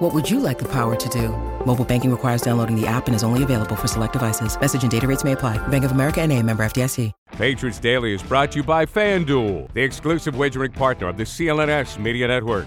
What 0.00 0.14
would 0.14 0.30
you 0.30 0.40
like 0.40 0.58
the 0.58 0.68
power 0.68 0.96
to 0.96 1.08
do? 1.10 1.28
Mobile 1.66 1.84
banking 1.84 2.10
requires 2.10 2.40
downloading 2.40 2.74
the 2.74 2.86
app 2.86 3.06
and 3.06 3.14
is 3.14 3.22
only 3.22 3.42
available 3.42 3.76
for 3.76 3.86
select 3.86 4.14
devices. 4.14 4.58
Message 4.58 4.80
and 4.80 4.90
data 4.90 5.06
rates 5.06 5.24
may 5.24 5.32
apply. 5.32 5.58
Bank 5.68 5.84
of 5.84 5.90
America 5.90 6.22
and 6.22 6.32
a 6.32 6.42
member 6.42 6.62
FDIC. 6.62 7.12
Patriots 7.32 7.78
Daily 7.78 8.14
is 8.14 8.22
brought 8.22 8.52
to 8.52 8.60
you 8.60 8.62
by 8.62 8.86
FanDuel, 8.86 9.70
the 9.74 9.82
exclusive 9.82 10.38
wagering 10.38 10.72
partner 10.72 11.08
of 11.08 11.18
the 11.18 11.24
CLNS 11.24 11.98
Media 11.98 12.26
Network. 12.28 12.66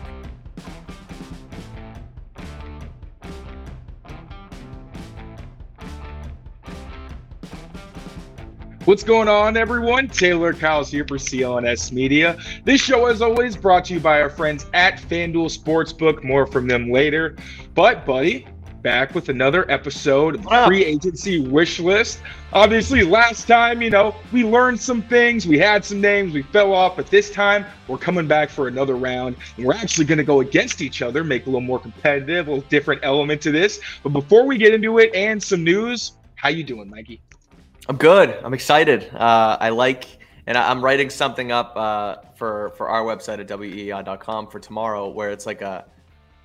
What's 8.86 9.04
going 9.04 9.30
on, 9.30 9.56
everyone? 9.56 10.10
Taylor 10.10 10.52
Kyles 10.52 10.92
here 10.92 11.06
for 11.08 11.18
CLNS 11.18 11.94
Media. 11.94 12.38
This 12.66 12.82
show, 12.82 13.06
as 13.06 13.22
always, 13.22 13.56
brought 13.56 13.86
to 13.86 13.94
you 13.94 14.02
by 14.02 14.20
our 14.22 14.30
friends 14.30 14.66
at 14.74 14.98
FanDuel 14.98 15.58
Sportsbook. 15.58 16.22
More 16.22 16.46
from 16.46 16.68
them 16.68 16.92
later. 16.92 17.38
But, 17.76 18.06
buddy, 18.06 18.46
back 18.82 19.16
with 19.16 19.30
another 19.30 19.72
episode 19.72 20.36
of 20.36 20.44
the 20.44 20.50
ah. 20.50 20.68
free 20.68 20.84
agency 20.84 21.40
wish 21.40 21.80
list. 21.80 22.20
Obviously, 22.52 23.04
last 23.04 23.48
time, 23.48 23.82
you 23.82 23.90
know, 23.90 24.14
we 24.34 24.44
learned 24.44 24.82
some 24.82 25.02
things, 25.04 25.48
we 25.48 25.58
had 25.58 25.86
some 25.86 26.02
names, 26.02 26.34
we 26.34 26.42
fell 26.42 26.74
off, 26.74 26.98
but 26.98 27.08
this 27.08 27.32
time 27.32 27.66
we're 27.88 27.98
coming 27.98 28.28
back 28.28 28.50
for 28.50 28.68
another 28.68 28.98
round. 28.98 29.38
And 29.56 29.66
we're 29.66 29.76
actually 29.76 30.08
going 30.08 30.18
to 30.18 30.26
go 30.26 30.42
against 30.42 30.82
each 30.82 31.02
other, 31.02 31.24
make 31.24 31.44
a 31.44 31.46
little 31.46 31.62
more 31.62 31.80
competitive, 31.80 32.50
a 32.50 32.56
little 32.56 32.70
different 32.70 33.00
element 33.06 33.42
to 33.44 33.52
this. 33.54 33.80
But 34.04 34.10
before 34.10 34.46
we 34.46 34.58
get 34.58 34.74
into 34.74 35.00
it 35.00 35.16
and 35.16 35.42
some 35.42 35.64
news, 35.64 36.18
how 36.36 36.50
you 36.50 36.66
doing, 36.66 36.90
Mikey? 36.90 37.22
I'm 37.90 37.98
good. 37.98 38.30
I'm 38.44 38.54
excited. 38.54 39.10
Uh, 39.14 39.58
I 39.60 39.70
like, 39.70 40.06
and 40.48 40.58
I'm 40.58 40.84
writing 40.84 41.10
something 41.10 41.52
up 41.52 41.76
uh, 41.76 42.16
for 42.36 42.72
for 42.78 42.88
our 42.88 43.04
website 43.04 43.40
at 43.40 43.48
weei.com 43.48 44.48
for 44.48 44.60
tomorrow, 44.60 45.10
where 45.10 45.32
it's 45.32 45.46
like 45.46 45.62
a, 45.62 45.86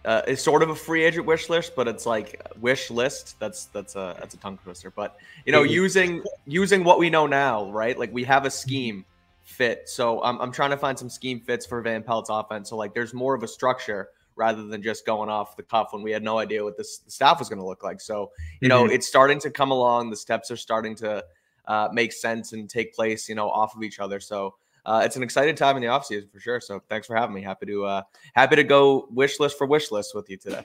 uh, 0.05 0.23
it's 0.27 0.43
sort 0.43 0.63
of 0.63 0.71
a 0.71 0.75
free 0.75 1.05
agent 1.05 1.27
wish 1.27 1.49
list, 1.49 1.77
but 1.77 1.87
it's 1.87 2.07
like 2.07 2.43
wish 2.61 2.91
list. 2.91 3.39
That's 3.39 3.67
that's 3.67 3.95
a 3.95 4.17
that's 4.19 4.35
a 4.35 4.39
tongue 4.39 4.59
twister. 4.59 4.91
But 4.91 5.17
you 5.47 5.53
know, 5.53 5.63
using 5.63 6.25
using 6.47 6.83
what 6.83 6.99
we 6.99 7.09
know 7.09 7.27
now, 7.27 7.71
right? 7.71 7.97
Like 7.97 8.13
we 8.13 8.25
have 8.25 8.45
a 8.45 8.51
scheme 8.51 9.05
fit. 9.45 9.89
So 9.89 10.23
I'm 10.23 10.41
I'm 10.41 10.51
trying 10.51 10.71
to 10.71 10.77
find 10.77 10.99
some 10.99 11.09
scheme 11.09 11.41
fits 11.41 11.65
for 11.67 11.81
Van 11.83 12.03
Pelt's 12.03 12.31
offense. 12.31 12.71
So 12.71 12.77
like, 12.77 12.95
there's 12.95 13.15
more 13.15 13.35
of 13.35 13.45
a 13.45 13.49
structure 13.49 14.09
rather 14.39 14.65
than 14.65 14.81
just 14.81 15.05
going 15.05 15.29
off 15.29 15.57
the 15.57 15.63
cuff 15.63 15.89
when 15.91 16.03
we 16.03 16.13
had 16.13 16.23
no 16.23 16.39
idea 16.39 16.65
what 16.65 16.77
this 16.77 16.99
the 16.99 17.11
staff 17.11 17.39
was 17.39 17.49
going 17.49 17.59
to 17.59 17.67
look 17.67 17.83
like. 17.83 18.01
So, 18.01 18.31
you 18.61 18.69
know, 18.69 18.85
mm-hmm. 18.85 18.93
it's 18.93 19.07
starting 19.07 19.41
to 19.41 19.51
come 19.51 19.71
along. 19.71 20.11
The 20.11 20.17
steps 20.17 20.51
are 20.51 20.57
starting 20.57 20.95
to 20.97 21.25
uh, 21.67 21.89
make 21.93 22.13
sense 22.13 22.53
and 22.53 22.71
take 22.71 22.95
place, 22.95 23.29
you 23.29 23.35
know, 23.35 23.51
off 23.51 23.77
of 23.77 23.83
each 23.83 23.99
other. 23.99 24.21
So 24.21 24.55
uh, 24.87 25.03
it's 25.05 25.17
an 25.17 25.23
exciting 25.23 25.55
time 25.55 25.77
in 25.77 25.83
the 25.83 25.89
offseason 25.89 26.31
for 26.33 26.41
sure. 26.41 26.61
So 26.61 26.81
thanks 26.89 27.07
for 27.07 27.17
having 27.17 27.35
me. 27.35 27.43
Happy 27.43 27.67
to 27.67 27.85
uh, 27.85 28.03
happy 28.35 28.57
to 28.57 28.65
go 28.65 29.09
wish 29.11 29.41
list 29.41 29.59
for 29.59 29.67
wish 29.67 29.91
list 29.91 30.15
with 30.15 30.31
you 30.31 30.37
today. 30.37 30.65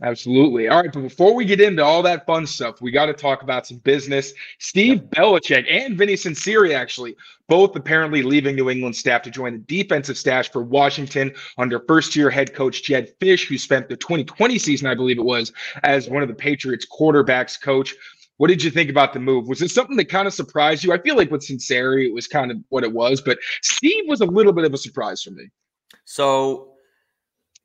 Absolutely. 0.00 0.68
All 0.68 0.80
right, 0.80 0.92
but 0.92 1.00
before 1.00 1.34
we 1.34 1.44
get 1.44 1.60
into 1.60 1.84
all 1.84 2.02
that 2.02 2.24
fun 2.24 2.46
stuff, 2.46 2.80
we 2.80 2.92
got 2.92 3.06
to 3.06 3.12
talk 3.12 3.42
about 3.42 3.66
some 3.66 3.78
business. 3.78 4.32
Steve 4.60 5.00
Belichick 5.10 5.66
and 5.68 5.98
Vinny 5.98 6.14
Sunseri, 6.14 6.72
actually, 6.72 7.16
both 7.48 7.74
apparently 7.74 8.22
leaving 8.22 8.54
New 8.54 8.70
England 8.70 8.94
staff 8.94 9.22
to 9.22 9.30
join 9.30 9.54
the 9.54 9.58
defensive 9.82 10.16
staff 10.16 10.52
for 10.52 10.62
Washington 10.62 11.32
under 11.56 11.80
first-year 11.80 12.30
head 12.30 12.54
coach 12.54 12.84
Jedd 12.84 13.12
Fisch, 13.18 13.48
who 13.48 13.58
spent 13.58 13.88
the 13.88 13.96
2020 13.96 14.56
season, 14.58 14.86
I 14.86 14.94
believe 14.94 15.18
it 15.18 15.24
was, 15.24 15.52
as 15.82 16.08
one 16.08 16.22
of 16.22 16.28
the 16.28 16.34
Patriots 16.34 16.86
quarterbacks 16.86 17.60
coach. 17.60 17.92
What 18.36 18.48
did 18.48 18.62
you 18.62 18.70
think 18.70 18.90
about 18.90 19.12
the 19.12 19.18
move? 19.18 19.48
Was 19.48 19.62
it 19.62 19.72
something 19.72 19.96
that 19.96 20.08
kind 20.08 20.28
of 20.28 20.32
surprised 20.32 20.84
you? 20.84 20.92
I 20.92 20.98
feel 20.98 21.16
like 21.16 21.32
with 21.32 21.44
Sunseri, 21.44 22.06
it 22.06 22.14
was 22.14 22.28
kind 22.28 22.52
of 22.52 22.58
what 22.68 22.84
it 22.84 22.92
was, 22.92 23.20
but 23.20 23.38
Steve 23.62 24.04
was 24.06 24.20
a 24.20 24.26
little 24.26 24.52
bit 24.52 24.64
of 24.64 24.72
a 24.72 24.78
surprise 24.78 25.24
for 25.24 25.32
me. 25.32 25.48
So 26.04 26.74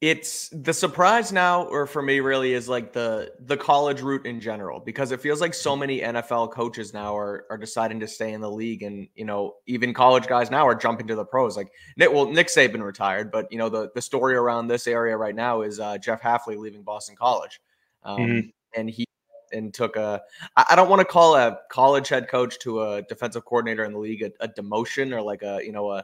it's 0.04 0.50
the 0.50 0.74
surprise 0.74 1.32
now 1.32 1.64
or 1.64 1.88
for 1.88 2.02
me 2.02 2.20
really 2.20 2.52
is 2.52 2.68
like 2.68 2.92
the 2.92 3.32
the 3.46 3.56
college 3.56 4.02
route 4.02 4.26
in 4.26 4.42
general 4.42 4.82
because 4.82 5.14
it 5.14 5.22
feels 5.22 5.40
like 5.40 5.54
so 5.54 5.78
many 5.78 6.02
NFL 6.02 6.52
coaches 6.52 6.94
now 6.94 7.16
are 7.16 7.46
are 7.50 7.58
deciding 7.58 8.02
to 8.02 8.08
stay 8.08 8.34
in 8.34 8.42
the 8.42 8.52
league 8.52 8.84
and 8.84 9.08
you 9.16 9.24
know 9.24 9.56
even 9.66 9.94
college 9.94 10.28
guys 10.28 10.52
now 10.52 10.68
are 10.68 10.76
jumping 10.76 11.08
to 11.08 11.16
the 11.16 11.24
pros 11.24 11.56
like 11.56 11.72
Nick 11.96 12.12
well 12.12 12.30
Nick 12.30 12.48
Saban 12.48 12.84
retired 12.84 13.32
but 13.32 13.50
you 13.50 13.58
know 13.58 13.70
the 13.70 13.92
the 13.96 14.02
story 14.02 14.36
around 14.36 14.68
this 14.68 14.88
area 14.88 15.16
right 15.16 15.36
now 15.36 15.62
is 15.62 15.80
uh, 15.80 15.98
Jeff 15.98 16.22
Hafley 16.22 16.58
leaving 16.58 16.84
Boston 16.84 17.16
College 17.16 17.62
um, 18.04 18.18
mm-hmm. 18.20 18.50
and 18.78 18.90
he 18.90 19.06
and 19.54 19.74
took 19.74 19.96
a 19.96 20.22
I 20.58 20.76
don't 20.76 20.90
want 20.90 21.00
to 21.00 21.06
call 21.06 21.38
a 21.38 21.60
college 21.72 22.10
head 22.10 22.28
coach 22.28 22.60
to 22.60 22.82
a 22.82 23.04
defensive 23.04 23.46
coordinator 23.46 23.86
in 23.86 23.94
the 23.94 24.00
league 24.00 24.22
a, 24.22 24.32
a 24.42 24.50
demotion 24.50 25.14
or 25.14 25.22
like 25.22 25.44
a 25.44 25.62
you 25.64 25.72
know 25.72 25.92
a 25.92 26.04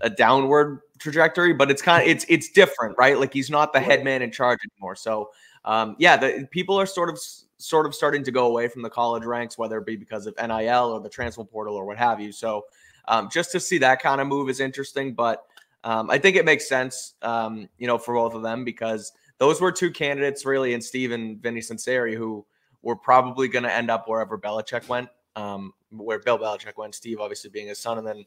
a 0.00 0.10
downward 0.10 0.80
trajectory, 0.98 1.52
but 1.52 1.70
it's 1.70 1.82
kind 1.82 2.02
of 2.02 2.08
it's 2.08 2.24
it's 2.28 2.50
different, 2.50 2.96
right? 2.98 3.18
Like 3.18 3.32
he's 3.32 3.50
not 3.50 3.72
the 3.72 3.80
head 3.80 4.04
man 4.04 4.22
in 4.22 4.30
charge 4.30 4.58
anymore. 4.72 4.96
So 4.96 5.30
um, 5.64 5.96
yeah, 5.98 6.16
the 6.16 6.48
people 6.50 6.78
are 6.78 6.86
sort 6.86 7.10
of 7.10 7.20
sort 7.58 7.86
of 7.86 7.94
starting 7.94 8.22
to 8.24 8.30
go 8.30 8.46
away 8.46 8.68
from 8.68 8.82
the 8.82 8.90
college 8.90 9.24
ranks, 9.24 9.58
whether 9.58 9.78
it 9.78 9.86
be 9.86 9.96
because 9.96 10.26
of 10.26 10.34
NIL 10.36 10.92
or 10.92 11.00
the 11.00 11.08
transfer 11.08 11.44
portal 11.44 11.74
or 11.74 11.84
what 11.84 11.98
have 11.98 12.20
you. 12.20 12.32
So 12.32 12.64
um, 13.08 13.28
just 13.30 13.52
to 13.52 13.60
see 13.60 13.78
that 13.78 14.00
kind 14.00 14.20
of 14.20 14.26
move 14.26 14.48
is 14.48 14.60
interesting, 14.60 15.14
but 15.14 15.44
um, 15.84 16.10
I 16.10 16.18
think 16.18 16.36
it 16.36 16.44
makes 16.44 16.68
sense, 16.68 17.14
um, 17.22 17.68
you 17.78 17.86
know, 17.86 17.98
for 17.98 18.14
both 18.14 18.34
of 18.34 18.42
them 18.42 18.64
because 18.64 19.12
those 19.38 19.60
were 19.60 19.72
two 19.72 19.90
candidates 19.90 20.44
really, 20.44 20.74
and 20.74 20.82
Steve 20.82 21.12
and 21.12 21.40
Vinny 21.40 21.60
Sunseri, 21.60 22.16
who 22.16 22.44
were 22.82 22.96
probably 22.96 23.48
going 23.48 23.62
to 23.62 23.72
end 23.72 23.90
up 23.90 24.08
wherever 24.08 24.38
Belichick 24.38 24.88
went, 24.88 25.08
um, 25.36 25.72
where 25.90 26.18
Bill 26.18 26.38
Belichick 26.38 26.76
went. 26.76 26.94
Steve 26.94 27.20
obviously 27.20 27.50
being 27.50 27.68
his 27.68 27.78
son, 27.78 27.98
and 27.98 28.06
then 28.06 28.24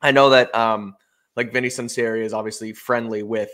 I 0.00 0.10
know 0.10 0.30
that 0.30 0.54
um, 0.54 0.94
like 1.36 1.52
Vinny 1.52 1.68
Sunseri 1.68 2.22
is 2.22 2.32
obviously 2.32 2.72
friendly 2.72 3.22
with 3.22 3.50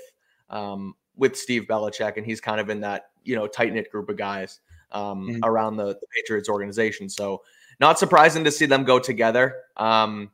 um, 0.51 0.95
with 1.17 1.37
Steve 1.37 1.65
Belichick, 1.69 2.17
and 2.17 2.27
he's 2.27 2.41
kind 2.41 2.61
of 2.61 2.71
in 2.71 2.81
that 2.81 3.11
you 3.23 3.37
know 3.37 3.47
tight 3.47 3.73
knit 3.73 3.91
group 3.91 4.09
of 4.09 4.17
guys 4.17 4.61
um, 4.93 5.29
mm-hmm. 5.29 5.45
around 5.45 5.77
the, 5.77 5.87
the, 5.87 6.07
Patriots 6.17 6.49
organization. 6.49 7.09
So 7.09 7.43
not 7.81 7.99
surprising 7.99 8.45
to 8.45 8.51
see 8.51 8.67
them 8.67 8.85
go 8.85 8.99
together. 8.99 9.57
Um, 9.77 10.31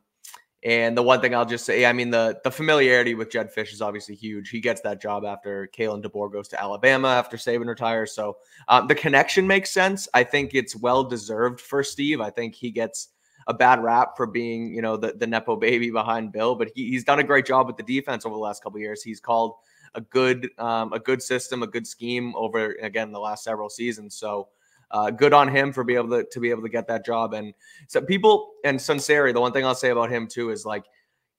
and 0.63 0.95
the 0.95 1.01
one 1.01 1.21
thing 1.21 1.33
I'll 1.33 1.45
just 1.45 1.65
say, 1.65 1.85
I 1.87 1.93
mean, 1.93 2.11
the 2.11 2.39
the 2.43 2.51
familiarity 2.51 3.15
with 3.15 3.31
Jedd 3.31 3.53
Fisch 3.53 3.73
is 3.73 3.81
obviously 3.81 4.13
huge. 4.13 4.49
He 4.49 4.59
gets 4.59 4.81
that 4.81 5.01
job 5.01 5.25
after 5.25 5.67
Kalen 5.75 6.03
DeBoer 6.03 6.31
goes 6.31 6.47
to 6.49 6.61
Alabama 6.61 7.07
after 7.07 7.35
Saban 7.35 7.67
retires. 7.67 8.13
So 8.13 8.37
um, 8.67 8.87
the 8.87 8.93
connection 8.93 9.47
makes 9.47 9.71
sense. 9.71 10.07
I 10.13 10.23
think 10.23 10.53
it's 10.53 10.75
well 10.75 11.03
deserved 11.03 11.59
for 11.59 11.83
Steve. 11.83 12.21
I 12.21 12.29
think 12.29 12.53
he 12.53 12.69
gets 12.69 13.09
a 13.47 13.53
bad 13.53 13.83
rap 13.83 14.15
for 14.15 14.25
being, 14.25 14.73
you 14.73 14.81
know, 14.81 14.97
the, 14.97 15.13
the 15.13 15.27
Nepo 15.27 15.55
baby 15.55 15.89
behind 15.89 16.31
Bill, 16.31 16.55
but 16.55 16.69
he, 16.75 16.89
he's 16.89 17.03
done 17.03 17.19
a 17.19 17.23
great 17.23 17.45
job 17.45 17.67
with 17.67 17.77
the 17.77 17.83
defense 17.83 18.25
over 18.25 18.35
the 18.35 18.41
last 18.41 18.63
couple 18.63 18.79
years. 18.79 19.01
He's 19.03 19.19
called 19.19 19.55
a 19.95 20.01
good 20.01 20.49
um, 20.57 20.93
a 20.93 20.99
good 20.99 21.21
system, 21.21 21.63
a 21.63 21.67
good 21.67 21.85
scheme 21.85 22.33
over 22.35 22.73
again 22.81 23.11
the 23.11 23.19
last 23.19 23.43
several 23.43 23.69
seasons. 23.69 24.15
So 24.15 24.49
uh, 24.91 25.09
good 25.09 25.33
on 25.33 25.47
him 25.47 25.71
for 25.71 25.83
be 25.83 25.95
able 25.95 26.09
to 26.09 26.23
to 26.23 26.39
be 26.39 26.49
able 26.49 26.63
to 26.63 26.69
get 26.69 26.87
that 26.87 27.05
job. 27.05 27.33
And 27.33 27.53
so 27.87 28.01
people 28.01 28.51
and 28.63 28.79
Sunseri, 28.79 29.33
the 29.33 29.41
one 29.41 29.51
thing 29.51 29.65
I'll 29.65 29.75
say 29.75 29.89
about 29.89 30.11
him 30.11 30.27
too 30.27 30.51
is 30.51 30.65
like 30.65 30.85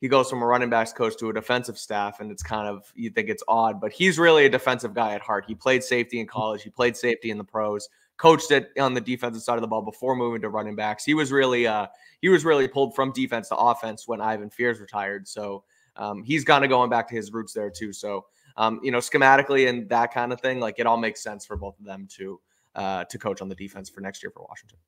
he 0.01 0.09
goes 0.09 0.29
from 0.29 0.43
a 0.43 0.47
running 0.47 0.69
backs 0.71 0.93
coach 0.93 1.17
to 1.19 1.29
a 1.29 1.33
defensive 1.33 1.79
staff, 1.79 2.21
and 2.21 2.31
it's 2.31 2.43
kind 2.43 2.69
of 2.69 2.93
you 2.95 3.11
think 3.11 3.29
it's 3.29 3.43
odd, 3.47 3.81
but 3.81 3.93
he's 3.93 4.19
really 4.19 4.47
a 4.47 4.51
defensive 4.51 4.95
guy 4.95 5.15
at 5.15 5.21
heart. 5.21 5.45
He 5.47 5.55
played 5.55 5.83
safety 5.85 6.21
in 6.21 6.27
college, 6.27 6.63
he 6.63 6.71
played 6.71 6.97
safety 6.97 7.31
in 7.31 7.39
the 7.39 7.45
pros 7.45 7.89
coached 8.23 8.53
it 8.53 8.71
on 8.79 8.95
the 8.95 9.01
defensive 9.01 9.43
side 9.43 9.57
of 9.57 9.63
the 9.63 9.67
ball 9.67 9.83
before 9.83 10.15
moving 10.15 10.41
to 10.41 10.49
running 10.49 10.77
backs. 10.77 11.05
He 11.05 11.13
was 11.13 11.33
really 11.33 11.67
uh, 11.67 11.89
he 12.21 12.29
was 12.29 12.45
really 12.45 12.69
pulled 12.69 12.95
from 12.95 13.11
defense 13.11 13.49
to 13.49 13.57
offense 13.57 14.07
when 14.07 14.21
Ivan 14.21 14.49
Fears 14.49 14.79
retired. 14.81 15.27
So 15.27 15.65
um, 15.97 16.23
he's 16.23 16.45
kind 16.45 16.63
of 16.63 16.71
going 16.71 16.89
back 16.89 17.09
to 17.09 17.17
his 17.17 17.33
roots 17.33 17.53
there 17.53 17.69
too. 17.69 17.93
So 17.93 18.27
um, 18.57 18.79
you 18.85 18.93
know, 18.93 18.99
schematically 18.99 19.69
and 19.69 19.89
that 19.89 20.15
kind 20.15 20.33
of 20.33 20.41
thing, 20.41 20.61
like 20.61 20.79
it 20.79 20.87
all 20.87 20.97
makes 20.97 21.21
sense 21.21 21.45
for 21.45 21.57
both 21.57 21.77
of 21.81 21.85
them 21.85 22.07
to 22.17 22.41
uh, 22.77 23.05
to 23.05 23.19
coach 23.19 23.43
on 23.43 23.49
the 23.49 23.57
defense 23.57 23.91
for 23.91 24.01
next 24.01 24.23
year 24.23 24.31
for 24.31 24.47
Washington. 24.49 24.79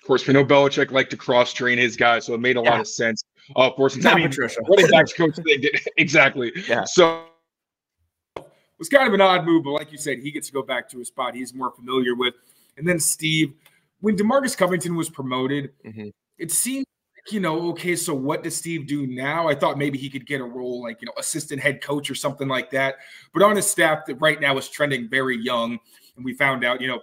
Of 0.00 0.06
course, 0.06 0.26
we 0.26 0.32
know 0.32 0.44
Belichick 0.44 0.90
liked 0.92 1.10
to 1.10 1.16
cross 1.18 1.52
train 1.52 1.76
his 1.76 1.94
guys, 1.94 2.24
so 2.24 2.32
it 2.32 2.40
made 2.40 2.56
a 2.56 2.62
yeah. 2.62 2.70
lot 2.70 2.80
of 2.80 2.88
sense. 2.88 3.22
Uh, 3.54 3.70
for 3.76 3.90
since 3.90 4.06
I 4.06 4.14
mean, 4.14 4.28
Patricia. 4.28 4.60
running 4.66 4.88
backs 4.88 5.12
coach, 5.12 5.36
they 5.44 5.58
did 5.58 5.78
exactly. 5.98 6.52
Yeah. 6.66 6.84
So 6.84 7.26
it 8.36 8.44
was 8.78 8.88
kind 8.88 9.06
of 9.06 9.12
an 9.12 9.20
odd 9.20 9.44
move, 9.44 9.64
but 9.64 9.72
like 9.72 9.92
you 9.92 9.98
said, 9.98 10.20
he 10.20 10.30
gets 10.30 10.46
to 10.46 10.52
go 10.54 10.62
back 10.62 10.88
to 10.88 11.02
a 11.02 11.04
spot 11.04 11.34
he's 11.34 11.52
more 11.52 11.70
familiar 11.70 12.14
with. 12.14 12.34
And 12.76 12.88
then 12.88 12.98
Steve, 12.98 13.54
when 14.00 14.16
Demarcus 14.16 14.56
Covington 14.56 14.94
was 14.94 15.08
promoted, 15.08 15.70
mm-hmm. 15.84 16.08
it 16.38 16.50
seemed 16.50 16.86
you 17.30 17.40
know, 17.40 17.68
okay, 17.70 17.94
so 17.94 18.14
what 18.14 18.42
does 18.42 18.56
Steve 18.56 18.86
do 18.86 19.06
now? 19.06 19.46
I 19.46 19.54
thought 19.54 19.78
maybe 19.78 19.98
he 19.98 20.10
could 20.10 20.26
get 20.26 20.40
a 20.40 20.44
role 20.44 20.82
like, 20.82 21.00
you 21.00 21.06
know, 21.06 21.12
assistant 21.18 21.60
head 21.60 21.80
coach 21.80 22.10
or 22.10 22.14
something 22.14 22.48
like 22.48 22.70
that. 22.70 22.96
But 23.32 23.42
on 23.42 23.54
his 23.54 23.66
staff 23.66 24.06
that 24.06 24.16
right 24.16 24.40
now 24.40 24.58
is 24.58 24.68
trending 24.68 25.08
very 25.08 25.36
young. 25.36 25.78
And 26.16 26.24
we 26.24 26.34
found 26.34 26.64
out, 26.64 26.80
you 26.80 26.88
know, 26.88 27.00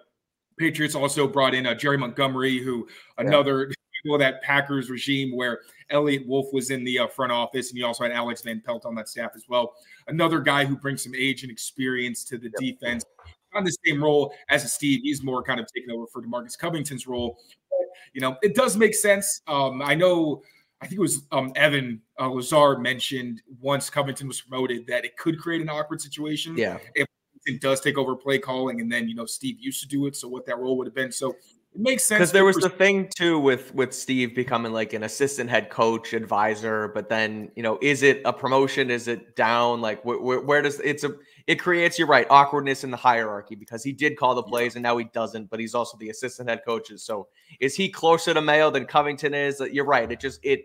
Patriots 0.57 0.93
also 0.93 1.27
brought 1.27 1.53
in 1.53 1.65
uh, 1.65 1.73
Jerry 1.73 1.97
Montgomery, 1.97 2.59
who 2.59 2.87
another 3.17 3.67
typical 4.03 4.15
of 4.15 4.19
that 4.19 4.41
Packers 4.41 4.89
regime 4.89 5.35
where 5.35 5.61
Eliot 5.89 6.27
Wolf 6.27 6.47
was 6.51 6.69
in 6.69 6.83
the 6.83 6.99
uh, 6.99 7.07
front 7.07 7.31
office, 7.31 7.69
and 7.69 7.77
you 7.77 7.85
also 7.85 8.03
had 8.03 8.11
Alex 8.11 8.41
Van 8.41 8.61
Pelt 8.63 8.85
on 8.85 8.93
that 8.95 9.07
staff 9.07 9.31
as 9.35 9.45
well. 9.47 9.73
Another 10.07 10.39
guy 10.39 10.65
who 10.65 10.75
brings 10.75 11.01
some 11.01 11.15
age 11.15 11.43
and 11.43 11.51
experience 11.51 12.25
to 12.25 12.37
the 12.37 12.51
yep. 12.59 12.77
defense. 12.77 13.05
On 13.53 13.63
the 13.63 13.75
same 13.85 14.03
role 14.03 14.33
as 14.49 14.71
Steve, 14.71 15.01
he's 15.03 15.23
more 15.23 15.41
kind 15.41 15.59
of 15.59 15.67
taking 15.73 15.91
over 15.91 16.05
for 16.07 16.21
Demarcus 16.21 16.57
Covington's 16.57 17.07
role. 17.07 17.39
But, 17.69 17.87
you 18.13 18.21
know, 18.21 18.37
it 18.41 18.55
does 18.55 18.77
make 18.77 18.93
sense. 18.93 19.41
Um, 19.47 19.81
I 19.81 19.95
know 19.95 20.43
I 20.81 20.87
think 20.87 20.99
it 20.99 21.01
was 21.01 21.23
um, 21.31 21.51
Evan 21.55 22.01
uh, 22.19 22.29
Lazar 22.29 22.77
mentioned 22.77 23.41
once 23.59 23.89
Covington 23.89 24.27
was 24.27 24.41
promoted 24.41 24.87
that 24.87 25.03
it 25.03 25.17
could 25.17 25.39
create 25.39 25.61
an 25.61 25.69
awkward 25.69 26.01
situation. 26.01 26.55
Yeah. 26.57 26.77
If 26.95 27.07
it 27.45 27.61
does 27.61 27.81
take 27.81 27.97
over 27.97 28.15
play 28.15 28.37
calling, 28.37 28.79
and 28.81 28.91
then 28.91 29.07
you 29.07 29.15
know 29.15 29.25
Steve 29.25 29.57
used 29.59 29.81
to 29.81 29.87
do 29.87 30.05
it, 30.05 30.15
so 30.15 30.27
what 30.27 30.45
that 30.45 30.57
role 30.57 30.77
would 30.77 30.87
have 30.87 30.95
been. 30.95 31.11
So 31.11 31.31
it 31.31 31.35
makes 31.75 32.05
sense 32.05 32.19
because 32.19 32.31
there 32.31 32.45
was 32.45 32.57
the 32.57 32.69
thing 32.69 33.09
too 33.15 33.39
with 33.39 33.73
with 33.73 33.93
Steve 33.93 34.35
becoming 34.35 34.71
like 34.71 34.93
an 34.93 35.03
assistant 35.03 35.49
head 35.49 35.69
coach, 35.69 36.13
advisor, 36.13 36.89
but 36.89 37.09
then 37.09 37.51
you 37.55 37.63
know, 37.63 37.77
is 37.81 38.03
it 38.03 38.21
a 38.23 38.31
promotion? 38.31 38.89
Is 38.89 39.07
it 39.07 39.35
down? 39.35 39.81
Like 39.81 40.01
wh- 40.03 40.19
wh- 40.19 40.45
where 40.45 40.61
does 40.61 40.79
it's 40.79 41.03
a 41.03 41.13
it 41.49 41.59
creates 41.59 41.97
you're 41.97 42.07
right 42.07 42.27
awkwardness 42.29 42.83
in 42.83 42.91
the 42.91 42.97
hierarchy 42.97 43.55
because 43.55 43.83
he 43.83 43.91
did 43.91 44.15
call 44.15 44.35
the 44.35 44.43
plays 44.43 44.75
and 44.75 44.83
now 44.83 44.95
he 44.97 45.05
doesn't, 45.05 45.49
but 45.49 45.59
he's 45.59 45.73
also 45.73 45.97
the 45.97 46.11
assistant 46.11 46.47
head 46.47 46.61
coaches. 46.63 47.01
So 47.01 47.27
is 47.59 47.75
he 47.75 47.89
closer 47.89 48.35
to 48.35 48.39
Mayo 48.39 48.69
than 48.69 48.85
Covington 48.85 49.33
is? 49.33 49.59
You're 49.59 49.85
right. 49.85 50.11
It 50.11 50.19
just 50.19 50.39
it 50.43 50.61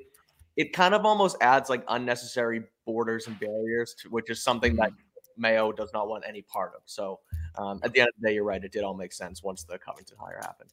it 0.58 0.74
kind 0.74 0.92
of 0.92 1.06
almost 1.06 1.38
adds 1.40 1.70
like 1.70 1.84
unnecessary 1.88 2.64
borders 2.84 3.26
and 3.26 3.40
barriers, 3.40 3.94
to, 4.02 4.10
which 4.10 4.28
is 4.28 4.42
something 4.42 4.76
that 4.76 4.90
mm-hmm. 4.90 5.40
Mayo 5.40 5.72
does 5.72 5.90
not 5.94 6.06
want 6.06 6.24
any 6.28 6.42
part 6.42 6.72
of. 6.76 6.82
So 6.84 7.20
um, 7.56 7.80
at 7.82 7.94
the 7.94 8.00
end 8.00 8.10
of 8.10 8.20
the 8.20 8.28
day, 8.28 8.34
you're 8.34 8.44
right. 8.44 8.62
It 8.62 8.70
did 8.70 8.84
all 8.84 8.94
make 8.94 9.14
sense 9.14 9.42
once 9.42 9.64
the 9.64 9.78
Covington 9.78 10.18
hire 10.20 10.38
happened. 10.42 10.68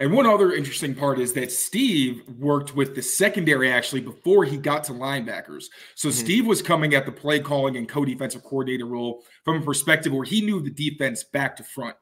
And 0.00 0.12
one 0.12 0.26
other 0.26 0.52
interesting 0.52 0.94
part 0.94 1.18
is 1.18 1.32
that 1.34 1.52
Steve 1.52 2.22
worked 2.38 2.74
with 2.74 2.94
the 2.94 3.02
secondary 3.02 3.70
actually 3.70 4.00
before 4.00 4.44
he 4.44 4.56
got 4.56 4.84
to 4.84 4.92
linebackers. 4.92 5.66
So 5.94 6.08
mm-hmm. 6.08 6.18
Steve 6.18 6.46
was 6.46 6.62
coming 6.62 6.94
at 6.94 7.06
the 7.06 7.12
play 7.12 7.40
calling 7.40 7.76
and 7.76 7.88
co-defensive 7.88 8.42
coordinator 8.42 8.86
role 8.86 9.24
from 9.44 9.62
a 9.62 9.64
perspective 9.64 10.12
where 10.12 10.24
he 10.24 10.40
knew 10.40 10.60
the 10.60 10.70
defense 10.70 11.24
back 11.24 11.56
to 11.56 11.64
front 11.64 11.96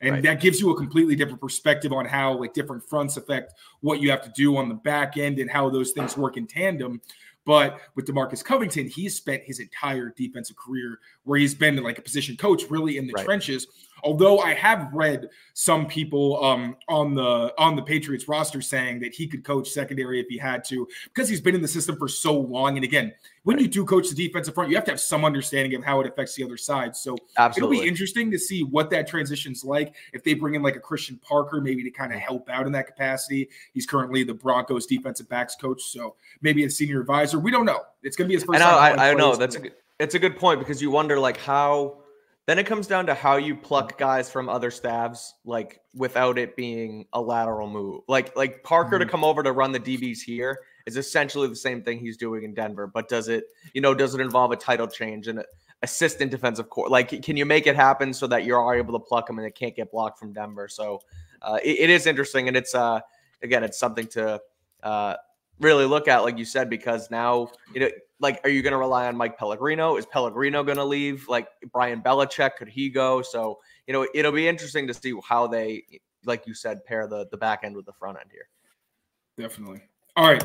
and 0.00 0.14
right. 0.14 0.22
that 0.22 0.40
gives 0.40 0.60
you 0.60 0.70
a 0.70 0.76
completely 0.76 1.16
different 1.16 1.40
perspective 1.40 1.92
on 1.92 2.04
how 2.04 2.38
like 2.38 2.52
different 2.52 2.82
fronts 2.88 3.16
affect 3.16 3.54
what 3.80 4.00
you 4.00 4.10
have 4.10 4.22
to 4.22 4.32
do 4.36 4.56
on 4.56 4.68
the 4.68 4.74
back 4.74 5.16
end 5.16 5.38
and 5.38 5.50
how 5.50 5.70
those 5.70 5.92
things 5.92 6.16
work 6.16 6.36
in 6.36 6.46
tandem 6.46 7.00
but 7.44 7.80
with 7.94 8.06
Demarcus 8.06 8.42
Covington, 8.42 8.88
he's 8.88 9.14
spent 9.14 9.42
his 9.42 9.60
entire 9.60 10.10
defensive 10.16 10.56
career 10.56 10.98
where 11.24 11.38
he's 11.38 11.54
been 11.54 11.76
like 11.82 11.98
a 11.98 12.02
position 12.02 12.36
coach, 12.36 12.64
really 12.70 12.96
in 12.96 13.06
the 13.06 13.12
right. 13.12 13.24
trenches. 13.24 13.66
Although 14.02 14.40
I 14.40 14.52
have 14.54 14.90
read 14.92 15.28
some 15.54 15.86
people 15.86 16.42
um, 16.44 16.76
on 16.88 17.14
the 17.14 17.54
on 17.58 17.76
the 17.76 17.82
Patriots 17.82 18.28
roster 18.28 18.60
saying 18.60 19.00
that 19.00 19.14
he 19.14 19.26
could 19.26 19.44
coach 19.44 19.68
secondary 19.68 20.20
if 20.20 20.26
he 20.28 20.36
had 20.36 20.64
to, 20.64 20.86
because 21.04 21.28
he's 21.28 21.40
been 21.40 21.54
in 21.54 21.62
the 21.62 21.68
system 21.68 21.96
for 21.96 22.08
so 22.08 22.38
long. 22.38 22.76
And 22.76 22.84
again, 22.84 23.12
when 23.44 23.58
you 23.58 23.68
do 23.68 23.84
coach 23.84 24.08
the 24.10 24.14
defensive 24.14 24.54
front, 24.54 24.68
you 24.68 24.76
have 24.76 24.84
to 24.86 24.90
have 24.90 25.00
some 25.00 25.24
understanding 25.24 25.74
of 25.74 25.84
how 25.84 26.00
it 26.00 26.06
affects 26.06 26.34
the 26.34 26.44
other 26.44 26.56
side. 26.56 26.96
So 26.96 27.16
Absolutely. 27.38 27.76
it'll 27.76 27.82
be 27.84 27.88
interesting 27.88 28.30
to 28.30 28.38
see 28.38 28.62
what 28.62 28.90
that 28.90 29.06
transition's 29.06 29.64
like. 29.64 29.94
If 30.12 30.22
they 30.22 30.34
bring 30.34 30.54
in 30.54 30.62
like 30.62 30.76
a 30.76 30.80
Christian 30.80 31.18
Parker, 31.18 31.60
maybe 31.60 31.82
to 31.84 31.90
kind 31.90 32.12
of 32.12 32.18
help 32.18 32.48
out 32.50 32.66
in 32.66 32.72
that 32.72 32.86
capacity. 32.86 33.48
He's 33.72 33.86
currently 33.86 34.24
the 34.24 34.34
Broncos 34.34 34.86
defensive 34.86 35.28
backs 35.28 35.56
coach, 35.56 35.82
so 35.82 36.16
maybe 36.42 36.64
a 36.64 36.70
senior 36.70 37.00
advisor. 37.00 37.38
We 37.38 37.50
don't 37.50 37.64
know. 37.64 37.80
It's 38.02 38.16
going 38.16 38.26
to 38.26 38.28
be 38.28 38.34
his 38.34 38.44
first. 38.44 38.60
I 38.60 38.70
know. 38.70 38.78
I, 38.78 39.10
I 39.10 39.14
know 39.14 39.34
that's 39.36 39.56
a 39.56 39.60
good, 39.60 39.72
it's 39.98 40.14
a 40.14 40.18
good 40.18 40.36
point 40.36 40.58
because 40.58 40.82
you 40.82 40.90
wonder 40.90 41.18
like 41.18 41.38
how. 41.38 42.03
Then 42.46 42.58
it 42.58 42.66
comes 42.66 42.86
down 42.86 43.06
to 43.06 43.14
how 43.14 43.36
you 43.36 43.56
pluck 43.56 43.96
guys 43.96 44.30
from 44.30 44.50
other 44.50 44.70
staffs, 44.70 45.34
like 45.46 45.80
without 45.94 46.38
it 46.38 46.56
being 46.56 47.06
a 47.14 47.20
lateral 47.20 47.68
move. 47.68 48.02
Like 48.06 48.36
like 48.36 48.62
Parker 48.62 48.96
mm-hmm. 48.96 49.06
to 49.06 49.10
come 49.10 49.24
over 49.24 49.42
to 49.42 49.52
run 49.52 49.72
the 49.72 49.80
DBs 49.80 50.20
here 50.20 50.60
is 50.86 50.98
essentially 50.98 51.48
the 51.48 51.56
same 51.56 51.82
thing 51.82 51.98
he's 51.98 52.18
doing 52.18 52.44
in 52.44 52.52
Denver. 52.52 52.86
But 52.86 53.08
does 53.08 53.28
it, 53.28 53.44
you 53.72 53.80
know, 53.80 53.94
does 53.94 54.14
it 54.14 54.20
involve 54.20 54.52
a 54.52 54.56
title 54.56 54.86
change 54.86 55.28
and 55.28 55.42
assistant 55.82 56.30
defensive 56.30 56.68
core? 56.68 56.88
Like, 56.88 57.22
can 57.22 57.38
you 57.38 57.46
make 57.46 57.66
it 57.66 57.76
happen 57.76 58.12
so 58.12 58.26
that 58.26 58.44
you 58.44 58.54
are 58.54 58.74
able 58.74 58.98
to 58.98 59.04
pluck 59.04 59.30
him 59.30 59.38
and 59.38 59.46
it 59.46 59.54
can't 59.54 59.74
get 59.74 59.90
blocked 59.90 60.18
from 60.18 60.34
Denver? 60.34 60.68
So 60.68 61.00
uh, 61.40 61.58
it, 61.64 61.78
it 61.80 61.90
is 61.90 62.06
interesting, 62.06 62.48
and 62.48 62.56
it's 62.56 62.74
uh, 62.74 63.00
again, 63.42 63.64
it's 63.64 63.78
something 63.78 64.06
to 64.08 64.38
uh, 64.82 65.14
really 65.60 65.86
look 65.86 66.08
at, 66.08 66.24
like 66.24 66.36
you 66.36 66.44
said, 66.44 66.68
because 66.68 67.10
now 67.10 67.48
you 67.72 67.80
know. 67.80 67.88
Like, 68.24 68.40
are 68.44 68.50
you 68.50 68.62
going 68.62 68.72
to 68.72 68.78
rely 68.78 69.06
on 69.06 69.16
Mike 69.16 69.38
Pellegrino? 69.38 69.96
Is 69.96 70.06
Pellegrino 70.06 70.64
going 70.64 70.78
to 70.78 70.84
leave? 70.84 71.28
Like 71.28 71.46
Brian 71.70 72.00
Belichick, 72.00 72.56
could 72.56 72.68
he 72.68 72.88
go? 72.88 73.20
So, 73.20 73.58
you 73.86 73.92
know, 73.92 74.08
it'll 74.14 74.32
be 74.32 74.48
interesting 74.48 74.86
to 74.86 74.94
see 74.94 75.14
how 75.22 75.46
they, 75.46 75.84
like 76.24 76.46
you 76.46 76.54
said, 76.54 76.84
pair 76.86 77.06
the 77.06 77.28
the 77.30 77.36
back 77.36 77.60
end 77.64 77.76
with 77.76 77.84
the 77.84 77.92
front 77.92 78.18
end 78.18 78.30
here. 78.32 78.48
Definitely. 79.36 79.82
All 80.16 80.26
right 80.26 80.42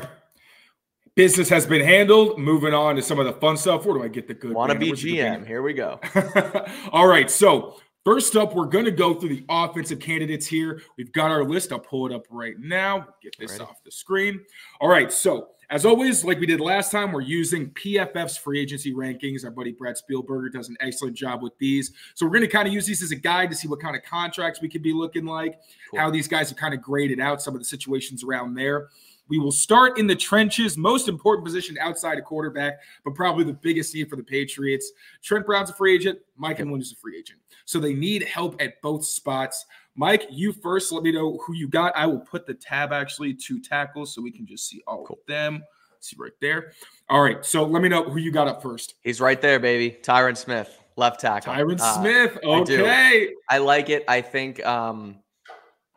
business 1.14 1.48
has 1.48 1.66
been 1.66 1.84
handled. 1.84 2.38
Moving 2.38 2.74
on 2.74 2.96
to 2.96 3.02
some 3.02 3.18
of 3.18 3.26
the 3.26 3.32
fun 3.34 3.56
stuff. 3.56 3.84
Where 3.84 3.94
do 3.94 4.04
I 4.04 4.08
get 4.08 4.28
the 4.28 4.34
good? 4.34 4.54
Want 4.54 4.72
to 4.72 4.78
be 4.78 4.92
GM? 4.92 5.46
Here 5.46 5.62
we 5.62 5.72
go. 5.72 6.00
All 6.92 7.06
right. 7.06 7.30
So 7.30 7.76
first 8.04 8.36
up, 8.36 8.54
we're 8.54 8.66
going 8.66 8.84
to 8.84 8.90
go 8.90 9.14
through 9.14 9.30
the 9.30 9.44
offensive 9.48 10.00
candidates 10.00 10.46
here. 10.46 10.82
We've 10.96 11.12
got 11.12 11.30
our 11.30 11.44
list. 11.44 11.72
I'll 11.72 11.78
pull 11.78 12.06
it 12.06 12.12
up 12.12 12.26
right 12.30 12.58
now. 12.58 13.06
Get 13.22 13.36
this 13.38 13.52
Ready. 13.52 13.64
off 13.64 13.82
the 13.84 13.90
screen. 13.90 14.40
All 14.80 14.88
right. 14.88 15.12
So 15.12 15.48
as 15.70 15.86
always, 15.86 16.24
like 16.24 16.40
we 16.40 16.46
did 16.46 16.60
last 16.60 16.90
time, 16.90 17.12
we're 17.12 17.20
using 17.20 17.70
PFF's 17.70 18.36
free 18.36 18.60
agency 18.60 18.92
rankings. 18.92 19.44
Our 19.44 19.52
buddy 19.52 19.70
Brad 19.70 19.96
Spielberger 19.96 20.52
does 20.52 20.68
an 20.68 20.76
excellent 20.80 21.16
job 21.16 21.42
with 21.42 21.56
these. 21.58 21.92
So 22.14 22.26
we're 22.26 22.32
going 22.32 22.42
to 22.42 22.48
kind 22.48 22.66
of 22.66 22.74
use 22.74 22.86
these 22.86 23.02
as 23.02 23.12
a 23.12 23.16
guide 23.16 23.50
to 23.50 23.56
see 23.56 23.68
what 23.68 23.80
kind 23.80 23.94
of 23.94 24.02
contracts 24.02 24.60
we 24.60 24.68
could 24.68 24.82
be 24.82 24.92
looking 24.92 25.24
like, 25.24 25.60
cool. 25.90 26.00
how 26.00 26.10
these 26.10 26.26
guys 26.26 26.50
are 26.50 26.56
kind 26.56 26.74
of 26.74 26.82
graded 26.82 27.20
out, 27.20 27.40
some 27.40 27.54
of 27.54 27.60
the 27.60 27.64
situations 27.64 28.24
around 28.24 28.54
there. 28.54 28.88
We 29.28 29.38
will 29.38 29.52
start 29.52 29.96
in 29.96 30.08
the 30.08 30.16
trenches, 30.16 30.76
most 30.76 31.06
important 31.06 31.46
position 31.46 31.78
outside 31.80 32.18
of 32.18 32.24
quarterback, 32.24 32.80
but 33.04 33.14
probably 33.14 33.44
the 33.44 33.52
biggest 33.52 33.94
need 33.94 34.10
for 34.10 34.16
the 34.16 34.24
Patriots. 34.24 34.90
Trent 35.22 35.46
Brown's 35.46 35.70
a 35.70 35.72
free 35.72 35.94
agent. 35.94 36.18
Mike 36.36 36.58
Onwenu 36.58 36.80
is 36.80 36.90
a 36.90 36.96
free 36.96 37.16
agent. 37.16 37.38
So 37.64 37.78
they 37.78 37.94
need 37.94 38.24
help 38.24 38.60
at 38.60 38.82
both 38.82 39.04
spots. 39.04 39.66
Mike, 39.96 40.26
you 40.30 40.52
first. 40.52 40.92
Let 40.92 41.02
me 41.02 41.12
know 41.12 41.38
who 41.44 41.54
you 41.54 41.68
got. 41.68 41.96
I 41.96 42.06
will 42.06 42.20
put 42.20 42.46
the 42.46 42.54
tab 42.54 42.92
actually 42.92 43.34
to 43.34 43.60
tackles 43.60 44.14
so 44.14 44.22
we 44.22 44.30
can 44.30 44.46
just 44.46 44.68
see 44.68 44.82
all 44.86 45.04
cool. 45.04 45.18
of 45.20 45.26
them. 45.26 45.62
See 46.00 46.16
right 46.18 46.32
there. 46.40 46.72
All 47.08 47.20
right. 47.22 47.44
So 47.44 47.64
let 47.64 47.82
me 47.82 47.88
know 47.88 48.04
who 48.04 48.18
you 48.18 48.32
got 48.32 48.48
up 48.48 48.62
first. 48.62 48.94
He's 49.02 49.20
right 49.20 49.40
there, 49.40 49.60
baby. 49.60 49.98
Tyron 50.02 50.36
Smith, 50.36 50.82
left 50.96 51.20
tackle. 51.20 51.52
Tyron 51.52 51.78
uh, 51.78 52.00
Smith. 52.00 52.38
Okay. 52.42 53.34
I, 53.48 53.56
I, 53.56 53.58
like 53.58 53.90
it. 53.90 54.04
I 54.08 54.22
think 54.22 54.64
um, 54.64 55.18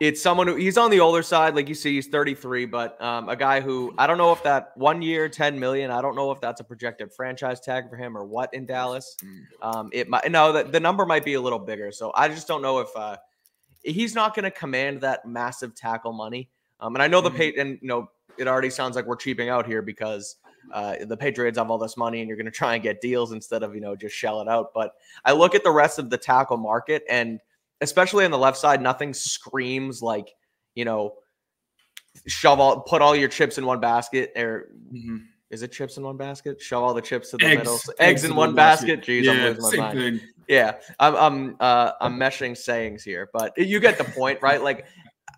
it's 0.00 0.20
someone 0.20 0.48
who 0.48 0.56
he's 0.56 0.76
on 0.76 0.90
the 0.90 1.00
older 1.00 1.22
side, 1.22 1.54
like 1.54 1.68
you 1.68 1.74
see, 1.74 1.94
he's 1.94 2.08
33, 2.08 2.66
but 2.66 3.00
um, 3.00 3.28
a 3.28 3.36
guy 3.36 3.60
who 3.60 3.94
I 3.96 4.06
don't 4.06 4.18
know 4.18 4.32
if 4.32 4.42
that 4.42 4.72
one 4.74 5.00
year, 5.00 5.28
10 5.28 5.58
million, 5.58 5.90
I 5.90 6.02
don't 6.02 6.16
know 6.16 6.30
if 6.32 6.40
that's 6.40 6.60
a 6.60 6.64
projected 6.64 7.12
franchise 7.14 7.60
tag 7.60 7.88
for 7.88 7.96
him 7.96 8.16
or 8.16 8.24
what 8.24 8.52
in 8.52 8.66
Dallas. 8.66 9.16
Mm. 9.24 9.44
Um, 9.62 9.90
it 9.92 10.08
might 10.08 10.30
no, 10.30 10.52
the, 10.52 10.64
the 10.64 10.80
number 10.80 11.06
might 11.06 11.24
be 11.24 11.34
a 11.34 11.40
little 11.40 11.58
bigger. 11.58 11.92
So 11.92 12.12
I 12.14 12.28
just 12.28 12.48
don't 12.48 12.60
know 12.60 12.80
if 12.80 12.88
uh, 12.96 13.16
he's 13.84 14.14
not 14.14 14.34
going 14.34 14.44
to 14.44 14.50
command 14.50 15.00
that 15.02 15.26
massive 15.26 15.74
tackle 15.74 16.12
money. 16.12 16.50
Um, 16.80 16.94
and 16.96 17.02
I 17.02 17.08
know 17.08 17.20
the 17.20 17.30
pay, 17.30 17.52
mm-hmm. 17.52 17.60
and 17.60 17.78
you 17.80 17.88
know, 17.88 18.08
it 18.38 18.48
already 18.48 18.70
sounds 18.70 18.96
like 18.96 19.06
we're 19.06 19.16
cheaping 19.16 19.48
out 19.48 19.66
here 19.66 19.82
because 19.82 20.36
uh, 20.72 20.96
the 21.06 21.16
Patriots 21.16 21.58
have 21.58 21.70
all 21.70 21.78
this 21.78 21.96
money 21.96 22.20
and 22.20 22.28
you're 22.28 22.36
going 22.36 22.46
to 22.46 22.52
try 22.52 22.74
and 22.74 22.82
get 22.82 23.00
deals 23.00 23.32
instead 23.32 23.62
of, 23.62 23.74
you 23.74 23.80
know, 23.80 23.94
just 23.94 24.14
shell 24.14 24.40
it 24.40 24.48
out. 24.48 24.72
But 24.74 24.94
I 25.24 25.32
look 25.32 25.54
at 25.54 25.64
the 25.64 25.70
rest 25.70 25.98
of 25.98 26.10
the 26.10 26.18
tackle 26.18 26.56
market 26.56 27.04
and 27.08 27.40
especially 27.80 28.24
on 28.24 28.30
the 28.30 28.38
left 28.38 28.56
side, 28.56 28.80
nothing 28.80 29.12
screams 29.12 30.02
like, 30.02 30.30
you 30.74 30.84
know, 30.84 31.14
shove 32.26 32.60
all, 32.60 32.80
put 32.80 33.02
all 33.02 33.14
your 33.14 33.28
chips 33.28 33.58
in 33.58 33.66
one 33.66 33.80
basket 33.80 34.32
or 34.36 34.70
mm-hmm. 34.92 35.18
is 35.50 35.62
it 35.62 35.72
chips 35.72 35.96
in 35.96 36.02
one 36.02 36.16
basket? 36.16 36.60
Shove 36.60 36.82
all 36.82 36.94
the 36.94 37.02
chips 37.02 37.30
to 37.30 37.36
the 37.36 37.46
eggs, 37.46 37.58
middle. 37.58 37.74
Eggs, 37.74 37.90
eggs 37.98 38.24
in 38.24 38.34
one 38.34 38.54
basket. 38.54 39.00
basket. 39.00 39.10
Jeez, 39.10 39.24
yeah, 39.24 39.32
I'm 39.32 39.54
losing 39.56 39.80
my 39.80 39.86
mind. 39.86 40.20
Thing. 40.20 40.28
Yeah, 40.48 40.76
I'm, 40.98 41.16
I'm, 41.16 41.56
uh, 41.60 41.92
I'm 42.00 42.16
meshing 42.18 42.56
sayings 42.56 43.02
here, 43.02 43.30
but 43.32 43.52
you 43.56 43.80
get 43.80 43.98
the 43.98 44.04
point, 44.04 44.40
right? 44.42 44.62
Like, 44.62 44.86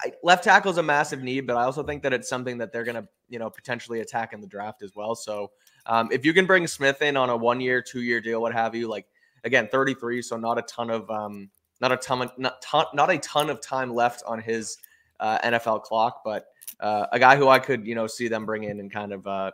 I, 0.05 0.13
left 0.23 0.45
tackle 0.45 0.71
is 0.71 0.79
a 0.79 0.83
massive 0.83 1.23
need, 1.23 1.47
but 1.47 1.57
I 1.57 1.65
also 1.65 1.83
think 1.83 2.03
that 2.03 2.13
it's 2.13 2.29
something 2.29 2.59
that 2.59 2.73
they're 2.73 2.85
going 2.85 2.97
to, 2.97 3.09
you 3.29 3.39
know, 3.39 3.49
potentially 3.49 4.01
attack 4.01 4.33
in 4.33 4.41
the 4.41 4.47
draft 4.47 4.83
as 4.83 4.95
well. 4.95 5.15
So, 5.15 5.51
um, 5.87 6.09
if 6.11 6.25
you 6.25 6.33
can 6.33 6.47
bring 6.47 6.67
Smith 6.67 7.03
in 7.03 7.17
on 7.17 7.31
a 7.31 7.37
one 7.37 7.61
year, 7.61 7.81
two 7.81 8.03
year 8.03 8.21
deal, 8.21 8.43
what 8.43 8.53
have 8.53 8.75
you, 8.75 8.89
like 8.89 9.07
again, 9.45 9.69
33, 9.71 10.23
so 10.23 10.37
not 10.37 10.59
a 10.59 10.63
ton 10.63 10.91
of, 10.91 11.09
um, 11.11 11.49
not 11.81 11.93
a 11.93 11.97
ton, 11.97 12.29
not 12.37 12.61
ton, 12.61 12.87
not 12.95 13.11
a 13.11 13.19
ton 13.19 13.49
of 13.51 13.61
time 13.61 13.95
left 13.95 14.23
on 14.27 14.41
his 14.41 14.79
uh, 15.21 15.39
NFL 15.39 15.83
clock, 15.83 16.23
but 16.25 16.47
uh, 16.81 17.07
a 17.13 17.19
guy 17.19 17.37
who 17.37 17.49
I 17.49 17.59
could, 17.59 17.87
you 17.87 17.95
know, 17.95 18.07
see 18.07 18.29
them 18.29 18.45
bring 18.45 18.65
in 18.65 18.81
and 18.81 18.93
kind 18.93 19.13
of, 19.13 19.27
uh, 19.27 19.53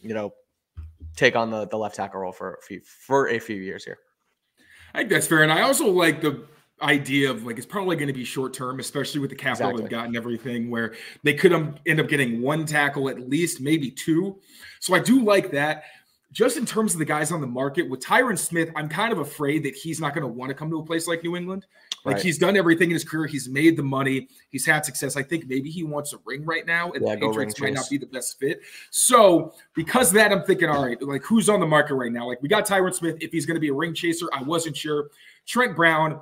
you 0.00 0.14
know, 0.14 0.32
take 1.16 1.36
on 1.36 1.50
the 1.50 1.66
the 1.66 1.76
left 1.76 1.96
tackle 1.96 2.20
role 2.20 2.32
for 2.32 2.54
a 2.54 2.62
few 2.62 2.80
for 2.80 3.28
a 3.28 3.38
few 3.38 3.56
years 3.56 3.84
here. 3.84 3.98
I 4.94 4.98
think 4.98 5.10
that's 5.10 5.26
fair, 5.26 5.42
and 5.42 5.52
I 5.52 5.62
also 5.62 5.86
like 5.86 6.20
the 6.20 6.44
idea 6.80 7.30
of 7.30 7.44
like 7.44 7.56
it's 7.56 7.66
probably 7.66 7.96
going 7.96 8.08
to 8.08 8.14
be 8.14 8.24
short 8.24 8.54
term, 8.54 8.80
especially 8.80 9.20
with 9.20 9.30
the 9.30 9.36
capital 9.36 9.70
exactly. 9.70 9.82
they've 9.82 9.90
got 9.90 10.06
and 10.06 10.16
everything, 10.16 10.70
where 10.70 10.94
they 11.22 11.34
could 11.34 11.52
um, 11.52 11.74
end 11.86 12.00
up 12.00 12.08
getting 12.08 12.40
one 12.40 12.64
tackle 12.64 13.08
at 13.08 13.28
least, 13.28 13.60
maybe 13.60 13.90
two. 13.90 14.38
So 14.80 14.94
I 14.94 15.00
do 15.00 15.24
like 15.24 15.50
that 15.52 15.84
just 16.32 16.56
in 16.56 16.66
terms 16.66 16.92
of 16.92 16.98
the 16.98 17.04
guys 17.04 17.32
on 17.32 17.40
the 17.40 17.46
market 17.46 17.88
with 17.88 18.00
Tyron 18.00 18.38
Smith, 18.38 18.70
I'm 18.76 18.88
kind 18.88 19.12
of 19.12 19.18
afraid 19.18 19.64
that 19.64 19.74
he's 19.74 20.00
not 20.00 20.14
going 20.14 20.22
to 20.22 20.28
want 20.28 20.50
to 20.50 20.54
come 20.54 20.70
to 20.70 20.78
a 20.78 20.84
place 20.84 21.08
like 21.08 21.22
New 21.22 21.36
England. 21.36 21.66
Like 22.04 22.16
Right. 22.16 22.24
he's 22.24 22.38
done 22.38 22.56
everything 22.56 22.90
in 22.90 22.94
his 22.94 23.04
career. 23.04 23.26
He's 23.26 23.48
made 23.48 23.76
the 23.76 23.82
money. 23.82 24.28
He's 24.50 24.64
had 24.64 24.84
success. 24.84 25.16
I 25.16 25.22
think 25.22 25.46
maybe 25.48 25.70
he 25.70 25.82
wants 25.82 26.12
a 26.12 26.18
ring 26.24 26.44
right 26.44 26.66
now, 26.66 26.92
and 26.92 27.06
Yeah, 27.06 27.16
the 27.16 27.20
Patriots 27.26 27.60
might 27.60 27.74
not 27.74 27.90
be 27.90 27.98
the 27.98 28.06
best 28.06 28.38
fit. 28.38 28.60
So 28.90 29.54
because 29.74 30.08
of 30.08 30.14
that, 30.14 30.32
I'm 30.32 30.42
thinking, 30.44 30.68
all 30.68 30.84
right, 30.84 31.00
like 31.02 31.22
who's 31.24 31.48
on 31.48 31.60
the 31.60 31.66
market 31.66 31.94
right 31.94 32.12
now? 32.12 32.26
Like 32.26 32.40
we 32.42 32.48
got 32.48 32.66
Tyron 32.66 32.94
Smith. 32.94 33.16
If 33.20 33.32
he's 33.32 33.46
going 33.46 33.56
to 33.56 33.60
be 33.60 33.68
a 33.68 33.74
ring 33.74 33.94
chaser, 33.94 34.26
I 34.32 34.42
wasn't 34.42 34.76
sure. 34.76 35.10
Trent 35.46 35.74
Brown. 35.76 36.20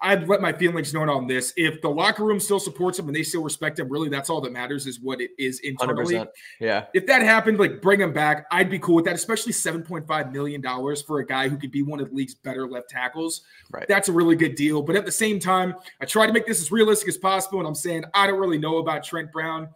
I'd 0.00 0.28
let 0.28 0.42
my 0.42 0.52
feelings 0.52 0.92
known 0.92 1.08
on 1.08 1.26
this. 1.26 1.52
If 1.56 1.80
the 1.80 1.88
locker 1.88 2.24
room 2.24 2.38
still 2.38 2.60
supports 2.60 2.98
him 2.98 3.06
and 3.06 3.16
they 3.16 3.22
still 3.22 3.42
respect 3.42 3.78
him, 3.78 3.88
really, 3.88 4.08
that's 4.08 4.28
all 4.28 4.40
that 4.42 4.52
matters 4.52 4.86
is 4.86 5.00
what 5.00 5.20
it 5.20 5.30
is 5.38 5.60
internally. 5.60 6.14
percent. 6.14 6.30
Yeah. 6.60 6.86
If 6.92 7.06
that 7.06 7.22
happened, 7.22 7.58
like 7.58 7.80
bring 7.80 8.00
him 8.00 8.12
back, 8.12 8.46
I'd 8.50 8.68
be 8.68 8.78
cool 8.78 8.96
with 8.96 9.06
that, 9.06 9.14
especially 9.14 9.52
$7.5 9.52 10.32
million 10.32 10.62
for 11.06 11.20
a 11.20 11.26
guy 11.26 11.48
who 11.48 11.56
could 11.56 11.70
be 11.70 11.82
one 11.82 12.00
of 12.00 12.10
the 12.10 12.14
league's 12.14 12.34
better 12.34 12.68
left 12.68 12.90
tackles. 12.90 13.42
Right. 13.70 13.86
That's 13.88 14.08
a 14.08 14.12
really 14.12 14.36
good 14.36 14.56
deal. 14.56 14.82
But 14.82 14.96
at 14.96 15.06
the 15.06 15.12
same 15.12 15.38
time, 15.38 15.74
I 16.00 16.04
try 16.04 16.26
to 16.26 16.32
make 16.32 16.46
this 16.46 16.60
as 16.60 16.70
realistic 16.70 17.08
as 17.08 17.16
possible. 17.16 17.60
And 17.60 17.68
I'm 17.68 17.74
saying 17.74 18.04
I 18.12 18.26
don't 18.26 18.40
really 18.40 18.58
know 18.58 18.78
about 18.78 19.04
Trent 19.04 19.32
Brown. 19.32 19.68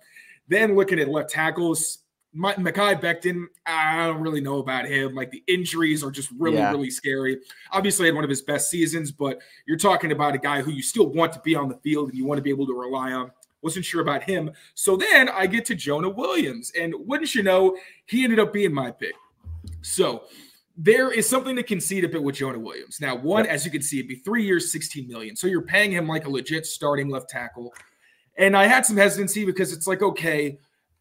Then 0.48 0.76
looking 0.76 0.98
at 0.98 1.08
left 1.08 1.30
tackles, 1.30 1.98
my, 2.32 2.54
Mekhi 2.54 3.00
Becton, 3.00 3.46
I 3.66 4.06
don't 4.06 4.20
really 4.20 4.40
know 4.40 4.58
about 4.58 4.86
him. 4.86 5.14
Like 5.14 5.30
the 5.30 5.42
injuries 5.46 6.04
are 6.04 6.10
just 6.10 6.30
really, 6.38 6.58
Yeah. 6.58 6.70
really 6.70 6.90
scary. 6.90 7.38
Obviously, 7.72 8.06
had 8.06 8.14
one 8.14 8.24
of 8.24 8.30
his 8.30 8.42
best 8.42 8.70
seasons, 8.70 9.10
but 9.10 9.40
you're 9.66 9.78
talking 9.78 10.12
about 10.12 10.34
a 10.34 10.38
guy 10.38 10.60
who 10.60 10.70
you 10.70 10.82
still 10.82 11.06
want 11.06 11.32
to 11.32 11.40
be 11.40 11.54
on 11.54 11.68
the 11.68 11.76
field 11.76 12.10
and 12.10 12.18
you 12.18 12.24
want 12.26 12.38
to 12.38 12.42
be 12.42 12.50
able 12.50 12.66
to 12.66 12.74
rely 12.74 13.12
on. 13.12 13.30
Wasn't 13.62 13.84
sure 13.84 14.02
about 14.02 14.22
him. 14.22 14.52
So 14.74 14.96
then 14.96 15.28
I 15.28 15.46
get 15.46 15.64
to 15.66 15.74
Jonah 15.74 16.10
Williams. 16.10 16.70
And 16.78 16.94
wouldn't 16.96 17.34
you 17.34 17.42
know, 17.42 17.76
he 18.06 18.24
ended 18.24 18.38
up 18.38 18.52
being 18.52 18.72
my 18.72 18.90
pick. 18.90 19.14
So 19.82 20.24
there 20.76 21.10
is 21.10 21.28
something 21.28 21.56
to 21.56 21.62
concede 21.64 22.04
a 22.04 22.08
bit 22.08 22.22
with 22.22 22.36
Jonah 22.36 22.58
Williams. 22.60 23.00
Now, 23.00 23.16
one, 23.16 23.46
as 23.46 23.64
you 23.64 23.70
can 23.72 23.82
see, 23.82 23.98
it'd 23.98 24.08
be 24.08 24.14
three 24.16 24.44
years, 24.44 24.70
16 24.70 25.08
million. 25.08 25.34
So 25.34 25.48
you're 25.48 25.62
paying 25.62 25.90
him 25.90 26.06
like 26.06 26.24
a 26.24 26.30
legit 26.30 26.66
starting 26.66 27.08
left 27.08 27.30
tackle. 27.30 27.74
And 28.36 28.56
I 28.56 28.66
had 28.66 28.86
some 28.86 28.96
hesitancy 28.96 29.44
because 29.44 29.72
it's 29.72 29.88
like, 29.88 30.02
okay, 30.02 30.58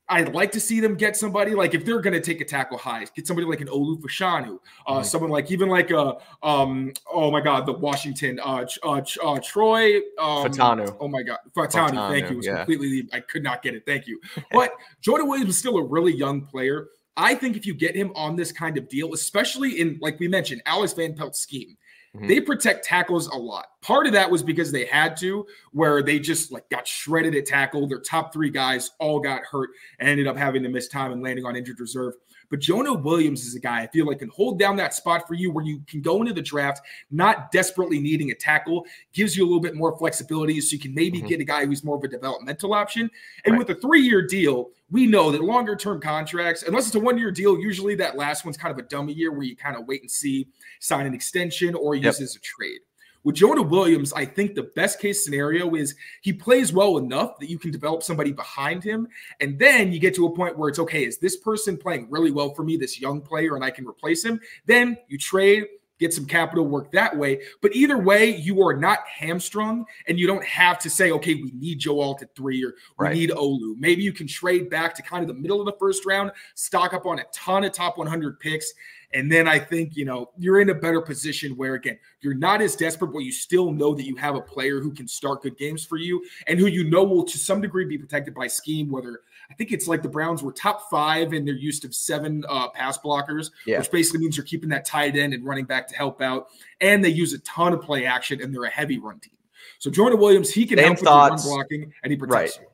I'd 0.09 0.33
like 0.33 0.51
to 0.53 0.59
see 0.59 0.79
them 0.79 0.95
get 0.95 1.17
somebody 1.17 1.53
like 1.53 1.73
if 1.73 1.83
they're 1.83 1.99
going 1.99 2.13
to 2.13 2.21
take 2.21 2.39
a 2.39 2.45
tackle 2.45 2.77
high, 2.77 3.05
get 3.13 3.27
somebody 3.27 3.45
like 3.45 3.59
an 3.59 3.67
Olu 3.67 3.99
Fashanu, 4.01 4.57
uh, 4.85 4.99
Mhm. 4.99 5.05
someone 5.05 5.29
like 5.31 5.51
even 5.51 5.67
like 5.69 5.91
a 5.91 6.17
um 6.43 6.93
oh 7.11 7.29
my 7.29 7.41
god 7.41 7.65
the 7.65 7.73
Washington 7.73 8.39
uh, 8.39 8.65
uh, 8.83 9.01
uh 9.23 9.39
Troy 9.39 9.97
um, 10.17 10.45
Fautanu. 10.45 10.95
oh 10.99 11.07
my 11.07 11.23
god 11.23 11.39
Fautanu, 11.55 12.09
thank 12.09 12.25
you 12.25 12.31
it 12.31 12.37
was 12.37 12.45
yeah. 12.45 12.57
completely 12.57 13.07
I 13.11 13.19
could 13.19 13.43
not 13.43 13.61
get 13.61 13.75
it 13.75 13.85
thank 13.85 14.07
you 14.07 14.19
but 14.51 14.71
Jordan 15.01 15.27
Williams 15.27 15.49
is 15.49 15.57
still 15.57 15.77
a 15.77 15.83
really 15.83 16.13
young 16.13 16.41
player 16.45 16.87
I 17.17 17.33
think 17.35 17.57
if 17.57 17.65
you 17.65 17.73
get 17.73 17.95
him 17.95 18.11
on 18.15 18.35
this 18.35 18.51
kind 18.51 18.77
of 18.77 18.87
deal 18.87 19.13
especially 19.13 19.81
in 19.81 19.97
like 20.01 20.19
we 20.19 20.27
mentioned 20.27 20.61
Alex 20.65 20.93
Van 20.93 21.13
Pelt's 21.15 21.39
scheme 21.39 21.75
Mhm. 22.15 22.27
they 22.27 22.39
protect 22.41 22.85
tackles 22.85 23.27
a 23.27 23.35
lot. 23.37 23.67
Part 23.81 24.07
of 24.07 24.13
that 24.13 24.29
was 24.31 24.43
because 24.43 24.71
they 24.71 24.85
had 24.85 25.17
to, 25.17 25.45
where 25.71 26.01
they 26.01 26.19
just 26.19 26.51
like 26.51 26.69
got 26.69 26.87
shredded 26.87 27.35
at 27.35 27.45
tackle. 27.45 27.87
Their 27.87 27.99
top 27.99 28.33
three 28.33 28.49
guys 28.49 28.91
all 28.99 29.19
got 29.19 29.43
hurt 29.43 29.69
and 29.99 30.09
ended 30.09 30.27
up 30.27 30.37
having 30.37 30.63
to 30.63 30.69
miss 30.69 30.87
time 30.87 31.11
and 31.11 31.21
landing 31.23 31.45
on 31.45 31.55
injured 31.55 31.79
reserve. 31.79 32.13
But 32.49 32.59
Jonah 32.59 32.93
Williams 32.93 33.45
is 33.45 33.55
a 33.55 33.59
guy 33.59 33.81
I 33.81 33.87
feel 33.87 34.05
like 34.05 34.19
can 34.19 34.29
hold 34.29 34.57
down 34.59 34.75
that 34.77 34.93
spot 34.93 35.27
for 35.27 35.33
you 35.33 35.51
where 35.51 35.65
you 35.65 35.81
can 35.87 36.01
go 36.01 36.21
into 36.21 36.33
the 36.33 36.41
draft 36.41 36.85
not 37.11 37.51
desperately 37.51 37.99
needing 37.99 38.31
a 38.31 38.35
tackle, 38.35 38.85
gives 39.13 39.35
you 39.35 39.43
a 39.43 39.47
little 39.47 39.59
bit 39.59 39.75
more 39.75 39.97
flexibility 39.97 40.59
so 40.61 40.73
you 40.73 40.79
can 40.79 40.93
maybe 40.93 41.21
Mhm. 41.21 41.27
get 41.27 41.39
a 41.41 41.43
guy 41.43 41.65
who's 41.65 41.83
more 41.83 41.97
of 41.97 42.03
a 42.03 42.07
developmental 42.07 42.73
option. 42.73 43.11
And 43.45 43.53
Right. 43.53 43.59
with 43.67 43.77
a 43.77 43.79
three 43.81 44.01
year 44.01 44.21
deal, 44.25 44.71
we 44.89 45.05
know 45.05 45.31
that 45.31 45.43
longer 45.43 45.75
term 45.75 45.99
contracts, 45.99 46.63
unless 46.63 46.87
it's 46.87 46.95
a 46.95 46.99
one 46.99 47.17
year 47.17 47.31
deal, 47.31 47.59
usually 47.59 47.95
that 47.95 48.15
last 48.15 48.45
one's 48.45 48.57
kind 48.57 48.71
of 48.71 48.77
a 48.77 48.87
dummy 48.87 49.13
year 49.13 49.31
where 49.31 49.43
you 49.43 49.55
kind 49.55 49.75
of 49.75 49.85
wait 49.85 50.01
and 50.01 50.09
see, 50.09 50.47
sign 50.79 51.05
an 51.05 51.13
extension, 51.13 51.75
or 51.75 51.95
use 51.95 52.03
Yep. 52.05 52.21
as 52.21 52.35
a 52.35 52.39
trade. 52.39 52.79
With 53.23 53.35
Jonah 53.35 53.61
Williams, 53.61 54.13
I 54.13 54.25
think 54.25 54.55
the 54.55 54.71
best 54.75 54.99
case 54.99 55.23
scenario 55.23 55.75
is 55.75 55.95
he 56.21 56.31
plays 56.33 56.71
well 56.71 56.97
enough 56.97 57.39
that 57.39 57.49
you 57.49 57.59
can 57.59 57.71
develop 57.71 58.03
somebody 58.03 58.31
behind 58.31 58.83
him. 58.83 59.07
And 59.39 59.59
then 59.59 59.91
you 59.91 59.99
get 59.99 60.15
to 60.15 60.27
a 60.27 60.35
point 60.35 60.57
where 60.57 60.69
it's 60.69 60.79
okay, 60.79 61.05
is 61.05 61.17
this 61.17 61.37
person 61.37 61.77
playing 61.77 62.07
really 62.09 62.31
well 62.31 62.53
for 62.53 62.63
me, 62.63 62.77
this 62.77 63.01
young 63.01 63.21
player, 63.21 63.55
and 63.55 63.63
I 63.63 63.71
can 63.71 63.85
replace 63.87 64.23
him? 64.23 64.39
Then 64.65 64.97
you 65.07 65.17
trade, 65.17 65.65
get 65.99 66.13
some 66.13 66.25
capital 66.25 66.65
work 66.65 66.91
that 66.91 67.15
way. 67.17 67.41
But 67.61 67.75
either 67.75 67.97
way, 67.97 68.35
you 68.35 68.61
are 68.65 68.75
not 68.75 68.99
hamstrung 69.07 69.85
and 70.07 70.19
you 70.19 70.27
don't 70.27 70.43
have 70.43 70.79
to 70.79 70.89
say, 70.89 71.11
okay, 71.11 71.35
we 71.35 71.51
need 71.55 71.79
Joe 71.79 71.99
Alt 71.99 72.21
at 72.21 72.35
three 72.35 72.63
or 72.63 72.75
we 72.99 73.05
Right. 73.05 73.15
need 73.15 73.31
Olu. 73.31 73.75
Maybe 73.77 74.03
you 74.03 74.13
can 74.13 74.27
trade 74.27 74.69
back 74.69 74.93
to 74.95 75.01
kind 75.01 75.23
of 75.23 75.27
the 75.27 75.41
middle 75.41 75.59
of 75.59 75.65
the 75.65 75.77
first 75.79 76.05
round, 76.05 76.31
stock 76.55 76.93
up 76.93 77.05
on 77.05 77.19
a 77.19 77.23
ton 77.33 77.63
of 77.63 77.71
top 77.71 77.97
100 77.97 78.39
picks. 78.39 78.73
And 79.13 79.31
then 79.31 79.47
I 79.47 79.57
think, 79.57 79.95
you 79.95 80.03
know, 80.03 80.31
you're 80.37 80.59
in 80.59 80.69
a 80.69 80.73
better 80.75 80.99
position 81.01 81.55
where, 81.55 81.75
again, 81.75 81.97
you're 82.21 82.33
not 82.33 82.61
as 82.61 82.75
desperate, 82.75 83.07
but 83.13 83.19
you 83.19 83.31
still 83.31 83.71
know 83.71 83.93
that 83.95 84.05
you 84.05 84.15
have 84.17 84.35
a 84.35 84.41
player 84.41 84.81
who 84.81 84.91
can 84.91 85.07
start 85.07 85.41
good 85.43 85.57
games 85.57 85.85
for 85.85 85.95
you 85.97 86.23
and 86.47 86.59
who 86.59 86.65
you 86.67 86.83
know 86.83 87.03
will 87.05 87.23
to 87.23 87.37
some 87.37 87.61
degree 87.61 87.85
be 87.85 87.97
protected 87.97 88.33
by 88.35 88.47
scheme, 88.47 88.89
whether 88.91 89.21
I 89.49 89.53
think 89.53 89.71
it's 89.71 89.87
like 89.87 90.03
the 90.03 90.09
Browns 90.09 90.43
were 90.43 90.51
top 90.51 90.89
five 90.89 91.31
in 91.31 91.45
their 91.45 91.55
use 91.55 91.81
of 91.85 91.95
seven 91.95 92.43
uh, 92.49 92.67
pass 92.71 92.97
blockers, 92.97 93.51
Yeah. 93.65 93.77
which 93.79 93.89
basically 93.91 94.19
means 94.19 94.35
you're 94.35 94.45
keeping 94.45 94.69
that 94.71 94.83
tight 94.85 95.15
end 95.15 95.33
and 95.33 95.45
running 95.45 95.65
back 95.65 95.87
to 95.87 95.95
help 95.95 96.21
out. 96.21 96.47
And 96.81 97.03
they 97.03 97.09
use 97.09 97.31
a 97.31 97.39
ton 97.39 97.71
of 97.71 97.81
play 97.81 98.05
action 98.05 98.41
and 98.41 98.53
they're 98.53 98.65
a 98.65 98.69
heavy 98.69 98.99
run 98.99 99.19
team. 99.19 99.31
So 99.79 99.89
Jordan 99.89 100.19
Williams, 100.19 100.51
he 100.51 100.65
can 100.65 100.79
Same 100.79 100.85
help 100.95 100.99
thoughts. 100.99 101.31
with 101.31 101.43
the 101.43 101.49
run 101.49 101.57
blocking 101.59 101.93
and 102.03 102.11
he 102.11 102.17
protects 102.17 102.57
Right. 102.57 102.63
you. 102.65 102.66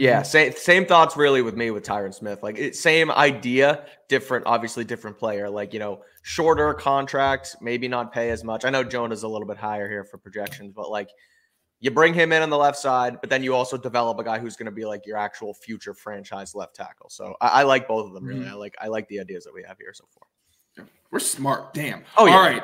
Yeah, 0.00 0.22
same 0.22 0.52
same 0.52 0.86
thoughts 0.86 1.14
really 1.14 1.42
with 1.42 1.56
me 1.56 1.70
with 1.70 1.84
Tyron 1.84 2.14
Smith. 2.14 2.42
Like 2.42 2.58
it, 2.58 2.74
same 2.74 3.10
idea, 3.10 3.84
different, 4.08 4.46
obviously 4.46 4.82
different 4.82 5.18
player. 5.18 5.50
Like 5.50 5.74
you 5.74 5.78
know, 5.78 6.00
shorter 6.22 6.72
contract, 6.72 7.56
maybe 7.60 7.86
not 7.86 8.10
pay 8.10 8.30
as 8.30 8.42
much. 8.42 8.64
I 8.64 8.70
know 8.70 8.82
Jonah's 8.82 9.24
a 9.24 9.28
little 9.28 9.46
bit 9.46 9.58
higher 9.58 9.90
here 9.90 10.02
for 10.04 10.16
projections, 10.16 10.72
but 10.74 10.90
like 10.90 11.10
you 11.80 11.90
bring 11.90 12.14
him 12.14 12.32
in 12.32 12.40
on 12.40 12.48
the 12.48 12.56
left 12.56 12.78
side, 12.78 13.20
but 13.20 13.28
then 13.28 13.42
you 13.42 13.54
also 13.54 13.76
develop 13.76 14.18
a 14.18 14.24
guy 14.24 14.38
who's 14.38 14.56
going 14.56 14.66
to 14.66 14.72
be 14.72 14.86
like 14.86 15.04
your 15.04 15.18
actual 15.18 15.52
future 15.52 15.92
franchise 15.92 16.54
left 16.54 16.74
tackle. 16.74 17.10
So 17.10 17.34
I, 17.42 17.48
I 17.48 17.62
like 17.64 17.86
both 17.86 18.06
of 18.06 18.14
them 18.14 18.24
really. 18.24 18.46
Mhm. 18.46 18.52
I 18.52 18.54
like 18.54 18.74
I 18.80 18.86
like 18.88 19.06
the 19.08 19.20
ideas 19.20 19.44
that 19.44 19.52
we 19.52 19.62
have 19.64 19.76
here 19.76 19.92
so 19.92 20.04
far. 20.14 20.86
We're 21.10 21.18
smart. 21.18 21.74
Damn. 21.74 22.04
Oh, 22.16 22.24
yeah. 22.24 22.32
All 22.32 22.40
right. 22.40 22.62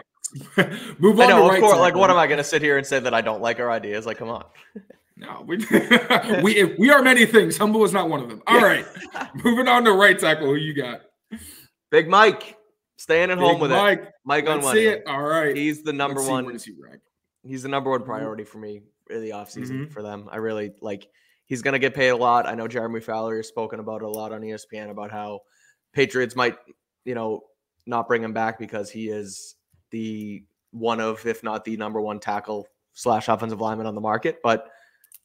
Move 0.99 1.21
on 1.21 1.27
I 1.27 1.29
know, 1.29 1.39
to 1.39 1.45
of 1.45 1.51
right 1.51 1.61
course. 1.61 1.79
Like, 1.79 1.95
what 1.95 2.09
am 2.09 2.17
I 2.17 2.27
going 2.27 2.39
to 2.39 2.45
sit 2.45 2.63
here 2.63 2.79
and 2.79 2.87
say 2.87 2.99
that 2.99 3.13
I 3.13 3.21
don't 3.21 3.43
like 3.43 3.61
our 3.61 3.71
ideas? 3.71 4.07
Like, 4.07 4.17
come 4.17 4.31
on. 4.31 4.45
No, 5.17 5.45
we 5.47 5.57
we 6.43 6.65
we 6.79 6.91
are 6.91 7.03
many 7.03 7.25
things. 7.25 7.57
Humble 7.57 7.85
is 7.85 7.93
not 7.93 8.09
one 8.11 8.21
of 8.21 8.29
them. 8.29 8.43
All 8.47 8.61
right, 8.61 8.85
moving 9.45 9.67
on 9.67 9.85
to 9.85 9.93
right 9.93 10.19
tackle. 10.19 10.47
Who 10.47 10.57
you 10.57 10.75
got? 10.75 11.01
Big 11.91 12.09
Mike, 12.09 12.57
staying 12.99 13.31
at 13.31 13.39
home 13.39 13.55
Big 13.55 13.63
with 13.63 13.73
it. 13.73 13.77
Mike. 13.77 14.13
Mike 14.25 14.47
on 14.47 14.57
Let's 14.57 14.65
one. 14.67 14.75
see 14.75 14.87
it. 14.87 15.05
All 15.07 15.23
right. 15.23 15.57
He's 15.57 15.83
the 15.83 15.93
number 15.93 16.21
Let's 16.21 16.31
one. 16.31 16.45
Where 16.45 16.53
does 16.53 16.65
he 16.65 16.75
he's 17.45 17.63
the 17.63 17.69
number 17.69 17.91
one 17.91 18.01
Mhm. 18.01 18.07
priority 18.07 18.45
for 18.45 18.59
me 18.59 18.83
in 19.09 19.23
the 19.23 19.31
offseason 19.31 19.87
Mhm. 19.87 19.93
for 19.93 20.03
them. 20.03 20.29
I 20.31 20.37
really 20.37 20.73
like 20.83 21.09
he's 21.47 21.63
gonna 21.63 21.79
get 21.79 21.95
paid 21.95 22.09
a 22.09 22.17
lot. 22.17 22.47
I 22.47 22.55
know 22.55 22.69
Jeremy 22.69 23.01
Fowler 23.01 23.37
has 23.37 23.49
spoken 23.49 23.81
about 23.81 24.03
it 24.03 24.07
a 24.07 24.09
lot 24.11 24.33
on 24.33 24.43
ESPN 24.43 24.91
about 24.91 25.11
how 25.13 25.41
Patriots 25.95 26.37
might, 26.37 26.57
you 27.05 27.15
know, 27.15 27.45
not 27.87 28.09
bring 28.09 28.23
him 28.23 28.33
back 28.35 28.59
because 28.59 28.91
he 28.91 29.09
is 29.09 29.55
the 29.93 30.45
one 30.73 31.01
of, 31.01 31.25
if 31.25 31.43
not 31.43 31.65
the 31.65 31.77
number 31.77 32.01
one 32.01 32.19
tackle 32.21 32.67
slash 32.93 33.29
offensive 33.29 33.61
lineman 33.61 33.87
on 33.87 33.95
the 33.95 34.01
market. 34.01 34.41
But 34.43 34.69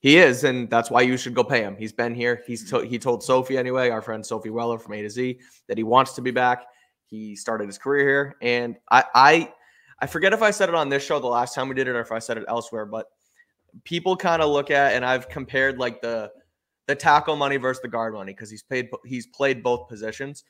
he 0.01 0.17
is, 0.17 0.43
and 0.43 0.67
that's 0.70 0.89
why 0.89 1.01
you 1.01 1.15
should 1.15 1.36
go 1.36 1.43
pay 1.43 1.62
him. 1.62 1.75
He's 1.77 1.93
been 1.93 2.15
here. 2.15 2.41
He's 2.48 2.70
to, 2.72 2.79
he 2.79 2.98
told 2.98 3.24
Sophie 3.24 3.58
anyway, 3.58 3.89
our 3.89 4.01
friend 4.01 4.25
Sophie 4.25 4.50
Weller 4.50 4.79
from 4.79 4.93
A 4.96 5.01
to 5.03 5.10
Z, 5.10 5.39
that 5.67 5.77
he 5.77 5.84
wants 5.84 6.13
to 6.13 6.22
be 6.22 6.31
back. 6.31 6.65
He 7.05 7.36
started 7.36 7.67
his 7.67 7.77
career 7.77 8.08
here, 8.08 8.36
and 8.41 8.77
I 8.89 9.03
I 9.13 9.53
I 10.00 10.08
forget 10.08 10.34
if 10.34 10.41
I 10.41 10.50
said 10.50 10.70
it 10.70 10.75
on 10.75 10.89
this 10.89 11.05
show 11.05 11.20
the 11.20 11.27
last 11.27 11.53
time 11.53 11.70
we 11.70 11.75
did 11.75 11.88
it 11.88 11.96
or 11.96 12.01
if 12.01 12.12
I 12.12 12.17
said 12.17 12.38
it 12.38 12.46
elsewhere, 12.48 12.86
but 12.88 13.08
people 13.84 14.17
kind 14.17 14.41
of 14.41 14.50
look 14.50 14.72
at 14.72 14.93
and 14.93 15.05
I've 15.05 15.29
compared 15.29 15.77
like 15.77 16.01
the 16.01 16.31
the 16.88 16.96
tackle 16.96 17.36
money 17.36 17.58
versus 17.58 17.81
the 17.81 17.88
guard 17.88 18.13
money 18.15 18.34
because 18.34 18.50
he's 18.50 18.63
paid 18.63 18.89
he's 19.05 19.27
played 19.27 19.62
both 19.62 19.88
positions. 19.88 20.46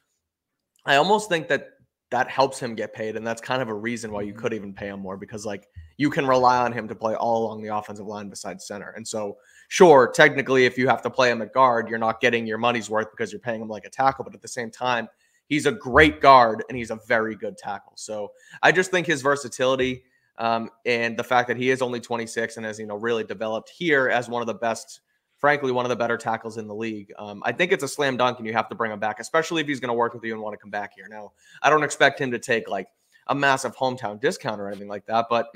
I 0.85 0.95
almost 0.95 1.27
think 1.27 1.49
that 1.49 1.71
that 2.11 2.29
helps 2.29 2.59
him 2.59 2.75
get 2.75 2.93
paid, 2.93 3.15
and 3.15 3.25
that's 3.25 3.41
kind 3.41 3.61
of 3.61 3.69
a 3.69 3.73
reason 3.73 4.11
why 4.11 4.21
you 4.21 4.33
could 4.33 4.53
even 4.53 4.73
pay 4.73 4.87
him 4.87 4.99
more 4.99 5.17
because 5.17 5.45
like 5.45 5.67
you 5.97 6.09
can 6.09 6.27
rely 6.27 6.57
on 6.57 6.71
him 6.71 6.87
to 6.87 6.95
play 6.95 7.15
all 7.15 7.45
along 7.45 7.61
the 7.61 7.75
offensive 7.75 8.05
line 8.05 8.29
besides 8.29 8.67
center. 8.67 8.91
And 8.91 9.07
so, 9.07 9.37
sure, 9.69 10.11
technically, 10.13 10.65
if 10.65 10.77
you 10.77 10.87
have 10.87 11.01
to 11.03 11.09
play 11.09 11.31
him 11.31 11.41
at 11.41 11.53
guard, 11.53 11.89
you're 11.89 11.99
not 11.99 12.21
getting 12.21 12.45
your 12.45 12.57
money's 12.57 12.89
worth 12.89 13.11
because 13.11 13.31
you're 13.31 13.39
paying 13.39 13.61
him 13.61 13.69
like 13.69 13.85
a 13.85 13.89
tackle. 13.89 14.23
But 14.23 14.35
at 14.35 14.41
the 14.41 14.47
same 14.47 14.69
time, 14.69 15.07
he's 15.47 15.65
a 15.65 15.71
great 15.71 16.21
guard 16.21 16.63
and 16.69 16.77
he's 16.77 16.91
a 16.91 16.99
very 17.07 17.35
good 17.35 17.57
tackle. 17.57 17.93
So 17.95 18.31
I 18.61 18.71
just 18.71 18.91
think 18.91 19.07
his 19.07 19.21
versatility 19.21 20.03
um, 20.37 20.69
and 20.85 21.15
the 21.17 21.23
fact 21.23 21.47
that 21.49 21.57
he 21.57 21.69
is 21.69 21.81
only 21.81 21.99
26 21.99 22.57
and 22.57 22.65
has 22.65 22.79
you 22.79 22.87
know 22.87 22.95
really 22.95 23.23
developed 23.23 23.69
here 23.69 24.09
as 24.09 24.27
one 24.27 24.41
of 24.41 24.47
the 24.47 24.55
best, 24.55 25.01
frankly, 25.41 25.71
one 25.73 25.83
of 25.83 25.89
the 25.89 25.95
better 25.95 26.17
tackles 26.17 26.57
in 26.57 26.67
the 26.67 26.75
league. 26.75 27.11
Um, 27.19 27.41
I 27.43 27.51
think 27.51 27.71
it's 27.73 27.83
a 27.83 27.87
slam 27.87 28.15
dunk, 28.15 28.37
and 28.37 28.47
you 28.47 28.53
have 28.53 28.69
to 28.69 28.75
bring 28.75 28.91
him 28.91 28.99
back, 28.99 29.19
especially 29.19 29.61
if 29.61 29.67
he's 29.67 29.79
going 29.81 29.89
to 29.89 29.93
work 29.93 30.13
with 30.13 30.23
you 30.23 30.33
and 30.33 30.41
want 30.41 30.53
to 30.53 30.57
come 30.57 30.69
back 30.71 30.93
here. 30.95 31.07
Now, 31.09 31.33
I 31.61 31.69
don't 31.69 31.83
expect 31.83 32.19
him 32.19 32.31
to 32.31 32.39
take 32.39 32.69
like 32.69 32.87
a 33.27 33.35
massive 33.35 33.75
hometown 33.75 34.19
discount 34.21 34.61
or 34.61 34.67
anything 34.67 34.87
like 34.87 35.05
that, 35.07 35.25
but 35.29 35.47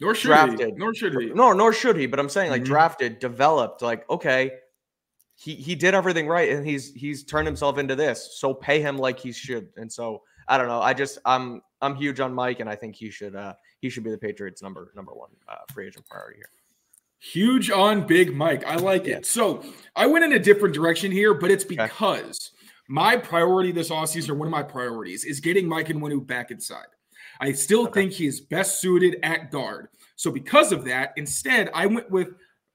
Nor 0.00 0.14
should 0.14 0.28
Drafted. 0.28 0.60
he. 0.70 0.72
Nor 0.72 0.94
should 0.94 1.14
he. 1.14 1.26
no, 1.30 1.52
nor 1.52 1.72
should 1.72 1.96
he. 1.96 2.06
But 2.06 2.18
I'm 2.18 2.28
saying 2.28 2.50
like 2.50 2.62
Mhm. 2.62 2.66
drafted, 2.66 3.18
developed, 3.20 3.80
like 3.82 4.08
okay, 4.10 4.50
he 5.34 5.54
he 5.54 5.74
did 5.74 5.94
everything 5.94 6.26
right, 6.26 6.50
and 6.50 6.66
he's 6.66 6.92
he's 6.92 7.24
turned 7.24 7.46
himself 7.46 7.78
into 7.78 7.94
this. 7.94 8.38
So 8.38 8.52
pay 8.52 8.80
him 8.80 8.98
like 8.98 9.18
he 9.18 9.32
should. 9.32 9.68
And 9.76 9.90
so 9.92 10.22
I 10.48 10.58
don't 10.58 10.66
know. 10.68 10.80
I 10.80 10.92
just 10.94 11.18
I'm 11.24 11.62
I'm 11.80 11.94
huge 11.94 12.18
on 12.20 12.34
Mike, 12.34 12.58
and 12.60 12.68
I 12.68 12.74
think 12.76 12.96
he 12.96 13.10
should 13.10 13.36
uh 13.36 13.54
he 13.80 13.88
should 13.90 14.02
be 14.04 14.10
the 14.10 14.18
Patriots' 14.18 14.62
number 14.62 14.92
number 14.96 15.12
one 15.12 15.30
uh, 15.48 15.56
free 15.72 15.86
agent 15.86 16.06
priority 16.08 16.38
here. 16.38 16.48
Huge 17.22 17.70
on 17.70 18.04
Big 18.04 18.34
Mike. 18.34 18.64
I 18.66 18.74
like 18.76 19.06
Yeah. 19.06 19.18
it. 19.18 19.26
So 19.26 19.62
I 19.94 20.06
went 20.06 20.24
in 20.24 20.32
a 20.32 20.40
different 20.40 20.74
direction 20.74 21.12
here, 21.12 21.34
but 21.34 21.52
it's 21.52 21.64
because 21.64 22.50
my 22.88 23.16
priority 23.16 23.70
this 23.70 23.90
offseason, 23.90 24.30
or 24.30 24.34
one 24.34 24.48
of 24.48 24.52
my 24.52 24.64
priorities, 24.64 25.24
is 25.24 25.38
getting 25.38 25.68
Mike 25.68 25.86
Onwenu 25.86 26.26
back 26.26 26.50
inside. 26.50 26.86
I 27.40 27.52
still 27.52 27.82
Okay. 27.82 28.00
think 28.02 28.12
he 28.12 28.26
is 28.26 28.40
best 28.40 28.80
suited 28.80 29.18
at 29.22 29.52
guard. 29.52 29.86
So 30.16 30.32
because 30.32 30.72
of 30.72 30.84
that, 30.86 31.12
instead, 31.16 31.70
I 31.72 31.86
went 31.86 32.10
with 32.10 32.28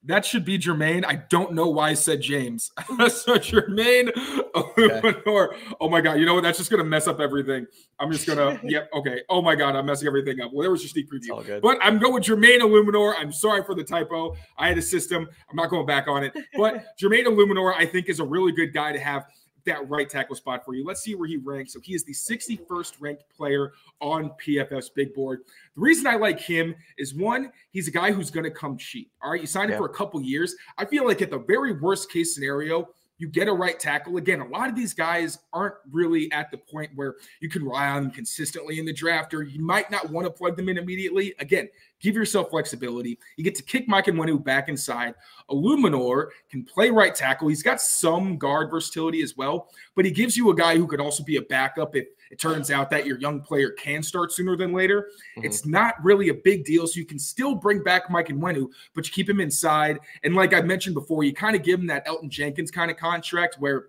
that 0.04 0.24
should 0.24 0.44
be 0.44 0.58
Jermaine. 0.58 1.04
I 1.04 1.16
don't 1.28 1.52
know 1.52 1.68
why 1.68 1.90
I 1.90 1.94
said 1.94 2.20
James. 2.20 2.70
so 2.88 3.36
Jermaine 3.36 4.10
Eluemunor. 4.54 5.56
Oh 5.80 5.88
my 5.88 6.00
God. 6.00 6.14
You 6.14 6.26
know 6.26 6.34
what? 6.34 6.42
That's 6.42 6.58
just 6.58 6.70
going 6.70 6.82
to 6.82 6.88
mess 6.88 7.08
up 7.08 7.20
everything. 7.20 7.66
I'm 7.98 8.12
just 8.12 8.26
going 8.26 8.38
to, 8.60 8.60
yep. 8.64 8.88
Okay. 8.94 9.22
Oh 9.28 9.42
my 9.42 9.54
God. 9.54 9.74
I'm 9.74 9.86
messing 9.86 10.06
everything 10.06 10.40
up. 10.40 10.52
Well, 10.52 10.62
there 10.62 10.70
was 10.70 10.82
your 10.82 10.88
sneak 10.88 11.10
preview. 11.10 11.32
all 11.32 11.42
good. 11.42 11.62
But 11.62 11.78
I'm 11.82 11.98
going 11.98 12.14
with 12.14 12.24
Jermaine 12.24 12.60
Eluemunor. 12.60 13.14
I'm 13.18 13.32
sorry 13.32 13.64
for 13.64 13.74
the 13.74 13.84
typo. 13.84 14.36
I 14.56 14.68
had 14.68 14.78
a 14.78 14.82
system. 14.82 15.28
I'm 15.50 15.56
not 15.56 15.68
going 15.68 15.86
back 15.86 16.06
on 16.06 16.22
it. 16.22 16.32
But 16.56 16.84
Jermaine 17.00 17.26
Eluemunor, 17.26 17.74
I 17.74 17.84
think, 17.84 18.08
is 18.08 18.20
a 18.20 18.24
really 18.24 18.52
good 18.52 18.72
guy 18.72 18.92
to 18.92 19.00
have 19.00 19.26
that 19.64 19.88
right 19.88 20.08
tackle 20.08 20.36
spot 20.36 20.64
for 20.64 20.74
you. 20.74 20.84
Let's 20.84 21.02
see 21.02 21.14
where 21.14 21.28
he 21.28 21.36
ranks. 21.36 21.72
So 21.72 21.80
he 21.80 21.94
is 21.94 22.04
the 22.04 22.12
61st 22.12 22.94
ranked 23.00 23.24
player 23.34 23.72
on 24.00 24.30
PFF's 24.44 24.88
big 24.88 25.14
board. 25.14 25.40
The 25.74 25.80
reason 25.80 26.06
I 26.06 26.16
like 26.16 26.40
him 26.40 26.74
is 26.96 27.14
one, 27.14 27.52
he's 27.70 27.88
a 27.88 27.92
guy 27.92 28.12
who's 28.12 28.30
going 28.30 28.44
to 28.44 28.50
come 28.50 28.76
cheap. 28.76 29.10
All 29.22 29.32
right, 29.32 29.40
you 29.40 29.46
sign 29.46 29.70
him 29.70 29.78
for 29.78 29.86
a 29.86 29.94
couple 29.94 30.20
years. 30.22 30.54
I 30.76 30.84
feel 30.84 31.06
like 31.06 31.22
at 31.22 31.30
the 31.30 31.38
very 31.38 31.72
worst 31.72 32.10
case 32.10 32.34
scenario, 32.34 32.88
you 33.18 33.26
get 33.26 33.48
a 33.48 33.52
right 33.52 33.78
tackle. 33.78 34.16
Again, 34.16 34.40
a 34.40 34.46
lot 34.46 34.68
of 34.68 34.76
these 34.76 34.94
guys 34.94 35.38
aren't 35.52 35.74
really 35.90 36.30
at 36.30 36.50
the 36.50 36.58
point 36.58 36.92
where 36.94 37.16
you 37.40 37.48
can 37.48 37.64
rely 37.64 37.88
on 37.88 38.04
them 38.04 38.12
consistently 38.12 38.78
in 38.78 38.86
the 38.86 38.92
draft, 38.92 39.34
or 39.34 39.42
you 39.42 39.60
might 39.60 39.90
not 39.90 40.08
want 40.10 40.24
to 40.26 40.30
plug 40.30 40.56
them 40.56 40.68
in 40.68 40.78
immediately. 40.78 41.34
Again, 41.40 41.68
give 42.00 42.14
yourself 42.14 42.50
flexibility. 42.50 43.18
You 43.36 43.44
get 43.44 43.54
to 43.56 43.62
kick 43.62 43.88
Mike 43.88 44.06
Onwenu 44.06 44.42
back 44.42 44.68
inside. 44.68 45.14
Eluemunor 45.50 46.28
can 46.50 46.64
play 46.64 46.90
right 46.90 47.14
tackle. 47.14 47.48
He's 47.48 47.62
got 47.62 47.80
some 47.80 48.36
guard 48.36 48.70
versatility 48.70 49.22
as 49.22 49.36
well, 49.36 49.68
but 49.94 50.04
he 50.04 50.10
gives 50.10 50.36
you 50.36 50.50
a 50.50 50.54
guy 50.54 50.76
who 50.76 50.86
could 50.86 51.00
also 51.00 51.22
be 51.22 51.36
a 51.36 51.42
backup 51.42 51.96
if 51.96 52.06
it 52.30 52.38
turns 52.38 52.70
out 52.70 52.90
that 52.90 53.06
your 53.06 53.18
young 53.18 53.40
player 53.40 53.70
can 53.70 54.02
start 54.02 54.32
sooner 54.32 54.56
than 54.56 54.72
later. 54.72 55.10
Mhm. 55.36 55.44
It's 55.44 55.64
not 55.64 55.94
really 56.02 56.28
a 56.28 56.34
big 56.34 56.64
deal. 56.64 56.86
So 56.86 56.98
you 56.98 57.06
can 57.06 57.18
still 57.18 57.54
bring 57.54 57.82
back 57.82 58.10
Mike 58.10 58.28
Onwenu, 58.28 58.68
but 58.94 59.06
you 59.06 59.12
keep 59.12 59.28
him 59.28 59.40
inside. 59.40 59.98
And 60.22 60.34
like 60.34 60.52
I 60.52 60.60
mentioned 60.60 60.94
before, 60.94 61.24
you 61.24 61.32
kind 61.32 61.56
of 61.56 61.62
give 61.62 61.80
him 61.80 61.86
that 61.86 62.06
Elgton 62.06 62.28
Jenkins 62.28 62.70
kind 62.70 62.90
of 62.90 62.96
contract 62.98 63.56
where 63.58 63.88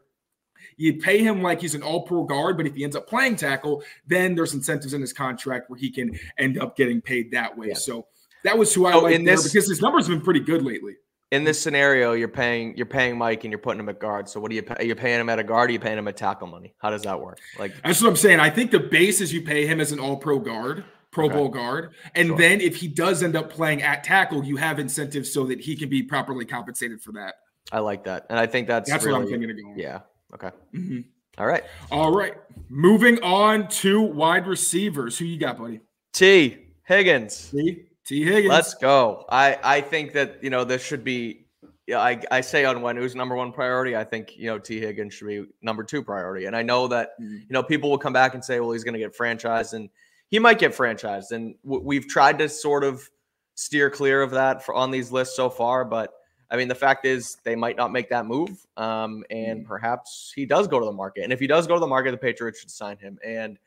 you 0.77 0.95
pay 0.99 1.19
him 1.23 1.41
like 1.41 1.61
he's 1.61 1.75
an 1.75 1.83
all 1.83 2.03
pro 2.03 2.23
guard, 2.23 2.57
but 2.57 2.65
if 2.67 2.75
he 2.75 2.83
ends 2.83 2.95
up 2.95 3.07
playing 3.07 3.35
tackle, 3.35 3.83
then 4.07 4.35
there's 4.35 4.53
incentives 4.53 4.93
in 4.93 5.01
his 5.01 5.13
contract 5.13 5.69
where 5.69 5.77
he 5.79 5.89
can 5.89 6.17
end 6.37 6.57
up 6.57 6.75
getting 6.75 7.01
paid 7.01 7.31
that 7.31 7.57
way. 7.57 7.69
Yeah. 7.69 7.73
So 7.75 8.07
that 8.43 8.57
was 8.57 8.73
who 8.73 8.85
I 8.85 8.95
like 8.95 9.15
in 9.15 9.23
this- 9.23 9.43
because 9.51 9.67
his 9.67 9.81
numbers 9.81 10.07
have 10.07 10.15
been 10.17 10.23
pretty 10.23 10.39
good 10.41 10.61
lately. 10.63 10.95
In 11.31 11.43
this 11.43 11.61
scenario, 11.61 12.13
you're 12.13 12.27
paying 12.27 12.75
you're 12.75 12.87
paying 12.87 13.15
Mike 13.17 13.43
and 13.43 13.51
you're 13.51 13.59
putting 13.59 13.79
him 13.79 13.87
at 13.89 13.99
guard. 13.99 14.27
So 14.27 14.39
what 14.39 14.49
do 14.49 14.55
you 14.55 14.63
pay? 14.63 14.85
You're 14.87 14.95
paying 14.95 15.19
him 15.19 15.29
at 15.29 15.37
a 15.37 15.43
guard. 15.43 15.69
Or 15.69 15.73
you 15.73 15.79
paying 15.79 15.97
him 15.99 16.07
at 16.07 16.17
tackle 16.17 16.47
money? 16.47 16.73
How 16.79 16.89
does 16.89 17.03
that 17.03 17.21
work? 17.21 17.37
Like 17.59 17.73
That's 17.83 18.01
what 18.01 18.09
I'm 18.09 18.15
saying. 18.15 18.39
I 18.39 18.49
think 18.49 18.71
the 18.71 18.79
base 18.79 19.21
is 19.21 19.31
you 19.31 19.43
pay 19.43 19.67
him 19.67 19.79
as 19.79 19.91
an 19.91 19.99
all 19.99 20.17
pro 20.17 20.39
guard, 20.39 20.85
Pro 21.11 21.25
Okay. 21.25 21.35
Bowl 21.35 21.49
guard. 21.49 21.91
And 22.15 22.29
Sure. 22.29 22.37
then 22.37 22.61
if 22.61 22.77
he 22.77 22.87
does 22.87 23.21
end 23.21 23.35
up 23.35 23.51
playing 23.51 23.83
at 23.83 24.03
tackle, 24.03 24.43
you 24.43 24.55
have 24.57 24.79
incentives 24.79 25.31
so 25.31 25.45
that 25.45 25.59
he 25.59 25.75
can 25.75 25.87
be 25.87 26.01
properly 26.01 26.45
compensated 26.45 26.99
for 26.99 27.11
that. 27.11 27.35
I 27.71 27.77
like 27.79 28.05
that, 28.05 28.25
and 28.31 28.39
I 28.39 28.47
think 28.47 28.67
that's 28.67 28.89
That's 28.89 29.05
really, 29.05 29.19
what 29.19 29.25
I'm 29.25 29.29
thinking 29.29 29.51
of 29.51 29.57
going. 29.61 29.77
Yeah. 29.77 29.99
Okay. 30.33 30.51
Mhm. 30.74 31.05
All 31.38 31.48
right. 31.48 31.63
All 31.91 32.12
right. 32.13 32.33
Moving 32.69 33.21
on 33.24 33.67
to 33.69 34.01
wide 34.01 34.45
receivers. 34.48 35.17
Who 35.17 35.25
you 35.25 35.39
got, 35.39 35.57
buddy? 35.57 35.79
Tee 36.13 36.57
Higgins. 36.86 37.50
T. 37.51 37.86
Tee 38.05 38.24
Higgins. 38.24 38.50
Let's 38.50 38.74
go. 38.75 39.25
I 39.29 39.57
I 39.63 39.81
think 39.81 40.13
that 40.13 40.43
you 40.43 40.50
know 40.50 40.63
this 40.63 40.83
should 40.83 41.03
be. 41.03 41.45
Yeah, 41.88 42.00
I, 42.01 42.21
I 42.29 42.41
say 42.41 42.65
on 42.65 42.81
when 42.83 42.98
who's 42.98 43.15
number 43.15 43.36
one 43.36 43.51
priority. 43.51 43.95
I 43.95 44.03
think 44.03 44.38
you 44.38 44.45
know 44.48 44.59
Tee 44.59 44.79
Higgins 44.79 45.13
should 45.13 45.27
be 45.27 45.45
number 45.62 45.83
two 45.83 46.03
priority. 46.03 46.45
And 46.45 46.55
I 46.55 46.62
know 46.62 46.88
that 46.89 47.19
Mhm. 47.19 47.39
you 47.41 47.48
know 47.50 47.63
people 47.63 47.89
will 47.89 47.98
come 47.98 48.13
back 48.13 48.33
and 48.36 48.43
say, 48.45 48.59
well, 48.59 48.71
he's 48.71 48.83
going 48.83 48.93
to 48.93 49.00
get 49.00 49.17
franchised, 49.17 49.74
and 49.74 49.89
he 50.29 50.38
might 50.39 50.59
get 50.59 50.75
franchised. 50.75 51.32
And 51.32 51.56
w- 51.63 51.84
we've 51.84 52.08
tried 52.08 52.38
to 52.39 52.49
sort 52.49 52.84
of 52.84 53.10
steer 53.56 53.89
clear 53.89 54.21
of 54.21 54.32
that 54.32 54.63
for 54.63 54.75
on 54.75 54.91
these 54.91 55.12
lists 55.12 55.36
so 55.36 55.49
far. 55.49 55.84
But 55.84 56.12
I 56.51 56.57
mean, 56.57 56.67
the 56.67 56.75
fact 56.75 57.05
is 57.05 57.38
they 57.43 57.55
might 57.55 57.77
not 57.77 57.91
make 57.91 58.09
that 58.09 58.25
move, 58.25 58.65
um, 58.75 59.23
and 59.29 59.65
perhaps 59.65 60.33
he 60.35 60.45
does 60.45 60.67
go 60.67 60.79
to 60.79 60.85
the 60.85 60.91
market. 60.91 61.23
And 61.23 61.31
if 61.31 61.39
he 61.39 61.47
does 61.47 61.67
go 61.67 61.75
to 61.75 61.79
the 61.79 61.88
market, 61.88 62.12
the 62.12 62.17
Patriots 62.17 62.59
should 62.59 62.71
sign 62.71 62.97
him. 62.97 63.19
And 63.23 63.59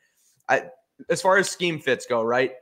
I, 0.49 0.63
as 1.09 1.21
far 1.21 1.37
as 1.37 1.49
scheme 1.49 1.79
fits 1.79 2.05
go, 2.05 2.21
right? 2.21 2.53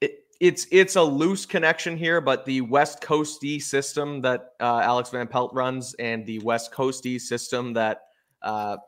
it, 0.00 0.24
it's 0.40 0.66
it's 0.70 0.96
a 0.96 1.02
loose 1.02 1.46
connection 1.46 1.96
here, 1.96 2.20
but 2.20 2.44
the 2.44 2.62
West 2.62 3.02
Coasty 3.02 3.60
system 3.60 4.20
that 4.22 4.52
uh, 4.60 4.80
Alex 4.82 5.10
Van 5.10 5.26
Pelt 5.26 5.52
runs 5.52 5.94
and 5.94 6.24
the 6.26 6.38
West 6.40 6.72
Coasty 6.72 7.20
system 7.20 7.72
that 7.74 8.02
uh, 8.42 8.78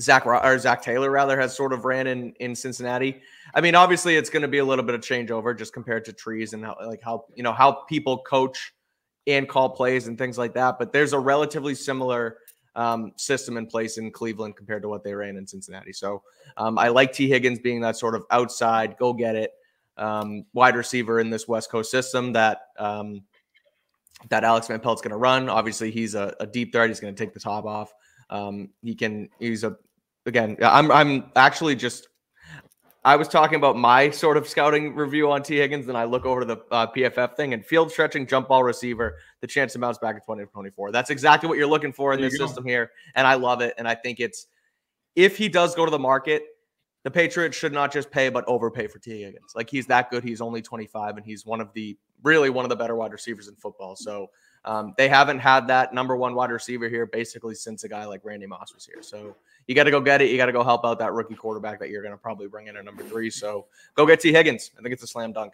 Zac 0.00 0.26
or 0.26 0.58
Zac 0.58 0.82
Taylor 0.82 1.10
rather 1.10 1.40
has 1.40 1.56
sort 1.56 1.72
of 1.72 1.84
ran 1.84 2.06
in 2.06 2.32
in 2.40 2.54
Cincinnati. 2.54 3.20
I 3.54 3.60
mean, 3.60 3.74
obviously, 3.74 4.16
it's 4.16 4.30
going 4.30 4.42
to 4.42 4.48
be 4.48 4.58
a 4.58 4.64
little 4.64 4.84
bit 4.84 4.94
of 4.94 5.00
changeover 5.00 5.56
just 5.56 5.72
compared 5.72 6.04
to 6.04 6.12
trees 6.12 6.52
and 6.52 6.64
how 6.64 6.76
like 6.84 7.02
how 7.02 7.24
you 7.34 7.42
know 7.42 7.52
how 7.52 7.72
people 7.88 8.18
coach 8.18 8.74
and 9.28 9.48
call 9.48 9.68
plays 9.70 10.08
and 10.08 10.16
things 10.18 10.38
like 10.38 10.54
that. 10.54 10.78
But 10.78 10.92
there's 10.92 11.12
a 11.12 11.18
relatively 11.18 11.74
similar 11.74 12.38
um, 12.74 13.12
system 13.16 13.56
in 13.56 13.66
place 13.66 13.98
in 13.98 14.10
Cleveland 14.10 14.56
compared 14.56 14.82
to 14.82 14.88
what 14.88 15.04
they 15.04 15.14
ran 15.14 15.36
in 15.36 15.46
Cincinnati. 15.46 15.92
So 15.92 16.22
um, 16.56 16.78
I 16.78 16.88
like 16.88 17.12
T 17.12 17.28
Higgins 17.28 17.58
being 17.58 17.80
that 17.82 17.96
sort 17.96 18.14
of 18.14 18.24
outside, 18.30 18.96
go 18.98 19.12
get 19.12 19.36
it 19.36 19.52
um, 19.98 20.44
wide 20.52 20.76
receiver 20.76 21.20
in 21.20 21.28
this 21.28 21.48
West 21.48 21.70
Coast 21.70 21.90
system 21.90 22.32
that 22.32 22.60
um, 22.78 23.22
that 24.30 24.44
Alex 24.44 24.68
Van 24.68 24.80
Pelt's 24.80 25.02
going 25.02 25.10
to 25.10 25.16
run. 25.16 25.48
Obviously, 25.48 25.90
he's 25.90 26.14
a, 26.14 26.34
a 26.40 26.46
deep 26.46 26.72
threat. 26.72 26.88
He's 26.88 27.00
going 27.00 27.14
to 27.14 27.24
take 27.24 27.34
the 27.34 27.40
top 27.40 27.64
off. 27.64 27.92
Um, 28.30 28.70
he 28.82 28.94
can. 28.94 29.28
He's 29.38 29.64
a 29.64 29.76
again. 30.26 30.56
I'm 30.62 30.90
I'm 30.90 31.30
actually 31.36 31.76
just. 31.76 32.08
I 33.04 33.16
was 33.16 33.28
talking 33.28 33.56
about 33.56 33.76
my 33.76 34.10
sort 34.10 34.36
of 34.36 34.48
scouting 34.48 34.94
review 34.94 35.30
on 35.30 35.42
Tee 35.42 35.56
Higgins, 35.56 35.86
then 35.86 35.96
I 35.96 36.04
look 36.04 36.26
over 36.26 36.40
to 36.40 36.46
the 36.46 36.56
uh, 36.70 36.86
PFF 36.88 37.36
thing 37.36 37.54
and 37.54 37.64
field 37.64 37.90
stretching 37.90 38.26
jump 38.26 38.48
ball 38.48 38.64
receiver, 38.64 39.16
the 39.40 39.46
chance 39.46 39.72
to 39.74 39.78
bounce 39.78 39.98
back 39.98 40.16
in 40.16 40.20
2024. 40.20 40.90
That's 40.90 41.10
exactly 41.10 41.48
what 41.48 41.58
you're 41.58 41.68
looking 41.68 41.92
for 41.92 42.12
in 42.12 42.20
There 42.20 42.28
this 42.28 42.38
system 42.38 42.64
here, 42.64 42.90
and 43.14 43.26
I 43.26 43.34
love 43.34 43.60
it. 43.60 43.74
And 43.78 43.86
I 43.86 43.94
think 43.94 44.20
it's 44.20 44.48
if 45.14 45.36
he 45.36 45.48
does 45.48 45.74
go 45.74 45.84
to 45.84 45.90
the 45.90 45.98
market, 45.98 46.44
the 47.04 47.10
Patriots 47.10 47.56
should 47.56 47.72
not 47.72 47.92
just 47.92 48.10
pay 48.10 48.28
but 48.28 48.44
overpay 48.46 48.88
for 48.88 48.98
Tee 48.98 49.22
Higgins. 49.22 49.52
Like 49.54 49.70
he's 49.70 49.86
that 49.86 50.10
good. 50.10 50.24
He's 50.24 50.40
only 50.40 50.60
25 50.60 51.16
and 51.16 51.24
he's 51.24 51.46
one 51.46 51.60
of 51.60 51.72
the 51.72 51.96
really 52.22 52.50
one 52.50 52.64
of 52.64 52.68
the 52.68 52.76
better 52.76 52.96
wide 52.96 53.12
receivers 53.12 53.48
in 53.48 53.54
football. 53.54 53.96
So 53.96 54.28
um, 54.64 54.94
they 54.96 55.08
haven't 55.08 55.38
had 55.38 55.66
that 55.68 55.94
number 55.94 56.16
one 56.16 56.34
wide 56.34 56.50
receiver 56.50 56.88
here 56.88 57.06
basically 57.06 57.54
since 57.54 57.84
a 57.84 57.88
guy 57.88 58.04
like 58.04 58.24
Randy 58.24 58.46
Moss 58.46 58.74
was 58.74 58.84
here. 58.84 59.02
So 59.02 59.34
you 59.66 59.74
got 59.74 59.84
to 59.84 59.90
go 59.90 60.00
get 60.00 60.22
it. 60.22 60.30
You 60.30 60.36
got 60.36 60.46
to 60.46 60.52
go 60.52 60.64
help 60.64 60.84
out 60.84 60.98
that 60.98 61.12
rookie 61.12 61.34
quarterback 61.34 61.78
that 61.80 61.90
you're 61.90 62.02
going 62.02 62.14
to 62.14 62.18
probably 62.18 62.48
bring 62.48 62.66
in 62.66 62.76
at 62.76 62.84
number 62.84 63.02
three. 63.02 63.30
So 63.30 63.66
go 63.94 64.06
get 64.06 64.20
Tee 64.20 64.32
Higgins. 64.32 64.70
I 64.78 64.82
think 64.82 64.92
it's 64.92 65.02
a 65.02 65.06
slam 65.06 65.32
dunk. 65.32 65.52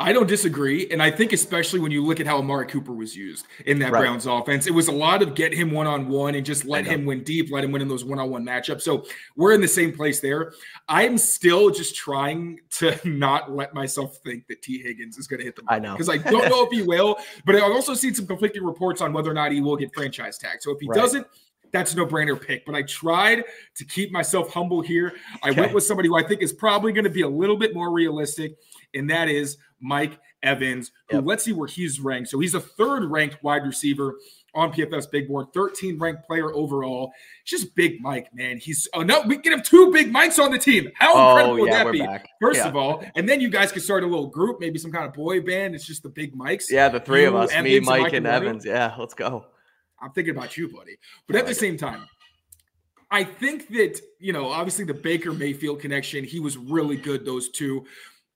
I 0.00 0.14
don't 0.14 0.26
disagree. 0.26 0.88
And 0.90 1.02
I 1.02 1.10
think, 1.10 1.34
especially 1.34 1.78
when 1.78 1.92
you 1.92 2.02
look 2.02 2.20
at 2.20 2.26
how 2.26 2.38
Amari 2.38 2.66
Cooper 2.66 2.92
was 2.92 3.14
used 3.14 3.46
in 3.66 3.78
that 3.80 3.92
Right. 3.92 4.00
Browns 4.00 4.24
offense, 4.24 4.66
it 4.66 4.70
was 4.72 4.88
a 4.88 4.92
lot 4.92 5.20
of 5.20 5.34
get 5.34 5.52
him 5.52 5.70
one 5.70 5.86
on 5.86 6.08
one 6.08 6.34
and 6.34 6.44
just 6.44 6.64
let 6.64 6.86
him 6.86 7.04
win 7.04 7.22
deep, 7.22 7.50
let 7.52 7.62
him 7.62 7.70
win 7.70 7.82
in 7.82 7.88
those 7.88 8.02
one 8.04 8.18
on 8.18 8.30
one 8.30 8.42
matchups. 8.44 8.80
So 8.80 9.04
we're 9.36 9.52
in 9.52 9.60
the 9.60 9.68
same 9.68 9.92
place 9.92 10.18
there. 10.20 10.54
I'm 10.88 11.18
still 11.18 11.68
just 11.70 11.94
trying 11.94 12.60
to 12.78 12.98
not 13.08 13.52
let 13.52 13.74
myself 13.74 14.16
think 14.24 14.46
that 14.48 14.62
Tee 14.62 14.82
Higgins 14.82 15.18
is 15.18 15.26
going 15.26 15.38
to 15.40 15.44
hit 15.44 15.54
the 15.54 15.62
I 15.68 15.78
know. 15.78 15.92
because 15.92 16.08
I 16.08 16.16
don't 16.16 16.48
know 16.48 16.64
if 16.64 16.70
he 16.72 16.80
will, 16.86 17.18
but 17.44 17.54
I've 17.54 17.62
also 17.64 17.92
seen 17.92 18.14
some 18.14 18.26
conflicting 18.26 18.64
reports 18.64 19.02
on 19.02 19.12
whether 19.12 19.30
or 19.30 19.34
not 19.34 19.52
he 19.52 19.60
will 19.60 19.76
get 19.76 19.94
franchise 19.94 20.38
tag. 20.38 20.62
So 20.62 20.70
if 20.72 20.80
he 20.80 20.88
Right. 20.88 20.96
doesn't, 20.96 21.26
that's 21.72 21.92
a 21.92 21.96
no-brainer 21.96 22.40
pick. 22.40 22.66
But 22.66 22.74
I 22.74 22.82
tried 22.82 23.44
to 23.76 23.84
keep 23.84 24.10
myself 24.10 24.52
humble 24.52 24.80
here. 24.80 25.12
I 25.44 25.50
Okay. 25.50 25.60
went 25.60 25.72
with 25.74 25.84
somebody 25.84 26.08
who 26.08 26.16
I 26.16 26.22
think 26.22 26.42
is 26.42 26.52
probably 26.52 26.90
going 26.92 27.04
to 27.04 27.10
be 27.10 27.20
a 27.22 27.28
little 27.28 27.56
bit 27.56 27.74
more 27.74 27.92
realistic, 27.92 28.56
and 28.94 29.08
that 29.10 29.28
is 29.28 29.56
Mike 29.80 30.18
Evans, 30.42 30.90
who 31.10 31.16
Yep. 31.16 31.24
let's 31.26 31.44
see 31.44 31.52
where 31.52 31.68
he's 31.68 32.00
ranked. 32.00 32.30
So 32.30 32.38
he's 32.38 32.54
a 32.54 32.60
third 32.60 33.04
ranked 33.04 33.42
wide 33.42 33.64
receiver 33.66 34.16
on 34.54 34.72
PFF's 34.72 35.06
big 35.06 35.28
board, 35.28 35.46
13 35.54 35.98
ranked 35.98 36.24
player 36.26 36.52
overall. 36.54 37.12
It's 37.42 37.50
just 37.50 37.74
Big 37.76 38.00
Mike, 38.00 38.34
man. 38.34 38.58
He's 38.58 38.88
oh 38.94 39.02
no, 39.02 39.20
we 39.22 39.38
can 39.38 39.52
have 39.52 39.62
two 39.62 39.92
Big 39.92 40.10
Mikes 40.10 40.38
on 40.38 40.50
the 40.50 40.58
team. 40.58 40.90
How 40.94 41.12
oh, 41.14 41.28
incredible 41.30 41.54
Oh 41.54 41.60
would 41.60 41.70
yeah, 41.70 41.84
that 41.84 41.92
be? 41.92 41.98
back. 42.00 42.28
First 42.40 42.58
Yeah. 42.58 42.68
of 42.68 42.76
all, 42.76 43.04
and 43.14 43.28
then 43.28 43.40
you 43.40 43.48
guys 43.48 43.70
could 43.70 43.82
start 43.82 44.02
a 44.02 44.06
little 44.06 44.26
group, 44.26 44.58
maybe 44.60 44.78
some 44.78 44.90
kind 44.90 45.04
of 45.04 45.12
boy 45.12 45.40
band. 45.40 45.74
It's 45.74 45.86
just 45.86 46.02
the 46.02 46.08
Big 46.08 46.34
Mikes. 46.34 46.70
Yeah, 46.70 46.88
the 46.88 46.98
three 47.00 47.24
of 47.26 47.34
us, 47.34 47.50
me, 47.50 47.76
Evans, 47.76 47.86
Mike, 47.86 48.02
Mike 48.02 48.12
and 48.14 48.26
and 48.26 48.34
Evans. 48.34 48.64
Yeah, 48.64 48.94
let's 48.98 49.14
go. 49.14 49.46
I'm 50.02 50.10
thinking 50.12 50.34
about 50.34 50.56
you, 50.56 50.68
buddy. 50.68 50.96
But 51.26 51.36
at 51.36 51.46
the 51.46 51.54
same 51.54 51.76
time, 51.76 52.08
I 53.10 53.24
think 53.24 53.68
that, 53.68 54.00
you 54.20 54.32
know, 54.32 54.48
obviously 54.48 54.84
the 54.84 54.94
Baker 54.94 55.32
Mayfield 55.32 55.80
connection, 55.80 56.24
he 56.24 56.38
was 56.40 56.56
really 56.56 56.96
good, 56.96 57.24
those 57.24 57.50
two. 57.50 57.84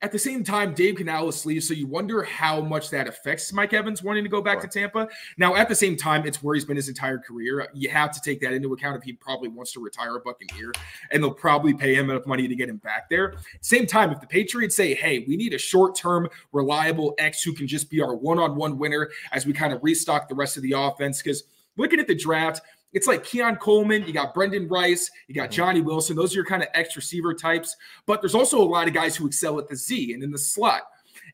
At 0.04 0.12
the 0.12 0.18
same 0.18 0.44
time, 0.44 0.74
Dave 0.74 0.96
Canales 0.96 1.46
leaves, 1.46 1.66
so 1.66 1.72
you 1.72 1.86
wonder 1.86 2.22
how 2.22 2.60
much 2.60 2.90
that 2.90 3.08
affects 3.08 3.50
Mike 3.54 3.72
Evans 3.72 4.02
wanting 4.02 4.22
to 4.22 4.28
go 4.28 4.42
back 4.42 4.60
Sure. 4.60 4.68
to 4.68 4.80
Tampa. 4.80 5.08
Now, 5.38 5.54
at 5.56 5.66
the 5.70 5.74
same 5.74 5.96
time, 5.96 6.26
it's 6.26 6.42
where 6.42 6.54
he's 6.54 6.66
been 6.66 6.76
his 6.76 6.90
entire 6.90 7.16
career. 7.16 7.66
You 7.72 7.88
have 7.88 8.10
to 8.12 8.20
take 8.20 8.38
that 8.42 8.52
into 8.52 8.70
account 8.74 8.98
if 8.98 9.02
he 9.02 9.14
probably 9.14 9.48
wants 9.48 9.72
to 9.72 9.80
retire 9.80 10.14
a 10.16 10.20
Buccaneer, 10.20 10.72
and 11.10 11.22
they'll 11.22 11.32
probably 11.32 11.72
pay 11.72 11.94
him 11.94 12.10
enough 12.10 12.26
money 12.26 12.46
to 12.46 12.54
get 12.54 12.68
him 12.68 12.76
back 12.76 13.08
there. 13.08 13.36
Same 13.62 13.86
time, 13.86 14.10
if 14.10 14.20
the 14.20 14.26
Patriots 14.26 14.76
say, 14.76 14.92
"Hey, 14.92 15.24
we 15.26 15.38
need 15.38 15.54
a 15.54 15.58
short-term, 15.58 16.28
reliable 16.52 17.14
X 17.16 17.42
who 17.42 17.54
can 17.54 17.66
just 17.66 17.88
be 17.88 18.02
our 18.02 18.14
one-on-one 18.14 18.76
winner 18.76 19.08
as 19.32 19.46
we 19.46 19.54
kind 19.54 19.72
of 19.72 19.82
restock 19.82 20.28
the 20.28 20.34
rest 20.34 20.58
of 20.58 20.62
the 20.62 20.72
offense," 20.72 21.22
because 21.22 21.44
looking 21.76 21.98
at 21.98 22.06
the 22.06 22.14
draft. 22.14 22.60
It's 22.94 23.06
like 23.06 23.24
Keon 23.24 23.56
Coleman, 23.56 24.06
you 24.06 24.12
got 24.12 24.34
Brenden 24.34 24.70
Rice, 24.70 25.10
you 25.28 25.34
got 25.34 25.50
Mhm. 25.50 25.54
Johnny 25.54 25.80
Wilson. 25.82 26.16
Those 26.16 26.32
are 26.32 26.36
your 26.36 26.44
kind 26.46 26.62
of 26.62 26.68
X 26.74 26.96
receiver 26.96 27.34
types. 27.34 27.76
But 28.06 28.22
there's 28.22 28.34
also 28.34 28.60
a 28.62 28.64
lot 28.64 28.88
of 28.88 28.94
guys 28.94 29.16
who 29.16 29.26
excel 29.26 29.58
at 29.58 29.68
the 29.68 29.76
Z 29.76 30.14
and 30.14 30.22
in 30.22 30.30
the 30.30 30.38
slot. 30.38 30.82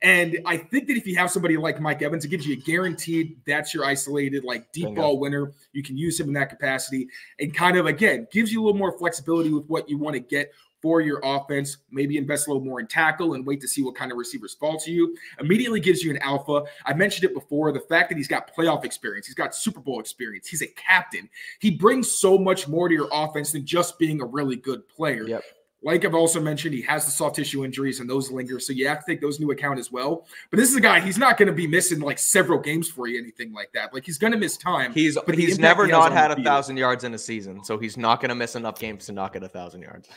And 0.02 0.38
I 0.46 0.56
think 0.56 0.86
that 0.88 0.96
if 0.96 1.06
you 1.06 1.16
have 1.16 1.30
somebody 1.30 1.56
like 1.56 1.80
Mike 1.80 2.00
Evans, 2.00 2.24
it 2.24 2.28
gives 2.28 2.46
you 2.46 2.54
a 2.54 2.56
guaranteed 2.56 3.36
that's 3.46 3.74
your 3.74 3.84
isolated, 3.84 4.44
like 4.44 4.70
deep 4.72 4.86
Bingo. 4.86 5.00
ball 5.02 5.18
winner. 5.18 5.52
You 5.72 5.82
can 5.82 5.96
use 5.98 6.18
him 6.18 6.28
in 6.28 6.32
that 6.34 6.48
capacity 6.48 7.08
and 7.38 7.54
kind 7.54 7.76
of, 7.76 7.86
again, 7.86 8.26
gives 8.32 8.52
you 8.52 8.62
a 8.62 8.64
little 8.64 8.78
more 8.78 8.96
flexibility 8.96 9.50
with 9.50 9.66
what 9.66 9.88
you 9.90 9.98
want 9.98 10.14
to 10.14 10.20
get 10.20 10.52
for 10.80 11.00
your 11.00 11.20
offense. 11.22 11.78
Maybe 11.90 12.16
invest 12.16 12.46
a 12.46 12.50
little 12.50 12.64
more 12.64 12.80
in 12.80 12.86
tackle 12.86 13.34
and 13.34 13.46
wait 13.46 13.60
to 13.60 13.68
see 13.68 13.82
what 13.82 13.94
kind 13.94 14.12
of 14.12 14.18
receivers 14.18 14.54
fall 14.54 14.78
to 14.80 14.90
you. 14.90 15.16
Immediately 15.38 15.80
gives 15.80 16.02
you 16.02 16.10
an 16.10 16.18
alpha. 16.18 16.64
I 16.84 16.94
mentioned 16.94 17.24
it 17.24 17.34
before 17.34 17.72
the 17.72 17.80
fact 17.80 18.08
that 18.10 18.16
he's 18.16 18.28
got 18.28 18.54
playoff 18.54 18.84
experience, 18.84 19.26
he's 19.26 19.34
got 19.34 19.54
Super 19.54 19.80
Bowl 19.80 20.00
experience, 20.00 20.46
he's 20.46 20.62
a 20.62 20.68
captain. 20.68 21.28
He 21.58 21.70
brings 21.70 22.10
so 22.10 22.38
much 22.38 22.68
more 22.68 22.88
to 22.88 22.94
your 22.94 23.08
offense 23.12 23.52
than 23.52 23.64
just 23.64 23.98
being 23.98 24.20
a 24.20 24.24
really 24.24 24.56
good 24.56 24.88
player. 24.88 25.26
Yep. 25.26 25.44
Like 25.82 26.04
I've 26.04 26.14
also 26.14 26.40
mentioned, 26.40 26.74
he 26.74 26.82
has 26.82 27.06
the 27.06 27.10
soft 27.10 27.36
tissue 27.36 27.64
injuries 27.64 28.00
and 28.00 28.10
those 28.10 28.30
linger. 28.30 28.60
So 28.60 28.74
you 28.74 28.86
have 28.86 29.04
to 29.04 29.10
take 29.10 29.20
those 29.20 29.40
into 29.40 29.50
account 29.50 29.78
as 29.78 29.90
well. 29.90 30.26
But 30.50 30.58
this 30.58 30.68
is 30.68 30.76
a 30.76 30.80
guy, 30.80 31.00
he's 31.00 31.16
not 31.16 31.38
going 31.38 31.46
to 31.46 31.54
be 31.54 31.66
missing 31.66 32.00
like 32.00 32.18
several 32.18 32.58
games 32.58 32.90
for 32.90 33.06
you, 33.06 33.18
anything 33.18 33.52
like 33.52 33.72
that. 33.72 33.94
Like 33.94 34.04
he's 34.04 34.18
going 34.18 34.32
to 34.32 34.38
miss 34.38 34.58
time. 34.58 34.92
He's 34.92 35.16
But 35.24 35.38
he's 35.38 35.58
never 35.58 35.86
he 35.86 35.92
not 35.92 36.12
had 36.12 36.30
a 36.32 36.42
thousand 36.42 36.76
yards 36.76 37.04
in 37.04 37.14
a 37.14 37.18
season, 37.18 37.64
so 37.64 37.78
he's 37.78 37.96
not 37.96 38.20
going 38.20 38.28
to 38.28 38.34
miss 38.34 38.56
enough 38.56 38.78
games 38.78 39.06
to 39.06 39.12
not 39.12 39.32
get 39.32 39.42
a 39.42 39.48
thousand 39.48 39.80
yards. 39.80 40.10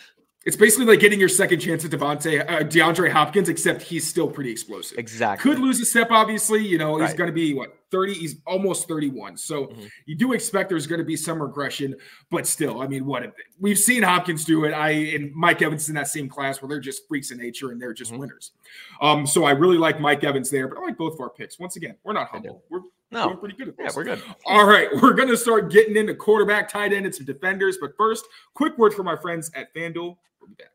It's 0.45 0.57
basically 0.57 0.85
like 0.85 0.99
getting 0.99 1.19
your 1.21 1.29
second 1.29 1.59
chance 1.61 1.85
at 1.85 1.91
Devontae, 1.91 2.41
uh, 2.49 2.59
DeAndre 2.65 3.09
Hopkins, 3.09 3.47
except 3.47 3.81
he's 3.81 4.05
still 4.05 4.27
pretty 4.29 4.51
explosive. 4.51 4.97
Exactly. 4.97 5.49
Could 5.51 5.61
lose 5.61 5.79
a 5.79 5.85
step, 5.85 6.09
obviously. 6.11 6.65
You 6.67 6.77
know, 6.77 6.97
he's 6.97 7.09
Right. 7.09 7.17
going 7.17 7.27
to 7.29 7.33
be 7.33 7.53
what 7.53 7.77
30, 7.91 8.13
he's 8.13 8.35
almost 8.45 8.87
31. 8.89 9.37
So 9.37 9.67
Mhm. 9.67 9.89
you 10.05 10.15
do 10.15 10.33
expect 10.33 10.67
there's 10.69 10.85
going 10.87 10.99
to 10.99 11.05
be 11.05 11.15
some 11.15 11.41
regression, 11.41 11.95
but 12.29 12.45
still, 12.45 12.81
I 12.81 12.87
mean, 12.87 13.05
what 13.05 13.33
we've 13.57 13.79
seen 13.79 14.03
Hopkins 14.03 14.43
do 14.43 14.65
it. 14.65 14.71
I 14.73 14.89
and 14.89 15.31
Mike 15.33 15.61
Evans 15.61 15.87
in 15.87 15.95
that 15.95 16.09
same 16.09 16.27
class 16.27 16.61
where 16.61 16.67
they're 16.67 16.79
just 16.81 17.07
freaks 17.07 17.31
in 17.31 17.37
nature 17.37 17.71
and 17.71 17.81
they're 17.81 17.93
just 17.93 18.11
Mhm. 18.11 18.17
winners. 18.19 18.51
Um, 18.99 19.25
so 19.25 19.45
I 19.45 19.51
really 19.51 19.77
like 19.77 20.01
Mike 20.01 20.23
Evans 20.25 20.49
there, 20.49 20.67
but 20.67 20.77
I 20.77 20.81
like 20.81 20.97
both 20.97 21.13
of 21.13 21.21
our 21.21 21.29
picks. 21.29 21.57
Once 21.57 21.77
again, 21.77 21.95
we're 22.03 22.13
not 22.13 22.27
humble. 22.29 22.63
We're 22.69 22.81
No. 23.11 23.27
doing 23.27 23.37
pretty 23.37 23.55
good 23.55 23.69
at 23.69 23.75
Yeah, 23.79 23.91
we're 23.95 24.03
good. 24.03 24.21
All 24.45 24.65
right, 24.67 24.89
we're 25.01 25.13
going 25.13 25.29
to 25.29 25.37
start 25.37 25.71
getting 25.71 25.95
into 25.95 26.15
quarterback, 26.15 26.67
tight 26.67 26.91
end, 26.91 27.05
and 27.05 27.13
some 27.15 27.25
defenders. 27.27 27.77
But 27.79 27.95
first, 27.95 28.25
quick 28.55 28.77
word 28.77 28.93
from 28.93 29.05
my 29.05 29.15
friends 29.15 29.49
at 29.55 29.73
FanDuel. 29.73 30.17
We'll 30.43 30.49
be 30.49 30.55
back. 30.55 30.71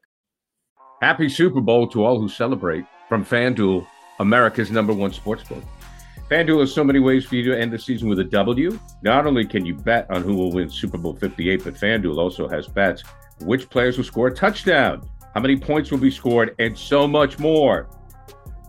Happy 1.03 1.29
Super 1.29 1.61
Bowl 1.61 1.87
to 1.89 2.05
all 2.05 2.19
who 2.19 2.29
celebrate 2.29 2.87
from 3.07 3.23
FanDuel, 3.23 3.87
America's 4.19 4.71
number 4.71 4.95
one 4.95 5.11
sportsbook. 5.11 5.63
FanDuel 6.31 6.61
has 6.61 6.73
so 6.73 6.83
many 6.83 7.01
ways 7.01 7.27
for 7.27 7.37
you 7.37 7.45
to 7.51 7.59
end 7.59 7.71
the 7.71 7.79
season 7.79 8.09
with 8.09 8.19
a 8.21 8.25
W. 8.25 8.79
Not 9.03 9.27
only 9.27 9.47
can 9.47 9.67
you 9.67 9.75
bet 9.75 10.11
on 10.11 10.23
who 10.23 10.35
will 10.35 10.53
win 10.53 10.71
Super 10.71 10.97
Bowl 10.97 11.15
58, 11.15 11.65
but 11.65 11.75
FanDuel 11.75 12.17
also 12.17 12.49
has 12.49 12.67
bets 12.67 13.03
which 13.41 13.69
players 13.69 13.97
will 13.97 14.05
score 14.05 14.29
a 14.29 14.35
touchdown, 14.35 15.09
how 15.35 15.41
many 15.41 15.57
points 15.57 15.91
will 15.91 15.99
be 15.99 16.11
scored, 16.11 16.55
and 16.59 16.77
so 16.77 17.07
much 17.07 17.39
more. 17.39 17.89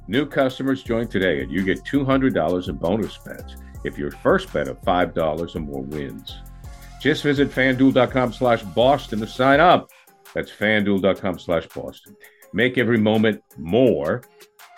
New 0.07 0.25
customers 0.25 0.83
join 0.83 1.07
today 1.07 1.41
and 1.41 1.51
you 1.51 1.63
get 1.63 1.83
$200 1.85 2.69
in 2.69 2.75
bonus 2.75 3.17
bets 3.17 3.55
if 3.83 3.97
your 3.97 4.11
first 4.11 4.51
bet 4.51 4.67
of 4.67 4.79
$5 4.81 5.55
or 5.55 5.59
more 5.59 5.81
wins. 5.81 6.37
Just 7.01 7.23
visit 7.23 7.49
fanduel.com 7.49 8.33
slash 8.33 8.61
Boston 8.61 9.19
to 9.19 9.27
sign 9.27 9.59
up. 9.59 9.89
That's 10.33 10.51
fanduel.com 10.51 11.39
slash 11.39 11.67
Boston. 11.67 12.15
Make 12.53 12.77
every 12.77 12.97
moment 12.97 13.43
more 13.57 14.21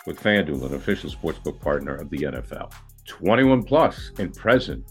with 0.06 0.20
FanDuel, 0.20 0.66
an 0.66 0.74
official 0.74 1.10
sportsbook 1.10 1.60
partner 1.60 1.94
of 1.94 2.10
the 2.10 2.18
NFL. 2.18 2.72
21 3.06 3.62
plus 3.62 4.10
and 4.18 4.34
present 4.34 4.84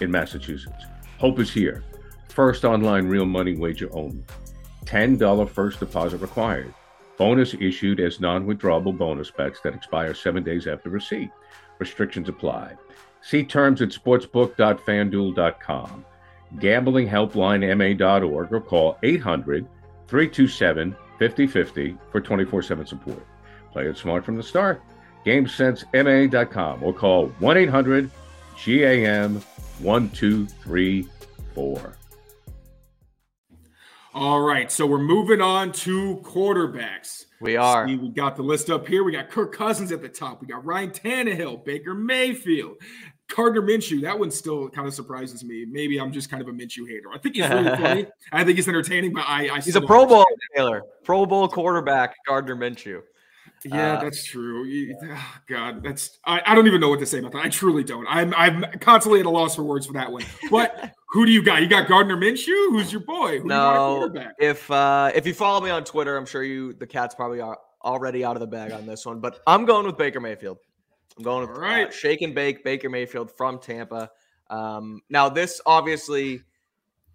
in 0.00 0.10
Massachusetts. 0.10 0.84
Hope 1.18 1.38
is 1.38 1.52
here. 1.52 1.84
First 2.28 2.64
online 2.64 3.06
real 3.06 3.24
money 3.24 3.56
wager 3.56 3.88
only. 3.92 4.24
$10 4.84 5.48
first 5.48 5.80
deposit 5.80 6.18
required. 6.18 6.74
Bonus 7.16 7.54
issued 7.54 7.98
as 7.98 8.20
non 8.20 8.46
withdrawable 8.46 8.96
bonus 8.96 9.30
bets 9.30 9.60
that 9.62 9.74
expire 9.74 10.14
seven 10.14 10.42
days 10.42 10.66
after 10.66 10.90
receipt. 10.90 11.30
Restrictions 11.78 12.28
apply. 12.28 12.74
See 13.22 13.42
terms 13.42 13.82
at 13.82 13.88
sportsbook.fanduel.com. 13.88 16.04
gamblinghelplinema.org 16.56 18.52
or 18.52 18.60
call 18.60 18.98
800 19.02 19.66
327 20.08 20.96
5050 21.18 21.96
for 22.12 22.20
24 22.20 22.62
7 22.62 22.86
support. 22.86 23.26
Play 23.72 23.86
it 23.86 23.96
smart 23.96 24.24
from 24.24 24.36
the 24.36 24.42
start. 24.42 24.82
GameSenseMA.com 25.24 26.82
or 26.82 26.92
call 26.92 27.28
1 27.28 27.56
800 27.56 28.10
GAM 28.64 29.42
1234. 29.80 31.96
All 34.14 34.40
right, 34.40 34.72
so 34.72 34.86
we're 34.86 34.98
moving 34.98 35.42
on 35.42 35.72
to 35.72 36.16
quarterbacks. 36.24 37.24
We 37.38 37.56
are. 37.56 37.86
See, 37.86 37.96
we 37.96 38.08
got 38.08 38.36
the 38.36 38.42
list 38.42 38.70
up 38.70 38.88
here. 38.88 39.04
We 39.04 39.12
got 39.12 39.28
Kirk 39.28 39.52
Cousins 39.52 39.92
at 39.92 40.00
the 40.00 40.08
top. 40.08 40.40
We 40.40 40.46
got 40.46 40.64
Ryan 40.64 40.90
Tannehill, 40.90 41.66
Baker 41.66 41.92
Mayfield, 41.92 42.78
Gardner 43.34 43.62
Minshew. 43.62 44.00
That 44.02 44.18
one 44.18 44.30
still 44.30 44.68
kind 44.68 44.86
of 44.86 44.94
surprises 44.94 45.42
me. 45.44 45.64
Maybe 45.68 45.98
I'm 45.98 46.12
just 46.12 46.30
kind 46.30 46.40
of 46.42 46.48
a 46.48 46.52
Minshew 46.52 46.88
hater. 46.88 47.08
I 47.12 47.18
think 47.18 47.34
he's 47.36 47.48
really 47.48 47.64
funny. 47.76 48.06
I 48.32 48.44
think 48.44 48.56
he's 48.56 48.68
entertaining, 48.68 49.12
but 49.12 49.24
I, 49.26 49.48
I 49.48 49.60
He's 49.60 49.76
a 49.76 49.80
Pro 49.80 50.06
Bowl 50.06 50.24
Taylor, 50.54 50.82
Pro 51.04 51.26
Bowl 51.26 51.48
quarterback, 51.48 52.14
Gardner 52.26 52.56
Minshew. 52.56 53.02
Yeah, 53.64 53.94
Uh, 53.94 54.02
that's 54.02 54.24
true. 54.24 54.94
Oh, 55.02 55.24
God, 55.48 55.82
that's 55.82 56.18
I, 56.24 56.40
I 56.46 56.54
don't 56.54 56.66
even 56.68 56.80
know 56.80 56.88
what 56.88 57.00
to 57.00 57.06
say 57.06 57.18
about 57.18 57.32
that. 57.32 57.44
I 57.44 57.48
truly 57.48 57.82
don't. 57.82 58.06
I'm 58.08 58.32
I'm 58.34 58.64
constantly 58.80 59.18
at 59.20 59.26
a 59.26 59.30
loss 59.30 59.56
for 59.56 59.64
words 59.64 59.86
for 59.86 59.94
that 59.94 60.10
one. 60.12 60.22
But 60.50 60.92
who 61.10 61.26
do 61.26 61.32
you 61.32 61.42
got? 61.42 61.62
You 61.62 61.68
got 61.68 61.88
Gardner 61.88 62.16
Minshew? 62.16 62.70
Who's 62.70 62.92
your 62.92 63.00
boy? 63.00 63.40
Who 63.40 63.48
No, 63.48 63.96
quarterback? 63.98 64.34
if 64.38 64.70
uh, 64.70 65.10
if 65.14 65.26
you 65.26 65.34
follow 65.34 65.60
me 65.60 65.70
on 65.70 65.82
Twitter, 65.84 66.16
I'm 66.16 66.26
sure 66.26 66.44
you 66.44 66.74
the 66.74 66.86
cats 66.86 67.14
probably 67.14 67.40
are 67.40 67.58
already 67.84 68.24
out 68.24 68.36
of 68.36 68.40
the 68.40 68.46
bag 68.46 68.72
on 68.72 68.84
this 68.86 69.06
one, 69.06 69.20
but 69.20 69.40
I'm 69.46 69.64
going 69.64 69.86
with 69.86 69.96
Baker 69.96 70.20
Mayfield. 70.20 70.58
I'm 71.16 71.24
going 71.24 71.48
with 71.48 71.56
right. 71.56 71.88
uh, 71.88 71.90
shake 71.90 72.22
and 72.22 72.34
bake 72.34 72.62
Baker 72.64 72.90
Mayfield 72.90 73.30
from 73.30 73.58
Tampa. 73.58 74.10
Um, 74.50 75.00
now 75.08 75.28
this 75.28 75.60
obviously 75.66 76.42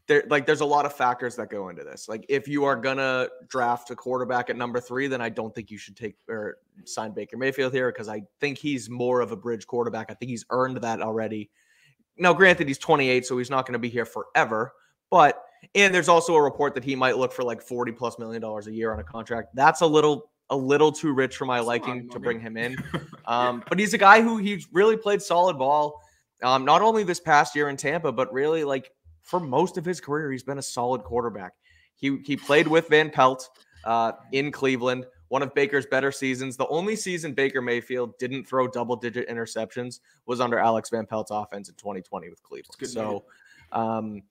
there 0.08 0.24
like 0.30 0.46
there's 0.46 0.62
a 0.62 0.66
lot 0.66 0.86
of 0.86 0.94
factors 0.94 1.36
that 1.36 1.50
go 1.50 1.70
into 1.70 1.84
this. 1.84 2.10
Like 2.10 2.26
if 2.28 2.48
you 2.48 2.66
are 2.66 2.76
gonna 2.76 3.30
draft 3.48 3.92
a 3.92 3.96
quarterback 3.96 4.50
at 4.50 4.58
number 4.58 4.80
three, 4.80 5.08
then 5.08 5.22
I 5.22 5.30
don't 5.30 5.54
think 5.54 5.72
you 5.72 5.78
should 5.78 5.96
take 5.96 6.16
or 6.28 6.58
sign 6.86 7.12
Baker 7.12 7.38
Mayfield 7.38 7.74
here 7.74 7.92
because 7.92 8.10
I 8.10 8.24
think 8.40 8.58
he's 8.58 8.90
more 8.90 9.22
of 9.22 9.32
a 9.32 9.38
bridge 9.38 9.68
quarterback. 9.68 10.08
I 10.10 10.14
think 10.14 10.30
he's 10.30 10.46
earned 10.50 10.78
that 10.78 11.02
already. 11.02 11.50
Now, 12.18 12.34
granted, 12.34 12.68
he's 12.68 12.78
28, 12.78 13.26
so 13.26 13.38
he's 13.38 13.50
not 13.50 13.66
going 13.66 13.74
to 13.74 13.80
be 13.80 13.90
here 13.90 14.06
forever. 14.06 14.74
But 15.10 15.44
and 15.76 15.94
there's 15.94 16.10
also 16.10 16.36
a 16.36 16.42
report 16.42 16.74
that 16.76 16.84
he 16.84 16.96
might 16.96 17.18
look 17.18 17.32
for 17.32 17.44
like 17.44 17.62
40 17.62 17.92
plus 17.94 18.18
million 18.20 18.42
dollars 18.42 18.68
a 18.68 18.74
year 18.74 18.92
on 18.92 19.00
a 19.00 19.04
contract. 19.04 19.56
That's 19.56 19.82
a 19.82 19.88
little 19.88 20.31
a 20.52 20.56
little 20.56 20.92
too 20.92 21.14
rich 21.14 21.38
for 21.38 21.46
my 21.46 21.58
That's 21.58 21.68
liking 21.68 22.10
to 22.10 22.20
bring 22.20 22.40
him 22.40 22.58
in. 22.58 22.76
Um, 23.26 23.64
But 23.70 23.80
he's 23.80 23.94
a 23.94 24.00
guy 24.00 24.22
who 24.22 24.38
he's 24.38 24.68
really 24.74 24.98
played 24.98 25.22
solid 25.22 25.58
ball. 25.58 26.02
Um, 26.42 26.66
not 26.66 26.82
only 26.82 27.04
this 27.04 27.20
past 27.20 27.56
year 27.56 27.70
in 27.70 27.78
Tampa, 27.78 28.12
but 28.12 28.34
really 28.34 28.64
like 28.64 28.92
for 29.22 29.40
most 29.40 29.78
of 29.78 29.86
his 29.86 30.02
career, 30.02 30.32
he's 30.32 30.44
been 30.44 30.58
a 30.58 30.62
solid 30.64 31.04
quarterback. 31.04 31.54
He 31.96 32.18
he 32.26 32.36
played 32.36 32.68
with 32.68 32.90
Van 32.90 33.12
Pelt 33.12 33.48
uh, 33.86 34.14
in 34.32 34.52
Cleveland, 34.52 35.06
one 35.30 35.44
of 35.44 35.54
Baker's 35.54 35.86
better 35.86 36.12
seasons. 36.12 36.58
The 36.58 36.68
only 36.68 36.96
season 36.96 37.34
Baker 37.34 37.62
Mayfield 37.62 38.18
didn't 38.18 38.46
throw 38.46 38.68
double 38.68 38.96
digit 38.96 39.30
interceptions 39.30 40.00
was 40.26 40.42
under 40.42 40.58
Alex 40.58 40.90
Van 40.90 41.06
Pelt's 41.06 41.32
offense 41.32 41.70
in 41.70 41.76
2020 41.76 42.30
with 42.30 42.42
Cleveland. 42.42 42.90
So 42.90 43.24
um, 43.72 44.24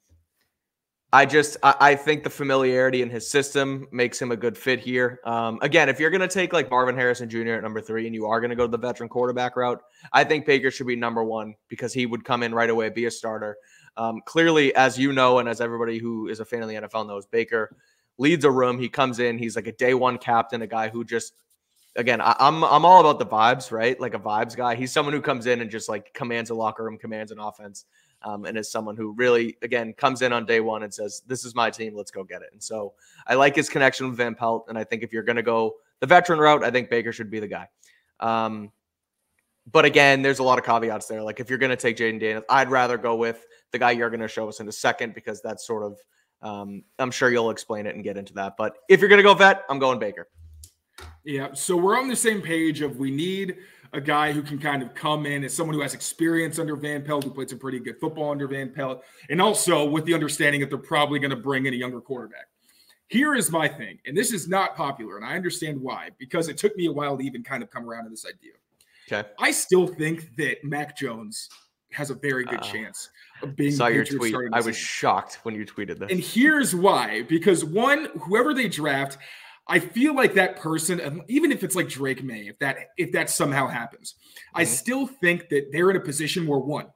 I 1.13 1.27
just 1.27 1.57
I, 1.65 1.97
think 1.97 2.23
the 2.23 2.31
familiarity 2.31 3.03
in 3.03 3.11
his 3.11 3.29
system 3.29 3.89
makes 3.91 4.23
him 4.23 4.31
a 4.31 4.37
good 4.37 4.57
fit 4.57 4.79
here. 4.79 5.19
Um, 5.25 5.59
again, 5.61 5.89
if 5.89 5.99
you're 5.99 6.11
gonna 6.11 6.29
take 6.29 6.53
like 6.53 6.71
Marvin 6.71 6.95
Harrison 6.95 7.29
Jr. 7.29 7.55
at 7.55 7.63
number 7.65 7.81
three 7.81 8.07
and 8.07 8.15
you 8.15 8.27
are 8.27 8.41
gonna 8.41 8.55
go 8.55 8.65
to 8.65 8.71
the 8.71 8.79
veteran 8.79 9.09
quarterback 9.09 9.57
route, 9.57 9.83
I 10.13 10.23
think 10.23 10.47
Baker 10.47 10.71
should 10.71 10.87
be 10.87 10.95
number 10.95 11.25
one 11.25 11.55
because 11.69 11.93
he 11.93 12.07
would 12.07 12.25
come 12.25 12.45
in 12.45 12.55
right 12.55 12.71
away, 12.71 12.91
be 12.91 13.07
a 13.07 13.11
starter. 13.11 13.57
Um, 13.97 14.21
clearly, 14.25 14.73
as 14.77 14.99
you 14.99 15.13
know, 15.13 15.41
and 15.41 15.49
as 15.49 15.61
everybody 15.61 15.99
who 15.99 16.29
is 16.29 16.39
a 16.39 16.45
fan 16.45 16.63
of 16.63 16.69
the 16.69 16.77
NFL 16.77 17.09
knows, 17.09 17.27
Baker 17.27 17.77
leads 18.17 18.45
a 18.45 18.51
room. 18.51 18.79
He 18.79 18.89
comes 18.89 19.19
in, 19.19 19.37
he's 19.37 19.57
like 19.57 19.67
a 19.67 19.73
day 19.73 19.95
one 19.95 20.17
captain, 20.17 20.63
a 20.63 20.67
guy 20.69 20.91
who 20.91 21.05
just 21.05 21.33
again, 21.97 22.21
I, 22.21 22.37
I'm 22.39 22.63
I'm 22.63 22.85
all 22.85 23.01
about 23.01 23.19
the 23.19 23.27
vibes, 23.27 23.73
right? 23.73 23.99
Like 23.99 24.15
a 24.15 24.19
vibes 24.19 24.57
guy. 24.57 24.77
He's 24.77 24.93
someone 24.93 25.13
who 25.13 25.21
comes 25.21 25.47
in 25.47 25.61
and 25.61 25.71
just 25.71 25.89
like 25.89 26.15
commands 26.15 26.51
a 26.51 26.55
locker 26.55 26.85
room, 26.85 26.99
commands 26.99 27.33
an 27.33 27.41
offense, 27.41 27.85
um, 28.23 28.45
and 28.45 28.59
is 28.59 28.71
someone 28.71 28.97
who 28.97 29.13
really, 29.13 29.57
again, 29.63 29.93
comes 29.93 30.23
in 30.23 30.33
on 30.33 30.47
day 30.47 30.61
one 30.61 30.83
and 30.83 30.93
says, 30.93 31.23
"This 31.27 31.45
is 31.45 31.55
my 31.55 31.71
team. 31.71 31.95
Let's 31.95 32.11
go 32.11 32.25
get 32.25 32.43
it." 32.43 32.51
And 32.53 32.63
so 32.63 32.95
I 33.27 33.35
like 33.35 33.57
his 33.57 33.69
connection 33.69 34.09
with 34.09 34.17
Van 34.17 34.35
Pelt, 34.35 34.67
and 34.69 34.77
I 34.77 34.85
think 34.85 35.03
if 35.03 35.13
you're 35.13 35.23
going 35.23 35.37
to 35.37 35.43
go 35.43 35.77
the 36.01 36.07
veteran 36.07 36.39
route, 36.39 36.65
I 36.65 36.71
think 36.71 36.91
Baker 36.91 37.13
should 37.13 37.31
be 37.31 37.41
the 37.41 37.49
guy. 37.49 37.69
Um, 38.21 38.73
but 39.71 39.85
again, 39.85 40.23
there's 40.23 40.39
a 40.39 40.43
lot 40.43 40.59
of 40.59 40.65
caveats 40.65 41.07
there. 41.07 41.23
Like 41.23 41.41
if 41.41 41.49
you're 41.49 41.59
going 41.59 41.71
to 41.71 41.77
take 41.77 41.97
Jayden 41.97 42.21
Daniels, 42.21 42.45
I'd 42.49 42.71
rather 42.71 42.99
go 42.99 43.15
with 43.15 43.47
the 43.73 43.79
guy 43.79 43.93
you're 43.93 44.11
going 44.11 44.21
to 44.21 44.29
show 44.29 44.49
us 44.49 44.61
in 44.61 44.69
a 44.69 44.73
second 44.73 45.15
because 45.15 45.41
that's 45.43 45.67
sort 45.67 45.85
of, 45.85 45.99
um, 46.43 46.83
I'm 46.99 47.11
sure 47.11 47.31
you'll 47.31 47.51
explain 47.51 47.87
it 47.87 47.95
and 47.95 48.03
get 48.03 48.17
into 48.17 48.33
that. 48.35 48.57
But 48.57 48.77
if 48.89 49.01
you're 49.01 49.09
going 49.09 49.19
to 49.19 49.23
go 49.23 49.35
vet, 49.35 49.65
I'm 49.69 49.79
going 49.79 49.99
Baker. 49.99 50.29
Yeah. 51.25 51.53
So 51.53 51.77
we're 51.77 51.99
on 51.99 52.09
the 52.09 52.17
same 52.17 52.41
page 52.41 52.81
of 52.81 52.97
we 52.97 53.11
need 53.11 53.59
a 53.93 54.01
guy 54.01 54.33
who 54.33 54.43
can 54.43 54.59
kind 54.59 54.83
of 54.83 54.95
come 54.95 55.27
in 55.27 55.45
as 55.45 55.53
someone 55.53 55.75
who 55.75 55.83
has 55.83 55.95
experience 55.95 56.59
under 56.59 56.77
Van 56.77 57.03
Pelt, 57.03 57.25
who 57.25 57.31
played 57.31 57.51
some 57.51 57.59
pretty 57.59 57.81
good 57.81 57.99
football 58.01 58.31
under 58.31 58.47
Van 58.47 58.71
Pelt, 58.71 59.03
and 59.29 59.41
also 59.41 59.85
with 59.85 60.05
the 60.05 60.15
understanding 60.15 60.61
that 60.61 60.71
they're 60.71 60.79
probably 60.79 61.19
going 61.19 61.31
to 61.31 61.37
bring 61.37 61.67
in 61.67 61.75
a 61.75 61.77
younger 61.77 62.01
quarterback. 62.01 62.47
Here 63.09 63.35
is 63.35 63.51
my 63.51 63.67
thing, 63.67 63.99
and 64.07 64.17
this 64.17 64.33
is 64.33 64.49
not 64.49 64.77
popular, 64.77 65.17
and 65.17 65.27
I 65.27 65.35
understand 65.35 65.81
why, 65.81 66.11
because 66.19 66.49
it 66.49 66.57
took 66.57 66.77
me 66.77 66.87
a 66.87 66.93
while 66.93 67.19
to 67.19 67.25
even 67.25 67.43
kind 67.43 67.63
of 67.63 67.71
come 67.71 67.89
around 67.89 68.05
to 68.05 68.11
this 68.11 68.25
idea. 68.25 68.53
Okay. 69.11 69.29
I 69.41 69.51
still 69.51 69.89
think 69.89 70.37
that 70.37 70.63
Mac 70.63 70.97
Jones 70.97 71.49
has 71.93 72.11
a 72.11 72.15
very 72.15 72.45
good 72.45 72.61
uh, 72.61 72.63
chance 72.63 73.11
of 73.43 73.57
being. 73.57 73.73
Saw 73.73 73.89
your 73.89 74.05
tweet. 74.05 74.37
I 74.53 74.61
was 74.61 74.77
shocked 74.77 75.41
when 75.43 75.57
you 75.57 75.67
tweeted 75.67 75.99
this. 75.99 76.11
And 76.11 76.21
here's 76.21 76.73
why: 76.73 77.23
because 77.23 77.65
one, 77.65 78.07
whoever 78.21 78.55
they 78.55 78.69
draft, 78.69 79.19
I 79.71 79.79
feel 79.79 80.17
like 80.17 80.35
that 80.35 80.57
person, 80.57 81.23
even 81.29 81.53
if 81.53 81.63
it's 81.63 81.77
like 81.77 81.89
Drake 81.89 82.25
Maye, 82.25 82.49
if 82.49 82.59
that 82.59 82.77
if 82.99 83.13
that 83.13 83.31
somehow 83.31 83.69
happens, 83.69 84.15
mm-hmm. 84.15 84.61
I 84.61 84.65
still 84.65 85.07
think 85.07 85.49
that 85.51 85.71
they're 85.71 85.91
in 85.91 85.97
a 85.97 86.01
position 86.01 86.47
where 86.47 86.59
one, 86.59 86.87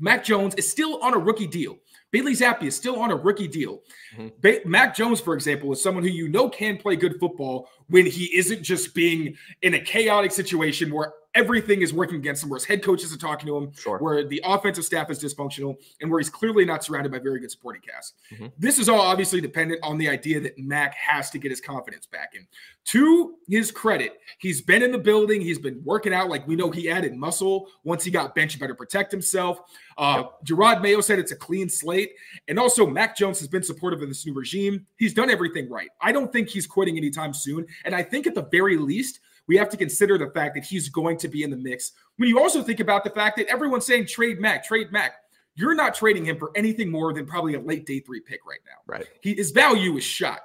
Mac 0.00 0.24
Jones 0.24 0.54
is 0.56 0.68
still 0.68 1.00
on 1.02 1.14
a 1.14 1.18
rookie 1.18 1.46
deal. 1.46 1.78
Bailey 2.10 2.32
Zappe 2.32 2.64
is 2.64 2.74
still 2.74 2.98
on 2.98 3.12
a 3.12 3.16
rookie 3.16 3.46
deal. 3.46 3.82
Mm-hmm. 4.16 4.28
Ba- 4.40 4.60
Mac 4.64 4.96
Jones, 4.96 5.20
for 5.20 5.34
example, 5.34 5.72
is 5.72 5.80
someone 5.80 6.02
who 6.02 6.10
you 6.10 6.28
know 6.28 6.48
can 6.48 6.76
play 6.76 6.96
good 6.96 7.20
football 7.20 7.68
when 7.86 8.06
he 8.06 8.36
isn't 8.36 8.62
just 8.62 8.92
being 8.92 9.36
in 9.62 9.74
a 9.74 9.80
chaotic 9.80 10.32
situation 10.32 10.92
where 10.92 11.12
everything 11.34 11.82
is 11.82 11.92
working 11.92 12.16
against 12.16 12.42
him, 12.42 12.50
where 12.50 12.58
his 12.58 12.64
head 12.64 12.82
coaches 12.82 13.12
are 13.12 13.18
talking 13.18 13.46
to 13.46 13.56
him, 13.56 13.72
sure. 13.72 13.98
where 13.98 14.26
the 14.26 14.40
offensive 14.44 14.84
staff 14.84 15.10
is 15.10 15.22
dysfunctional, 15.22 15.76
and 16.00 16.10
where 16.10 16.18
he's 16.18 16.30
clearly 16.30 16.64
not 16.64 16.84
surrounded 16.84 17.12
by 17.12 17.18
very 17.18 17.40
good 17.40 17.50
supporting 17.50 17.82
cast. 17.82 18.14
Mm-hmm. 18.32 18.46
This 18.58 18.78
is 18.78 18.88
all 18.88 19.00
obviously 19.00 19.40
dependent 19.40 19.80
on 19.82 19.98
the 19.98 20.08
idea 20.08 20.40
that 20.40 20.58
Mac 20.58 20.94
has 20.94 21.30
to 21.30 21.38
get 21.38 21.50
his 21.50 21.60
confidence 21.60 22.06
back 22.06 22.34
in. 22.34 22.46
To 22.86 23.36
his 23.48 23.70
credit, 23.70 24.18
he's 24.38 24.60
been 24.60 24.82
in 24.82 24.90
the 24.90 24.98
building, 24.98 25.40
he's 25.40 25.58
been 25.58 25.80
working 25.84 26.12
out. 26.12 26.28
Like 26.28 26.46
we 26.48 26.56
know 26.56 26.70
he 26.70 26.90
added 26.90 27.14
muscle 27.14 27.68
once 27.84 28.02
he 28.02 28.10
got 28.10 28.34
benched, 28.34 28.58
better 28.58 28.74
protect 28.74 29.12
himself. 29.12 29.60
Uh, 29.96 30.24
yep. 30.24 30.32
Jerod 30.44 30.82
Mayo 30.82 31.00
said 31.00 31.18
it's 31.18 31.32
a 31.32 31.36
clean 31.36 31.68
slate. 31.68 32.12
And 32.48 32.58
also, 32.58 32.86
Mac 32.86 33.16
Jones 33.16 33.38
has 33.38 33.48
been 33.48 33.62
supportive 33.62 34.02
of 34.02 34.08
this 34.08 34.26
new 34.26 34.32
regime. 34.32 34.86
He's 34.96 35.14
done 35.14 35.30
everything 35.30 35.68
right. 35.68 35.90
I 36.00 36.10
don't 36.10 36.32
think 36.32 36.48
he's 36.48 36.66
quitting 36.66 36.96
anytime 36.96 37.34
soon. 37.34 37.66
And 37.84 37.94
I 37.94 38.02
think 38.02 38.26
at 38.26 38.34
the 38.34 38.48
very 38.50 38.76
least, 38.76 39.20
we 39.50 39.56
have 39.56 39.68
to 39.68 39.76
consider 39.76 40.16
the 40.16 40.30
fact 40.30 40.54
that 40.54 40.62
he's 40.62 40.88
going 40.88 41.16
to 41.18 41.26
be 41.26 41.42
in 41.42 41.50
the 41.50 41.56
mix. 41.56 41.90
When 42.18 42.28
you 42.28 42.38
also 42.38 42.62
think 42.62 42.78
about 42.78 43.02
the 43.02 43.10
fact 43.10 43.36
that 43.36 43.48
everyone's 43.48 43.84
saying 43.84 44.06
trade 44.06 44.40
Mac, 44.40 44.64
trade 44.64 44.92
Mac, 44.92 45.14
you're 45.56 45.74
not 45.74 45.92
trading 45.92 46.24
him 46.24 46.38
for 46.38 46.52
anything 46.54 46.88
more 46.88 47.12
than 47.12 47.26
probably 47.26 47.54
a 47.54 47.60
late 47.60 47.84
day 47.84 47.98
three 47.98 48.20
pick 48.20 48.46
right 48.46 48.60
now. 48.64 48.80
Right. 48.86 49.08
He, 49.22 49.34
his 49.34 49.50
value 49.50 49.96
is 49.96 50.04
shot. 50.04 50.42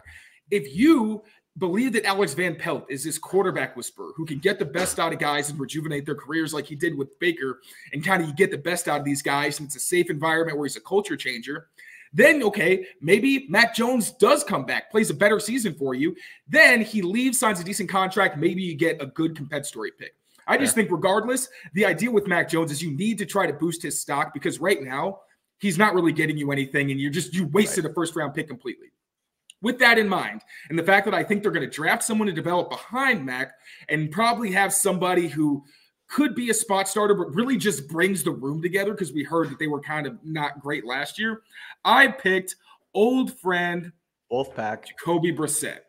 If 0.50 0.76
you 0.76 1.22
believe 1.60 1.94
that 1.94 2.04
Alex 2.04 2.34
Van 2.34 2.56
Pelt 2.56 2.88
is 2.89 3.04
this 3.04 3.20
quarterback 3.20 3.78
whisperer 3.78 4.12
who 4.15 4.26
can 4.26 4.39
get 4.39 4.58
the 4.58 4.65
best 4.65 5.00
out 5.00 5.13
of 5.13 5.20
guys 5.20 5.52
and 5.52 5.60
rejuvenate 5.60 6.08
their 6.08 6.15
careers 6.15 6.52
like 6.52 6.65
he 6.65 6.76
did 6.76 6.98
with 6.98 7.20
Baker, 7.20 7.60
and 7.94 8.04
kind 8.04 8.24
of 8.24 8.28
you 8.28 8.34
get 8.34 8.50
the 8.50 8.58
best 8.58 8.88
out 8.88 9.02
of 9.02 9.06
these 9.06 9.22
guys, 9.22 9.60
and 9.60 9.68
it's 9.68 9.76
a 9.76 9.80
safe 9.80 10.10
environment 10.10 10.58
where 10.58 10.65
he's 10.65 10.78
a 10.78 10.82
culture 10.82 11.15
changer 11.15 11.68
then, 12.15 12.41
okay, 12.43 12.88
maybe 13.01 13.45
Mac 13.49 13.75
Jones 13.75 14.12
does 14.13 14.41
come 14.41 14.65
back, 14.65 14.89
plays 14.89 15.10
a 15.10 15.13
better 15.13 15.38
season 15.38 15.73
for 15.73 15.93
you. 15.93 16.15
Then 16.47 16.80
he 16.80 17.01
leaves, 17.01 17.38
signs 17.38 17.60
a 17.60 17.63
decent 17.63 17.89
contract. 17.89 18.38
Maybe 18.38 18.63
you 18.63 18.73
get 18.73 19.01
a 19.01 19.06
good 19.06 19.36
compensatory 19.36 19.91
pick. 19.91 20.15
I 20.47 20.58
just 20.58 20.71
yeah. 20.71 20.84
think, 20.84 20.91
regardless, 20.91 21.49
the 21.73 21.86
idea 21.86 22.10
with 22.10 22.25
Mac 22.25 22.49
Jones 22.49 22.71
is 22.71 22.82
you 22.82 22.91
need 22.91 23.17
to 23.17 23.25
try 23.25 23.45
to 23.47 23.54
boost 23.54 23.84
his 23.84 23.99
stock 23.99 24.34
because 24.34 24.62
right 24.62 24.82
now 24.82 25.19
he's 25.60 25.78
not 25.78 25.93
really 25.93 26.13
getting 26.13 26.38
you 26.38 26.54
anything, 26.54 26.89
and 26.89 27.01
you're 27.01 27.12
just 27.12 27.34
you 27.34 27.47
wasted 27.47 27.84
right. 27.84 27.91
a 27.91 27.93
first 27.93 28.15
round 28.15 28.34
pick 28.34 28.47
completely. 28.47 28.88
With 29.62 29.80
that 29.80 29.97
in 29.97 30.08
mind, 30.08 30.41
and 30.69 30.80
the 30.80 30.84
fact 30.84 31.06
that 31.06 31.13
I 31.13 31.23
think 31.23 31.41
they're 31.41 31.51
going 31.51 31.69
to 31.69 31.75
draft 31.75 32.04
someone 32.04 32.28
to 32.28 32.34
develop 32.34 32.69
behind 32.69 33.25
Mac 33.25 33.51
and 33.89 34.12
probably 34.12 34.51
have 34.51 34.71
somebody 34.71 35.28
who 35.28 35.65
could 36.08 36.36
be 36.36 36.50
a 36.50 36.54
spot 36.54 36.88
starter, 36.88 37.13
but 37.13 37.34
really 37.34 37.58
just 37.58 37.88
brings 37.88 38.24
the 38.24 38.32
room 38.32 38.62
together 38.62 38.91
because 38.91 39.12
we 39.12 39.24
heard 39.24 39.50
that 39.50 39.60
they 39.60 39.68
were 39.68 39.82
kind 39.82 40.06
of 40.06 40.18
not 40.24 40.62
great 40.62 40.86
last 40.86 41.20
year. 41.20 41.41
I 41.84 42.08
picked 42.08 42.56
old 42.94 43.34
friend 43.39 43.91
Wolfpack 44.32 44.86
Jacoby 44.86 45.32
Brissett. 45.32 45.80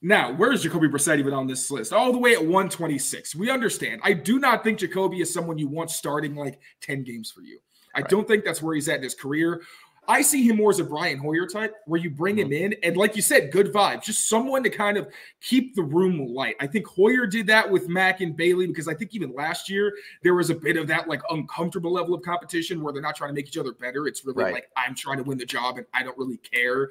Now, 0.00 0.32
where's 0.32 0.62
Jacoby 0.62 0.86
Brissett 0.88 1.18
even 1.18 1.34
on 1.34 1.48
this 1.48 1.70
list? 1.70 1.92
All 1.92 2.12
the 2.12 2.18
way 2.18 2.32
at 2.32 2.40
126. 2.40 3.34
We 3.34 3.50
understand. 3.50 4.00
I 4.04 4.12
do 4.12 4.38
not 4.38 4.62
think 4.62 4.78
Jacoby 4.78 5.20
is 5.20 5.32
someone 5.32 5.58
you 5.58 5.68
want 5.68 5.90
starting 5.90 6.36
like 6.36 6.60
10 6.82 7.02
games 7.02 7.32
for 7.32 7.40
you. 7.40 7.58
I 7.94 8.00
right. 8.00 8.10
don't 8.10 8.28
think 8.28 8.44
that's 8.44 8.62
where 8.62 8.74
he's 8.76 8.88
at 8.88 8.98
in 8.98 9.02
his 9.02 9.14
career. 9.14 9.62
I 10.08 10.22
see 10.22 10.42
him 10.48 10.56
more 10.56 10.70
as 10.70 10.80
a 10.80 10.84
Brian 10.84 11.18
Hoyer 11.18 11.46
type, 11.46 11.74
where 11.84 12.00
you 12.00 12.08
bring 12.08 12.36
mm-hmm. 12.36 12.52
him 12.52 12.72
in 12.72 12.74
and, 12.82 12.96
like 12.96 13.14
you 13.14 13.20
said, 13.20 13.52
good 13.52 13.72
vibes, 13.72 14.04
just 14.04 14.28
someone 14.28 14.62
to 14.62 14.70
kind 14.70 14.96
of 14.96 15.06
keep 15.42 15.74
the 15.74 15.82
room 15.82 16.34
light. 16.34 16.56
I 16.60 16.66
think 16.66 16.86
Hoyer 16.86 17.26
did 17.26 17.46
that 17.48 17.70
with 17.70 17.88
Mac 17.88 18.22
and 18.22 18.34
Bailey 18.34 18.66
because 18.66 18.88
I 18.88 18.94
think 18.94 19.14
even 19.14 19.34
last 19.34 19.68
year 19.68 19.92
there 20.22 20.34
was 20.34 20.48
a 20.48 20.54
bit 20.54 20.78
of 20.78 20.86
that 20.86 21.08
like 21.08 21.20
uncomfortable 21.28 21.92
level 21.92 22.14
of 22.14 22.22
competition 22.22 22.82
where 22.82 22.92
they're 22.92 23.02
not 23.02 23.16
trying 23.16 23.30
to 23.30 23.34
make 23.34 23.48
each 23.48 23.58
other 23.58 23.72
better. 23.72 24.06
It's 24.06 24.24
really 24.24 24.44
right. 24.44 24.54
like 24.54 24.70
I'm 24.76 24.94
trying 24.94 25.18
to 25.18 25.22
win 25.24 25.36
the 25.36 25.46
job 25.46 25.76
and 25.76 25.86
I 25.92 26.02
don't 26.02 26.16
really 26.16 26.38
care 26.38 26.90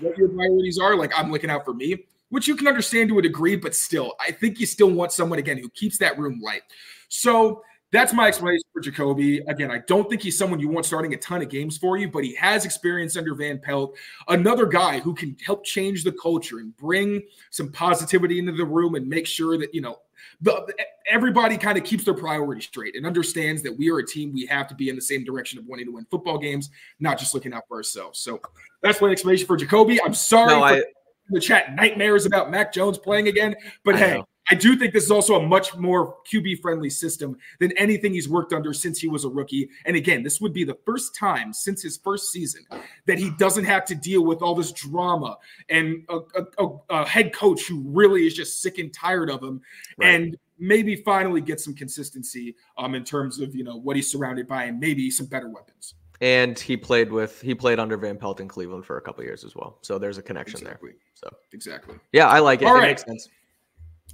what 0.00 0.18
your 0.18 0.28
priorities 0.28 0.78
are. 0.78 0.94
Like 0.94 1.12
I'm 1.18 1.32
looking 1.32 1.48
out 1.48 1.64
for 1.64 1.72
me, 1.72 2.04
which 2.28 2.46
you 2.46 2.54
can 2.54 2.68
understand 2.68 3.08
to 3.08 3.18
a 3.18 3.22
degree, 3.22 3.56
but 3.56 3.74
still, 3.74 4.14
I 4.20 4.30
think 4.30 4.60
you 4.60 4.66
still 4.66 4.90
want 4.90 5.12
someone 5.12 5.38
again 5.38 5.56
who 5.56 5.70
keeps 5.70 5.96
that 5.98 6.18
room 6.18 6.38
light. 6.42 6.62
So 7.08 7.62
that's 7.90 8.12
my 8.12 8.28
explanation 8.28 8.64
for 8.72 8.80
Jacoby. 8.80 9.38
Again, 9.48 9.70
I 9.70 9.78
don't 9.86 10.08
think 10.10 10.22
he's 10.22 10.36
someone 10.36 10.60
you 10.60 10.68
want 10.68 10.84
starting 10.84 11.14
a 11.14 11.16
ton 11.16 11.42
of 11.42 11.48
games 11.48 11.78
for 11.78 11.96
you, 11.96 12.10
but 12.10 12.22
he 12.22 12.34
has 12.34 12.64
experience 12.64 13.16
under 13.16 13.34
Van 13.34 13.58
Pelt. 13.58 13.96
Another 14.28 14.66
guy 14.66 15.00
who 15.00 15.14
can 15.14 15.36
help 15.44 15.64
change 15.64 16.04
the 16.04 16.12
culture 16.12 16.58
and 16.58 16.76
bring 16.76 17.22
some 17.50 17.72
positivity 17.72 18.38
into 18.38 18.52
the 18.52 18.64
room 18.64 18.94
and 18.94 19.08
make 19.08 19.26
sure 19.26 19.56
that, 19.56 19.74
you 19.74 19.80
know, 19.80 20.00
the, 20.40 20.72
everybody 21.06 21.56
kind 21.56 21.78
of 21.78 21.84
keeps 21.84 22.04
their 22.04 22.14
priorities 22.14 22.64
straight 22.64 22.94
and 22.94 23.06
understands 23.06 23.62
that 23.62 23.76
we 23.76 23.90
are 23.90 23.98
a 23.98 24.06
team. 24.06 24.32
We 24.32 24.46
have 24.46 24.68
to 24.68 24.74
be 24.74 24.88
in 24.88 24.96
the 24.96 25.02
same 25.02 25.24
direction 25.24 25.58
of 25.58 25.66
wanting 25.66 25.86
to 25.86 25.92
win 25.92 26.06
football 26.10 26.38
games, 26.38 26.70
not 27.00 27.18
just 27.18 27.34
looking 27.34 27.52
out 27.54 27.64
for 27.68 27.78
ourselves. 27.78 28.18
So 28.18 28.40
that's 28.82 29.00
my 29.00 29.08
explanation 29.08 29.46
for 29.46 29.56
Jacoby. 29.56 30.00
I'm 30.02 30.14
sorry 30.14 30.52
no, 30.52 30.62
I, 30.62 30.82
the 31.30 31.40
chat 31.40 31.74
nightmares 31.74 32.26
about 32.26 32.50
Mac 32.50 32.72
Jones 32.72 32.98
playing 32.98 33.28
again, 33.28 33.54
but 33.84 33.94
I 33.94 33.98
hey, 33.98 34.14
know. 34.14 34.28
I 34.50 34.54
do 34.54 34.76
think 34.76 34.92
this 34.92 35.04
is 35.04 35.10
also 35.10 35.36
a 35.36 35.46
much 35.46 35.76
more 35.76 36.16
QB 36.30 36.60
friendly 36.60 36.90
system 36.90 37.36
than 37.58 37.76
anything 37.76 38.12
he's 38.12 38.28
worked 38.28 38.52
under 38.52 38.72
since 38.72 38.98
he 38.98 39.08
was 39.08 39.24
a 39.24 39.28
rookie. 39.28 39.68
And 39.84 39.96
again, 39.96 40.22
this 40.22 40.40
would 40.40 40.52
be 40.52 40.64
the 40.64 40.78
first 40.86 41.14
time 41.14 41.52
since 41.52 41.82
his 41.82 41.98
first 41.98 42.32
season 42.32 42.64
that 43.06 43.18
he 43.18 43.30
doesn't 43.38 43.64
have 43.64 43.84
to 43.86 43.94
deal 43.94 44.24
with 44.24 44.40
all 44.40 44.54
this 44.54 44.72
drama 44.72 45.36
and 45.68 46.04
a, 46.08 46.20
a, 46.58 46.68
a 46.90 47.06
head 47.06 47.34
coach 47.34 47.66
who 47.66 47.82
really 47.86 48.26
is 48.26 48.34
just 48.34 48.62
sick 48.62 48.78
and 48.78 48.92
tired 48.92 49.30
of 49.30 49.42
him. 49.42 49.60
Right. 49.98 50.14
And 50.14 50.38
maybe 50.58 50.96
finally 50.96 51.40
get 51.40 51.60
some 51.60 51.74
consistency 51.74 52.56
um, 52.76 52.94
in 52.94 53.04
terms 53.04 53.38
of 53.38 53.54
you 53.54 53.64
know 53.64 53.76
what 53.76 53.96
he's 53.96 54.10
surrounded 54.10 54.46
by 54.46 54.64
and 54.64 54.80
maybe 54.80 55.10
some 55.10 55.26
better 55.26 55.48
weapons. 55.48 55.94
And 56.20 56.58
he 56.58 56.76
played 56.76 57.12
with 57.12 57.40
he 57.40 57.54
played 57.54 57.78
under 57.78 57.96
Van 57.96 58.16
Pelt 58.16 58.40
in 58.40 58.48
Cleveland 58.48 58.84
for 58.84 58.96
a 58.96 59.00
couple 59.00 59.22
years 59.22 59.44
as 59.44 59.54
well. 59.54 59.78
So 59.82 59.98
there's 59.98 60.18
a 60.18 60.22
connection 60.22 60.60
exactly. 60.60 60.90
there. 60.90 60.98
So 61.14 61.36
exactly. 61.52 61.94
Yeah, 62.12 62.26
I 62.26 62.40
like 62.40 62.62
it. 62.62 62.64
All 62.66 62.76
it 62.76 62.78
right. 62.78 62.88
makes 62.88 63.04
sense. 63.04 63.28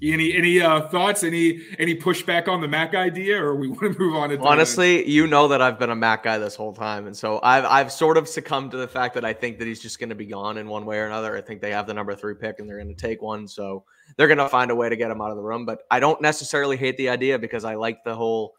Any 0.02 0.34
any 0.34 0.60
uh, 0.60 0.88
thoughts? 0.88 1.22
Any 1.22 1.60
any 1.78 1.94
pushback 1.94 2.48
on 2.48 2.60
the 2.60 2.66
Mac 2.66 2.94
idea, 2.94 3.40
or 3.40 3.54
we 3.54 3.68
want 3.68 3.80
to 3.80 3.98
move 3.98 4.16
on? 4.16 4.30
To 4.30 4.38
Honestly, 4.40 5.08
you 5.08 5.26
know 5.26 5.46
that 5.48 5.62
I've 5.62 5.78
been 5.78 5.90
a 5.90 5.96
Mac 5.96 6.24
guy 6.24 6.36
this 6.38 6.56
whole 6.56 6.72
time, 6.72 7.06
and 7.06 7.16
so 7.16 7.38
I've 7.42 7.64
I've 7.64 7.92
sort 7.92 8.16
of 8.16 8.28
succumbed 8.28 8.72
to 8.72 8.76
the 8.76 8.88
fact 8.88 9.14
that 9.14 9.24
I 9.24 9.32
think 9.32 9.58
that 9.58 9.68
he's 9.68 9.80
just 9.80 10.00
going 10.00 10.08
to 10.08 10.14
be 10.14 10.26
gone 10.26 10.58
in 10.58 10.68
one 10.68 10.84
way 10.84 10.98
or 10.98 11.06
another. 11.06 11.36
I 11.36 11.40
think 11.40 11.60
they 11.60 11.70
have 11.70 11.86
the 11.86 11.94
number 11.94 12.14
three 12.14 12.34
pick, 12.34 12.58
and 12.58 12.68
they're 12.68 12.76
going 12.78 12.88
to 12.88 12.94
take 12.94 13.22
one, 13.22 13.46
so 13.46 13.84
they're 14.16 14.26
going 14.26 14.38
to 14.38 14.48
find 14.48 14.72
a 14.72 14.74
way 14.74 14.88
to 14.88 14.96
get 14.96 15.10
him 15.10 15.20
out 15.20 15.30
of 15.30 15.36
the 15.36 15.42
room. 15.42 15.64
But 15.64 15.82
I 15.90 16.00
don't 16.00 16.20
necessarily 16.20 16.76
hate 16.76 16.96
the 16.96 17.08
idea 17.08 17.38
because 17.38 17.64
I 17.64 17.76
like 17.76 18.02
the 18.02 18.16
whole 18.16 18.54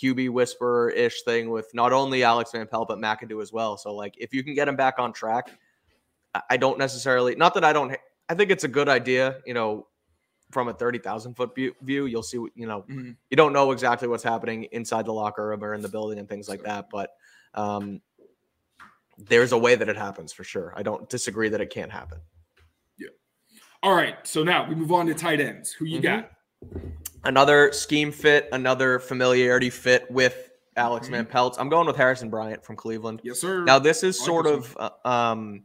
QB 0.00 0.30
whisperer 0.30 0.90
ish 0.90 1.22
thing 1.22 1.50
with 1.50 1.72
not 1.72 1.92
only 1.92 2.24
Alex 2.24 2.52
Van 2.52 2.66
Pelt 2.66 2.88
but 2.88 2.98
McAdoo 2.98 3.42
as 3.42 3.52
well. 3.52 3.76
So 3.76 3.94
like 3.94 4.14
if 4.18 4.34
you 4.34 4.42
can 4.42 4.54
get 4.54 4.66
him 4.66 4.76
back 4.76 4.98
on 4.98 5.12
track, 5.12 5.50
I 6.48 6.56
don't 6.56 6.78
necessarily 6.78 7.34
not 7.36 7.54
that 7.54 7.64
I 7.64 7.72
don't. 7.72 7.96
I 8.28 8.34
think 8.34 8.50
it's 8.50 8.64
a 8.64 8.68
good 8.68 8.88
idea. 8.88 9.38
You 9.46 9.54
know, 9.54 9.86
from 10.50 10.68
a 10.68 10.72
30,000 10.72 11.34
foot 11.34 11.54
view, 11.54 12.06
you'll 12.06 12.22
see, 12.22 12.38
you 12.54 12.66
know, 12.66 12.82
mm-hmm. 12.82 13.12
you 13.30 13.36
don't 13.36 13.52
know 13.52 13.70
exactly 13.72 14.08
what's 14.08 14.22
happening 14.22 14.64
inside 14.72 15.06
the 15.06 15.12
locker 15.12 15.48
room 15.48 15.62
or 15.62 15.74
in 15.74 15.82
the 15.82 15.88
building 15.88 16.18
and 16.18 16.28
things 16.28 16.48
like 16.48 16.62
that. 16.64 16.88
But 16.90 17.10
um, 17.54 18.00
there's 19.18 19.52
a 19.52 19.58
way 19.58 19.74
that 19.74 19.88
it 19.88 19.96
happens 19.96 20.32
for 20.32 20.44
sure. 20.44 20.72
I 20.76 20.82
don't 20.82 21.08
disagree 21.08 21.48
that 21.50 21.60
it 21.60 21.70
can't 21.70 21.92
happen. 21.92 22.18
Yeah. 22.98 23.08
All 23.82 23.94
right. 23.94 24.16
So 24.24 24.42
now 24.42 24.68
we 24.68 24.74
move 24.74 24.92
on 24.92 25.06
to 25.06 25.14
tight 25.14 25.40
ends. 25.40 25.72
Who 25.72 25.84
you 25.84 26.00
mm-hmm. 26.00 26.20
got? 26.20 26.30
Another 27.24 27.72
scheme 27.72 28.12
fit, 28.12 28.48
another 28.52 28.98
familiarity 28.98 29.70
fit 29.70 30.10
with 30.10 30.50
Alex 30.76 31.06
mm-hmm. 31.06 31.16
Van 31.16 31.26
Peltz. 31.26 31.56
I'm 31.58 31.68
going 31.68 31.86
with 31.86 31.96
Harrison 31.96 32.30
Bryant 32.30 32.64
from 32.64 32.76
Cleveland. 32.76 33.20
Yes, 33.22 33.40
sir. 33.40 33.64
Now, 33.64 33.78
this 33.78 34.02
is 34.02 34.18
sort 34.18 34.46
of, 34.46 34.76
uh, 34.78 34.90
um, 35.04 35.64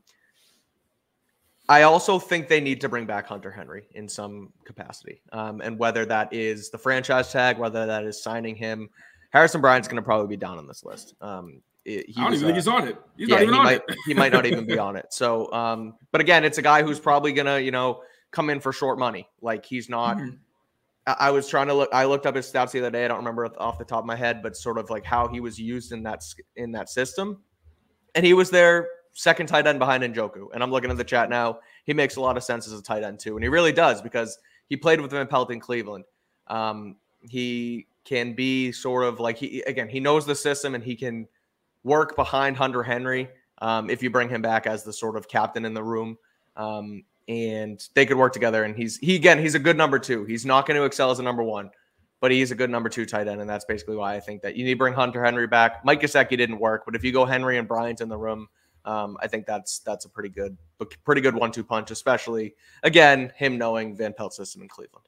I 1.67 1.82
also 1.82 2.19
think 2.19 2.47
they 2.47 2.62
need 2.62 2.80
to 2.82 2.89
bring 2.89 3.06
back 3.06 3.25
Hunter 3.25 3.51
Henry 3.51 3.88
in 3.95 4.08
some 4.08 4.54
capacity. 4.65 5.21
Um, 5.32 5.62
and 5.62 5.80
whether 5.80 6.06
that 6.06 6.32
is 6.32 6.69
the 6.69 6.78
franchise 6.78 7.32
tag, 7.32 7.58
whether 7.58 7.86
that 7.86 8.04
is 8.04 8.21
signing 8.21 8.56
him, 8.56 8.89
Harrison 9.32 9.62
Bryant's 9.62 9.88
going 9.88 9.97
to 9.97 10.06
probably 10.06 10.28
be 10.28 10.38
down 10.38 10.58
on 10.58 10.67
this 10.67 10.84
list. 10.84 11.15
Um, 11.21 11.62
it, 11.84 12.06
I 12.17 12.23
don't 12.23 12.34
even 12.34 12.45
uh, 12.45 12.47
think 12.47 12.56
he's 12.56 12.67
on 12.67 12.88
it. 12.88 12.97
He's 13.17 13.30
yeah, 13.30 13.36
not 13.36 13.41
even 13.43 13.54
he 13.54 13.60
on 13.60 13.65
might, 13.65 13.82
it. 13.88 13.97
he 14.06 14.13
might 14.13 14.32
not 14.32 14.45
even 14.45 14.65
be 14.65 14.78
on 14.78 14.95
it. 14.95 15.08
So, 15.10 15.51
um, 15.51 15.95
but 16.12 16.21
again, 16.21 16.43
it's 16.43 16.58
a 16.58 16.62
guy 16.62 16.84
who's 16.84 16.99
probably 16.99 17.34
going 17.34 17.47
to, 17.47 17.62
you 17.62 17.71
know, 17.71 18.01
come 18.32 18.49
in 18.49 18.60
for 18.60 18.71
short 18.71 18.99
money. 18.99 19.28
Like 19.41 19.65
he's 19.65 19.89
not. 19.89 20.17
Mm-hmm. 20.17 20.36
I, 21.08 21.15
I 21.19 21.32
was 21.32 21.47
trying 21.47 21.67
to 21.67 21.73
look. 21.73 21.89
I 21.93 22.06
looked 22.06 22.25
up 22.25 22.36
his 22.36 22.51
stats 22.51 22.71
the 22.71 22.80
other 22.80 22.91
day. 22.91 23.06
I 23.06 23.08
don't 23.08 23.17
remember 23.17 23.49
off 23.58 23.78
the 23.80 23.86
top 23.86 23.99
of 23.99 24.06
my 24.06 24.15
head, 24.15 24.41
but 24.43 24.56
sort 24.56 24.78
of 24.78 24.89
like 24.89 25.06
how 25.06 25.28
he 25.28 25.39
was 25.39 25.60
used 25.60 25.91
in 25.91 26.04
that 26.04 26.23
in 26.56 26.71
that 26.73 26.89
system, 26.89 27.41
and 28.13 28.25
he 28.25 28.34
was 28.34 28.49
there 28.49 28.88
second 29.15 29.47
tight 29.47 29.65
end 29.65 29.80
behind 29.80 30.04
Njoku. 30.04 30.49
And 30.54 30.62
I'm 30.62 30.69
looking 30.69 30.91
at 30.91 30.97
the 30.97 31.04
chat 31.04 31.30
now. 31.30 31.60
He 31.86 31.93
makes 31.93 32.17
a 32.17 32.21
lot 32.21 32.38
of 32.38 32.43
sense 32.43 32.67
as 32.67 32.73
a 32.73 32.84
tight 32.84 33.04
end 33.04 33.19
too, 33.19 33.36
and 33.36 33.43
he 33.43 33.49
really 33.49 33.71
does 33.71 34.01
because 34.01 34.38
he 34.67 34.78
played 34.78 35.01
with 35.01 35.12
him 35.12 35.28
in 35.28 35.51
in 35.51 35.60
Cleveland. 35.60 36.06
Um, 36.47 36.97
he 37.21 37.88
can 38.04 38.34
be 38.34 38.71
sort 38.71 39.04
of 39.04 39.19
like 39.19 39.38
he 39.38 39.62
again 39.62 39.89
he 39.89 39.99
knows 39.99 40.28
the 40.28 40.36
system 40.36 40.75
and 40.75 40.84
he 40.84 40.95
can 40.95 41.28
work 41.84 42.15
behind 42.15 42.56
Hunter 42.56 42.84
Henry 42.84 43.30
um, 43.60 43.89
if 43.89 44.04
you 44.04 44.10
bring 44.10 44.30
him 44.30 44.41
back 44.41 44.67
as 44.67 44.84
the 44.84 44.93
sort 44.93 45.15
of 45.15 45.28
captain 45.28 45.65
in 45.65 45.73
the 45.73 45.84
room. 45.84 46.17
Um, 46.56 47.04
and 47.28 47.88
they 47.95 48.06
could 48.06 48.17
work 48.17 48.34
together. 48.34 48.63
And 48.63 48.75
he's 48.75 48.97
he 48.97 49.15
again 49.15 49.39
he's 49.39 49.56
a 49.56 49.60
good 49.60 49.78
number 49.78 49.97
two. 49.97 50.25
He's 50.25 50.45
not 50.45 50.67
going 50.67 50.80
to 50.80 50.86
excel 50.86 51.10
as 51.10 51.19
a 51.19 51.23
number 51.23 51.43
one, 51.43 51.71
but 52.21 52.32
he's 52.32 52.51
a 52.51 52.56
good 52.56 52.69
number 52.69 52.89
two 52.89 53.06
tight 53.06 53.28
end, 53.28 53.41
and 53.41 53.49
that's 53.49 53.65
basically 53.65 53.95
why 53.95 54.15
I 54.15 54.19
think 54.19 54.41
that 54.43 54.56
you 54.56 54.63
need 54.63 54.73
to 54.73 54.78
bring 54.78 54.93
Hunter 54.93 55.23
Henry 55.23 55.47
back. 55.47 55.84
Mike 55.84 56.01
Gesicki 56.01 56.38
didn't 56.38 56.60
work, 56.60 56.84
but 56.86 56.95
if 56.95 57.04
you 57.04 57.12
go 57.12 57.25
Henry 57.25 57.58
and 57.58 57.67
Bryant 57.67 58.01
in 58.01 58.10
the 58.10 58.17
room, 58.17 58.47
um, 58.85 59.17
I 59.21 59.27
think 59.27 59.45
that's 59.45 59.79
that's 59.79 60.05
a 60.05 60.09
pretty 60.09 60.29
good, 60.29 60.57
pretty 61.03 61.21
good 61.21 61.35
one-two 61.35 61.63
punch, 61.63 61.91
especially 61.91 62.55
again 62.83 63.33
him 63.35 63.57
knowing 63.57 63.95
Van 63.95 64.13
Pelt 64.13 64.33
system 64.33 64.61
in 64.61 64.67
Cleveland. 64.67 65.07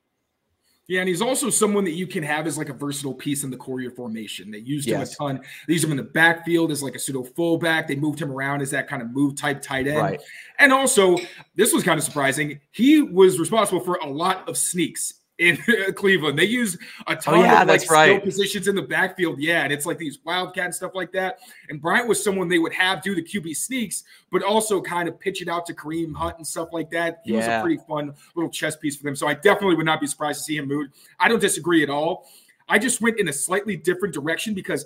Yeah, 0.87 1.01
and 1.01 1.09
he's 1.09 1.21
also 1.21 1.49
someone 1.49 1.83
that 1.83 1.91
you 1.91 2.07
can 2.07 2.23
have 2.23 2.47
as 2.47 2.57
like 2.57 2.69
a 2.69 2.73
versatile 2.73 3.13
piece 3.13 3.43
in 3.43 3.49
the 3.49 3.57
core 3.57 3.81
formation. 3.89 4.49
They 4.49 4.59
used 4.59 4.87
yes. 4.87 4.97
him 4.97 5.01
a 5.01 5.33
ton. 5.33 5.45
They 5.67 5.73
used 5.73 5.83
him 5.83 5.91
in 5.91 5.97
the 5.97 6.03
backfield 6.03 6.71
as 6.71 6.81
like 6.81 6.95
a 6.95 6.99
pseudo 6.99 7.23
fullback. 7.23 7.89
They 7.89 7.97
moved 7.97 8.21
him 8.21 8.31
around 8.31 8.61
as 8.61 8.71
that 8.71 8.87
kind 8.87 9.01
of 9.01 9.11
move 9.11 9.35
type 9.35 9.61
tight 9.61 9.87
end. 9.87 9.97
Right. 9.97 10.21
And 10.59 10.71
also, 10.71 11.17
this 11.55 11.73
was 11.73 11.83
kind 11.83 11.97
of 11.97 12.05
surprising. 12.05 12.61
He 12.71 13.01
was 13.01 13.37
responsible 13.37 13.81
for 13.81 13.95
a 13.95 14.07
lot 14.07 14.47
of 14.47 14.57
sneaks 14.57 15.15
in 15.37 15.57
Cleveland. 15.95 16.37
They 16.37 16.45
use 16.45 16.75
a 17.07 17.11
oh, 17.11 17.15
ton 17.15 17.33
oh, 17.35 17.43
yeah, 17.43 17.61
of 17.61 17.67
like 17.67 17.81
skill 17.81 18.19
positions 18.19 18.67
in 18.67 18.75
the 18.75 18.81
backfield. 18.81 19.39
Yeah, 19.39 19.63
and 19.63 19.71
it's 19.71 19.85
like 19.85 19.97
these 19.97 20.19
wildcat 20.23 20.65
and 20.65 20.75
stuff 20.75 20.93
like 20.95 21.11
that. 21.13 21.39
And 21.69 21.81
Bryant 21.81 22.07
was 22.07 22.23
someone 22.23 22.47
they 22.47 22.59
would 22.59 22.73
have 22.73 23.01
do 23.01 23.15
the 23.15 23.23
QB 23.23 23.55
sneaks, 23.55 24.03
but 24.31 24.43
also 24.43 24.81
kind 24.81 25.07
of 25.07 25.19
pitch 25.19 25.41
it 25.41 25.47
out 25.47 25.65
to 25.67 25.73
Kareem 25.73 26.15
Hunt 26.15 26.37
and 26.37 26.47
stuff 26.47 26.69
like 26.71 26.89
that. 26.91 27.21
He 27.23 27.31
yeah. 27.31 27.37
was 27.37 27.47
a 27.47 27.61
pretty 27.61 27.81
fun 27.87 28.13
little 28.35 28.51
chess 28.51 28.75
piece 28.75 28.95
for 28.95 29.03
them. 29.03 29.15
So 29.15 29.27
I 29.27 29.33
definitely 29.33 29.75
would 29.75 29.85
not 29.85 30.01
be 30.01 30.07
surprised 30.07 30.39
to 30.39 30.43
see 30.43 30.57
him 30.57 30.67
move. 30.67 30.87
I 31.19 31.27
don't 31.27 31.41
disagree 31.41 31.83
at 31.83 31.89
all. 31.89 32.27
I 32.69 32.79
just 32.79 32.99
went 32.99 33.19
in 33.19 33.29
a 33.29 33.33
slightly 33.33 33.77
different 33.77 34.13
direction 34.13 34.53
because 34.53 34.85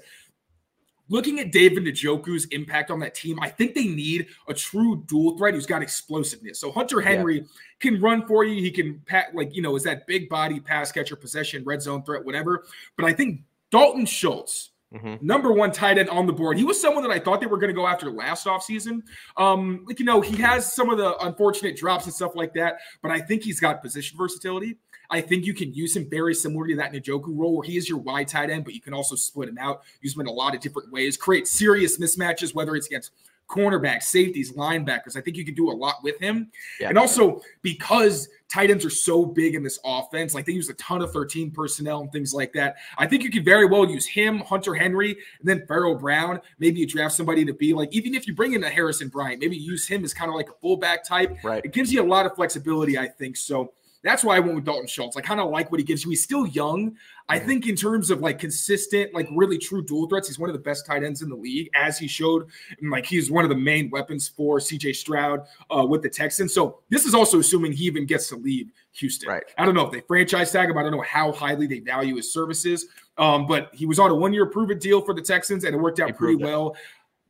looking 1.09 1.39
at 1.39 1.51
David 1.51 1.85
Njoku's 1.85 2.45
impact 2.45 2.91
on 2.91 2.99
that 2.99 3.15
team, 3.15 3.39
I 3.41 3.49
think 3.49 3.75
they 3.75 3.87
need 3.87 4.27
a 4.47 4.53
true 4.53 5.03
dual 5.07 5.37
threat 5.37 5.53
who's 5.53 5.65
got 5.65 5.81
explosiveness. 5.81 6.59
So 6.59 6.71
Hunter 6.71 7.01
Henry 7.01 7.39
yeah. 7.39 7.45
can 7.79 8.01
run 8.01 8.25
for 8.25 8.43
you. 8.43 8.61
He 8.61 8.71
can 8.71 9.01
pat 9.05 9.35
like 9.35 9.55
you 9.55 9.61
know 9.61 9.75
is 9.75 9.83
that 9.83 10.07
big 10.07 10.29
body 10.29 10.59
pass 10.59 10.91
catcher, 10.91 11.15
possession, 11.15 11.63
red 11.63 11.81
zone 11.81 12.03
threat, 12.03 12.25
whatever. 12.25 12.65
But 12.95 13.05
I 13.05 13.13
think 13.13 13.41
Dalton 13.71 14.05
Schultz. 14.05 14.69
Mm-hmm. 14.93 15.25
Number 15.25 15.53
one 15.53 15.71
tight 15.71 15.97
end 15.97 16.09
on 16.09 16.27
the 16.27 16.33
board. 16.33 16.57
He 16.57 16.65
was 16.65 16.79
someone 16.79 17.01
that 17.03 17.11
I 17.11 17.19
thought 17.19 17.39
they 17.39 17.47
were 17.47 17.57
going 17.57 17.69
to 17.69 17.73
go 17.73 17.87
after 17.87 18.11
last 18.11 18.45
offseason. 18.45 19.03
Um, 19.37 19.85
like, 19.87 19.99
you 19.99 20.05
know, 20.05 20.19
he 20.19 20.35
has 20.41 20.73
some 20.73 20.89
of 20.89 20.97
the 20.97 21.17
unfortunate 21.25 21.77
drops 21.77 22.03
and 22.03 22.13
stuff 22.13 22.35
like 22.35 22.53
that, 22.55 22.79
but 23.01 23.09
I 23.09 23.21
think 23.21 23.41
he's 23.41 23.57
got 23.57 23.81
position 23.81 24.17
versatility. 24.17 24.75
I 25.11 25.21
think 25.21 25.45
you 25.45 25.53
can 25.53 25.73
use 25.73 25.95
him 25.95 26.09
very 26.09 26.33
similar 26.33 26.67
to 26.67 26.75
that 26.77 26.93
Njoku 26.93 27.37
role 27.37 27.57
where 27.57 27.67
he 27.67 27.77
is 27.77 27.87
your 27.89 27.99
wide 27.99 28.29
tight 28.29 28.49
end, 28.49 28.63
but 28.63 28.73
you 28.73 28.81
can 28.81 28.93
also 28.93 29.15
split 29.15 29.49
him 29.49 29.57
out, 29.57 29.83
use 30.01 30.15
him 30.15 30.21
in 30.21 30.27
a 30.27 30.31
lot 30.31 30.55
of 30.55 30.61
different 30.61 30.91
ways, 30.91 31.17
create 31.17 31.47
serious 31.47 31.99
mismatches, 31.99 32.55
whether 32.55 32.75
it's 32.75 32.87
against 32.87 33.11
cornerbacks, 33.51 34.03
safeties, 34.03 34.53
linebackers. 34.53 35.17
I 35.17 35.21
think 35.21 35.35
you 35.35 35.43
can 35.43 35.53
do 35.53 35.69
a 35.69 35.73
lot 35.73 35.95
with 36.03 36.17
him. 36.19 36.49
Yeah. 36.79 36.87
And 36.89 36.97
also 36.97 37.41
because 37.61 38.29
tight 38.47 38.71
ends 38.71 38.85
are 38.85 38.89
so 38.89 39.25
big 39.25 39.55
in 39.55 39.63
this 39.63 39.77
offense, 39.83 40.33
like 40.33 40.45
they 40.45 40.53
use 40.53 40.69
a 40.69 40.73
ton 40.75 41.01
of 41.01 41.11
13 41.11 41.51
personnel 41.51 42.01
and 42.01 42.11
things 42.11 42.33
like 42.33 42.53
that. 42.53 42.77
I 42.97 43.05
think 43.07 43.23
you 43.23 43.29
could 43.29 43.43
very 43.43 43.65
well 43.65 43.85
use 43.85 44.07
him, 44.07 44.39
Hunter 44.39 44.73
Henry, 44.73 45.11
and 45.11 45.49
then 45.49 45.65
Pharaoh 45.67 45.95
Brown. 45.95 46.39
Maybe 46.59 46.79
you 46.79 46.87
draft 46.87 47.13
somebody 47.13 47.43
to 47.43 47.53
be 47.53 47.73
like, 47.73 47.93
even 47.93 48.15
if 48.15 48.25
you 48.25 48.33
bring 48.33 48.53
in 48.53 48.63
a 48.63 48.69
Harrison 48.69 49.09
Bryant, 49.09 49.41
maybe 49.41 49.57
use 49.57 49.85
him 49.85 50.05
as 50.05 50.13
kind 50.13 50.29
of 50.29 50.35
like 50.35 50.49
a 50.49 50.53
fullback 50.61 51.03
type. 51.03 51.37
Right. 51.43 51.63
It 51.65 51.73
gives 51.73 51.91
you 51.91 52.01
a 52.01 52.07
lot 52.07 52.25
of 52.25 52.33
flexibility, 52.35 52.97
I 52.97 53.09
think. 53.09 53.35
So 53.35 53.73
that's 54.03 54.23
why 54.23 54.35
I 54.35 54.39
went 54.39 54.55
with 54.55 54.65
Dalton 54.65 54.87
Schultz. 54.87 55.15
I 55.15 55.21
kind 55.21 55.39
of 55.39 55.49
like 55.49 55.71
what 55.71 55.79
he 55.79 55.83
gives 55.83 56.03
you. 56.03 56.09
He's 56.09 56.23
still 56.23 56.47
young. 56.47 56.95
I 57.29 57.37
think 57.39 57.67
in 57.67 57.75
terms 57.75 58.09
of 58.09 58.19
like 58.19 58.39
consistent, 58.39 59.13
like 59.13 59.27
really 59.33 59.57
true 59.57 59.83
dual 59.83 60.07
threats, 60.07 60.27
he's 60.27 60.39
one 60.39 60.49
of 60.49 60.53
the 60.53 60.61
best 60.61 60.85
tight 60.85 61.03
ends 61.03 61.21
in 61.21 61.29
the 61.29 61.35
league, 61.35 61.69
as 61.75 61.97
he 61.97 62.07
showed. 62.07 62.47
And 62.79 62.89
like 62.89 63.05
he's 63.05 63.29
one 63.29 63.45
of 63.45 63.49
the 63.49 63.55
main 63.55 63.89
weapons 63.89 64.27
for 64.27 64.57
CJ 64.57 64.95
Stroud 64.95 65.41
uh, 65.69 65.85
with 65.85 66.01
the 66.01 66.09
Texans. 66.09 66.53
So 66.53 66.79
this 66.89 67.05
is 67.05 67.13
also 67.13 67.39
assuming 67.39 67.73
he 67.73 67.85
even 67.85 68.05
gets 68.05 68.27
to 68.29 68.35
leave 68.35 68.71
Houston. 68.93 69.29
Right. 69.29 69.43
I 69.57 69.65
don't 69.65 69.75
know 69.75 69.85
if 69.85 69.91
they 69.91 70.01
franchise 70.01 70.51
tag 70.51 70.69
him. 70.69 70.77
I 70.77 70.83
don't 70.83 70.91
know 70.91 71.01
how 71.01 71.31
highly 71.31 71.67
they 71.67 71.79
value 71.79 72.15
his 72.15 72.33
services. 72.33 72.87
Um, 73.17 73.45
but 73.45 73.69
he 73.73 73.85
was 73.85 73.99
on 73.99 74.09
a 74.09 74.15
one-year 74.15 74.47
prove-it 74.47 74.79
deal 74.79 75.01
for 75.01 75.13
the 75.13 75.21
Texans, 75.21 75.63
and 75.63 75.75
it 75.75 75.77
worked 75.77 75.99
out 75.99 76.07
he 76.07 76.13
pretty 76.13 76.43
well. 76.43 76.75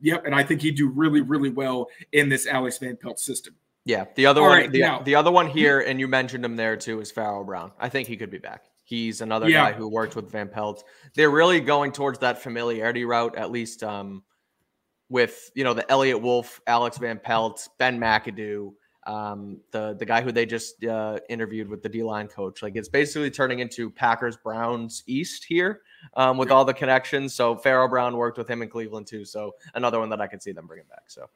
Yep, 0.00 0.24
and 0.26 0.34
I 0.34 0.42
think 0.42 0.62
he'd 0.62 0.76
do 0.76 0.88
really, 0.88 1.20
really 1.20 1.50
well 1.50 1.88
in 2.12 2.28
this 2.28 2.46
Alex 2.46 2.78
Van 2.78 2.96
Pelt 2.96 3.20
system. 3.20 3.54
Yeah, 3.84 4.04
the 4.14 4.26
other 4.26 4.40
All 4.40 4.48
one, 4.48 4.58
right, 4.58 4.70
the, 4.70 4.80
now, 4.80 5.00
the 5.00 5.16
other 5.16 5.32
one 5.32 5.48
here, 5.48 5.80
and 5.80 5.98
you 5.98 6.06
mentioned 6.06 6.44
him 6.44 6.54
there 6.54 6.76
too, 6.76 7.00
is 7.00 7.10
Pharaoh 7.10 7.44
Brown. 7.44 7.72
I 7.80 7.88
think 7.88 8.06
he 8.06 8.16
could 8.16 8.30
be 8.30 8.38
back. 8.38 8.64
He's 8.84 9.20
another 9.20 9.48
yeah. 9.48 9.70
guy 9.70 9.76
who 9.76 9.88
worked 9.88 10.14
with 10.14 10.30
Van 10.30 10.48
Pelt. 10.48 10.84
They're 11.14 11.30
really 11.30 11.60
going 11.60 11.92
towards 11.92 12.18
that 12.20 12.40
familiarity 12.42 13.04
route, 13.04 13.36
at 13.36 13.50
least 13.50 13.82
um, 13.82 14.22
with 15.08 15.50
you 15.54 15.64
know 15.64 15.74
the 15.74 15.90
Eliot 15.90 16.20
Wolf, 16.20 16.60
Alex 16.66 16.98
Van 16.98 17.18
Pelt, 17.18 17.68
Ben 17.78 17.98
McAdoo, 17.98 18.72
um, 19.06 19.60
the 19.72 19.96
the 19.98 20.04
guy 20.04 20.20
who 20.20 20.30
they 20.30 20.46
just 20.46 20.84
uh, 20.84 21.18
interviewed 21.28 21.68
with 21.68 21.82
the 21.82 21.88
D 21.88 22.02
line 22.02 22.28
coach. 22.28 22.62
Like 22.62 22.76
it's 22.76 22.88
basically 22.88 23.30
turning 23.30 23.60
into 23.60 23.90
Packers 23.90 24.36
Browns 24.36 25.02
East 25.06 25.44
here 25.44 25.80
um, 26.14 26.38
with 26.38 26.50
all 26.50 26.64
the 26.64 26.74
connections. 26.74 27.34
So 27.34 27.56
Pharaoh 27.56 27.88
Brown 27.88 28.16
worked 28.16 28.38
with 28.38 28.48
him 28.48 28.62
in 28.62 28.68
Cleveland 28.68 29.06
too. 29.06 29.24
So 29.24 29.52
another 29.74 29.98
one 29.98 30.10
that 30.10 30.20
I 30.20 30.28
could 30.28 30.42
see 30.42 30.52
them 30.52 30.66
bringing 30.66 30.86
back. 30.88 31.04
So. 31.08 31.28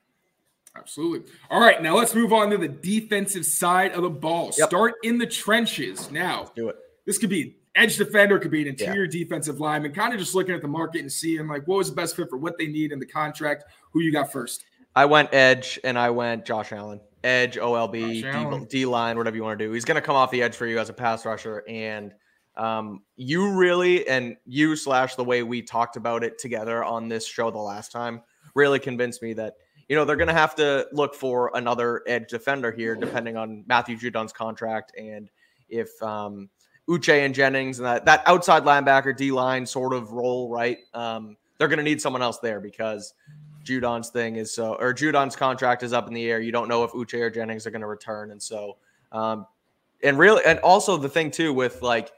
Absolutely. 0.79 1.31
All 1.51 1.61
right, 1.61 1.83
now 1.83 1.97
let's 1.97 2.15
move 2.15 2.33
on 2.33 2.51
to 2.51 2.59
the 2.59 2.69
defensive 2.69 3.47
side 3.47 3.93
of 3.93 4.03
the 4.03 4.11
ball. 4.11 4.53
Yep. 4.57 4.69
Start 4.69 4.95
in 5.03 5.19
the 5.19 5.27
trenches. 5.27 6.11
Now, 6.11 6.41
let's 6.41 6.51
do 6.51 6.69
it. 6.69 6.77
This 7.05 7.19
could 7.19 7.31
be 7.31 7.57
edge 7.75 7.97
defender, 7.97 8.39
could 8.39 8.51
be 8.51 8.63
an 8.63 8.69
interior 8.69 9.05
yeah. 9.05 9.11
defensive 9.25 9.61
lineman. 9.61 9.93
Kind 9.93 10.13
of 10.13 10.19
just 10.19 10.35
looking 10.35 10.55
at 10.55 10.63
the 10.63 10.69
market 10.69 11.03
and 11.03 11.13
seeing 11.13 11.47
like 11.47 11.67
what 11.67 11.79
was 11.79 11.91
the 11.91 11.97
best 11.97 12.17
fit 12.17 12.29
for 12.29 12.37
what 12.37 12.59
they 12.59 12.67
need 12.67 12.93
in 12.93 12.99
the 12.99 13.07
contract. 13.07 13.65
Who 13.93 14.01
you 14.01 14.13
got 14.13 14.33
first? 14.33 14.65
I 14.95 15.05
went 15.05 15.33
edge 15.33 15.79
and 15.85 15.99
I 15.99 16.11
went 16.11 16.45
Josh 16.45 16.73
Allen. 16.73 17.01
Edge, 17.25 17.57
OLB, 17.57 18.69
D, 18.69 18.87
line, 18.87 19.19
whatever 19.19 19.35
you 19.35 19.43
want 19.43 19.59
to 19.59 19.65
do. 19.65 19.73
He's 19.73 19.85
going 19.85 19.97
to 19.97 20.01
come 20.01 20.15
off 20.15 20.31
the 20.31 20.43
edge 20.43 20.55
for 20.55 20.65
you 20.65 20.79
as 20.79 20.91
a 20.91 20.93
pass 20.93 21.27
rusher, 21.27 21.65
and 21.67 22.15
um, 22.57 23.03
you 23.17 23.51
really 23.51 24.07
and 24.07 24.37
you 24.47 24.77
slash 24.77 25.17
the 25.17 25.25
way 25.25 25.43
we 25.43 25.61
talked 25.61 25.97
about 25.97 26.23
it 26.23 26.39
together 26.39 26.85
on 26.85 27.09
this 27.09 27.27
show 27.27 27.51
the 27.51 27.59
last 27.59 27.91
time 27.91 28.23
really 28.55 28.79
convinced 28.79 29.23
me 29.23 29.33
that 29.35 29.55
you 29.89 29.97
know, 29.97 30.05
they're 30.05 30.17
going 30.17 30.29
to 30.29 30.35
have 30.35 30.55
to 30.57 30.87
look 30.93 31.15
for 31.15 31.51
another 31.55 32.03
edge 32.07 32.29
defender 32.29 32.73
here, 32.73 32.97
depending 32.97 33.37
on 33.37 33.65
Matthew 33.67 33.97
Judon's 33.97 34.33
contract 34.33 34.93
and 34.99 35.31
if 35.69 36.01
um, 36.03 36.49
Uche 36.89 37.25
and 37.25 37.35
Jennings 37.35 37.79
and 37.79 37.87
that, 37.87 38.05
that 38.05 38.23
outside 38.27 38.65
linebacker 38.65 39.17
D 39.17 39.31
line 39.31 39.67
sort 39.67 39.93
of 39.93 40.13
role, 40.13 40.49
right? 40.49 40.79
Um, 40.95 41.37
they're 41.59 41.69
going 41.69 41.79
to 41.79 41.85
need 41.85 42.01
someone 42.01 42.23
else 42.23 42.39
there 42.39 42.61
because 42.61 43.15
Judon's 43.65 44.11
thing 44.11 44.37
is 44.37 44.53
so, 44.53 44.75
or 44.75 44.93
Judon's 44.93 45.37
contract 45.37 45.83
is 45.83 45.93
up 45.93 46.09
in 46.09 46.15
the 46.15 46.31
air. 46.31 46.41
You 46.41 46.53
don't 46.53 46.69
know 46.69 46.85
if 46.85 46.93
Uche 46.93 47.21
or 47.21 47.31
Jennings 47.31 47.67
are 47.67 47.71
going 47.71 47.81
to 47.81 47.89
return. 47.89 48.31
And 48.31 48.43
so, 48.43 48.77
um, 49.13 49.47
and 50.03 50.19
really, 50.19 50.43
and 50.45 50.59
also 50.61 50.97
the 50.97 51.09
thing 51.09 51.31
too 51.31 51.53
with 51.53 51.83
like, 51.83 52.13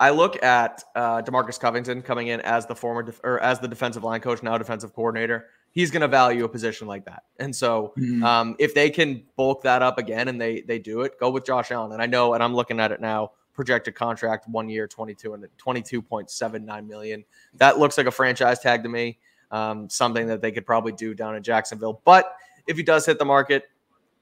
I 0.00 0.10
look 0.10 0.42
at 0.42 0.84
uh, 0.94 1.22
Demarcus 1.22 1.58
Covington 1.58 2.02
coming 2.02 2.28
in 2.28 2.40
as 2.42 2.66
the 2.66 2.74
former 2.74 3.02
def- 3.02 3.20
or 3.24 3.40
as 3.40 3.58
the 3.58 3.68
defensive 3.68 4.04
line 4.04 4.20
coach, 4.20 4.42
now 4.42 4.56
defensive 4.56 4.94
coordinator 4.94 5.48
he's 5.72 5.90
going 5.90 6.00
to 6.00 6.08
value 6.08 6.44
a 6.44 6.48
position 6.48 6.86
like 6.86 7.04
that. 7.04 7.24
And 7.38 7.54
so, 7.54 7.92
mm-hmm. 7.96 8.24
um, 8.24 8.56
if 8.58 8.74
they 8.74 8.90
can 8.90 9.22
bulk 9.36 9.62
that 9.62 9.82
up 9.82 9.98
again 9.98 10.28
and 10.28 10.40
they 10.40 10.62
they 10.62 10.78
do 10.78 11.02
it, 11.02 11.18
go 11.18 11.30
with 11.30 11.44
Josh 11.44 11.70
Allen. 11.70 11.92
And 11.92 12.02
I 12.02 12.06
know, 12.06 12.34
and 12.34 12.42
I'm 12.42 12.54
looking 12.54 12.80
at 12.80 12.92
it 12.92 13.00
now, 13.00 13.32
projected 13.54 13.94
contract 13.94 14.48
one 14.48 14.68
year, 14.68 14.86
22 14.86 15.34
and 15.34 15.46
22.79 15.56 16.86
million. 16.86 17.24
That 17.54 17.78
looks 17.78 17.98
like 17.98 18.06
a 18.06 18.10
franchise 18.10 18.60
tag 18.60 18.82
to 18.82 18.88
me. 18.88 19.18
Um, 19.50 19.88
something 19.88 20.26
that 20.26 20.42
they 20.42 20.52
could 20.52 20.66
probably 20.66 20.92
do 20.92 21.14
down 21.14 21.34
in 21.34 21.42
Jacksonville. 21.42 22.02
But 22.04 22.34
if 22.66 22.76
he 22.76 22.82
does 22.82 23.06
hit 23.06 23.18
the 23.18 23.24
market, 23.24 23.64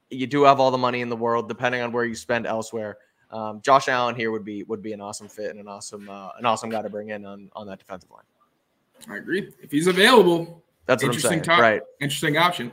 you 0.09 0.29
do 0.29 0.45
have 0.45 0.61
all 0.61 0.71
the 0.71 0.79
money 0.79 1.01
in 1.01 1.09
the 1.09 1.17
world, 1.17 1.49
depending 1.49 1.81
on 1.81 1.91
where 1.91 2.05
you 2.05 2.15
spend 2.15 2.47
elsewhere. 2.47 2.99
Um, 3.31 3.61
Josh 3.61 3.89
Allen 3.89 4.15
here 4.15 4.31
would 4.31 4.45
be 4.45 4.63
would 4.65 4.83
be 4.83 4.93
an 4.93 5.01
awesome 5.01 5.29
fit 5.29 5.51
and 5.51 5.61
an 5.61 5.69
awesome 5.69 6.09
uh, 6.09 6.31
an 6.39 6.47
awesome 6.47 6.71
guy 6.71 6.83
to 6.83 6.89
bring 6.89 7.11
in 7.11 7.25
on 7.25 7.51
on 7.55 7.67
that 7.67 7.79
defensive 7.79 8.11
line. 8.11 8.23
I 9.09 9.17
agree. 9.17 9.53
If 9.61 9.71
he's 9.71 9.89
available, 9.89 10.63
that's 10.87 11.03
saying. 11.23 11.43
Top, 11.43 11.61
right. 11.61 11.83
Interesting 12.01 12.37
option. 12.37 12.73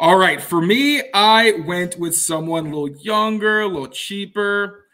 All 0.00 0.16
right, 0.16 0.40
for 0.40 0.62
me, 0.62 1.02
I 1.12 1.52
went 1.66 1.98
with 1.98 2.16
someone 2.16 2.66
a 2.66 2.68
little 2.76 2.96
younger, 2.98 3.60
a 3.60 3.66
little 3.66 3.88
cheaper. 3.88 4.86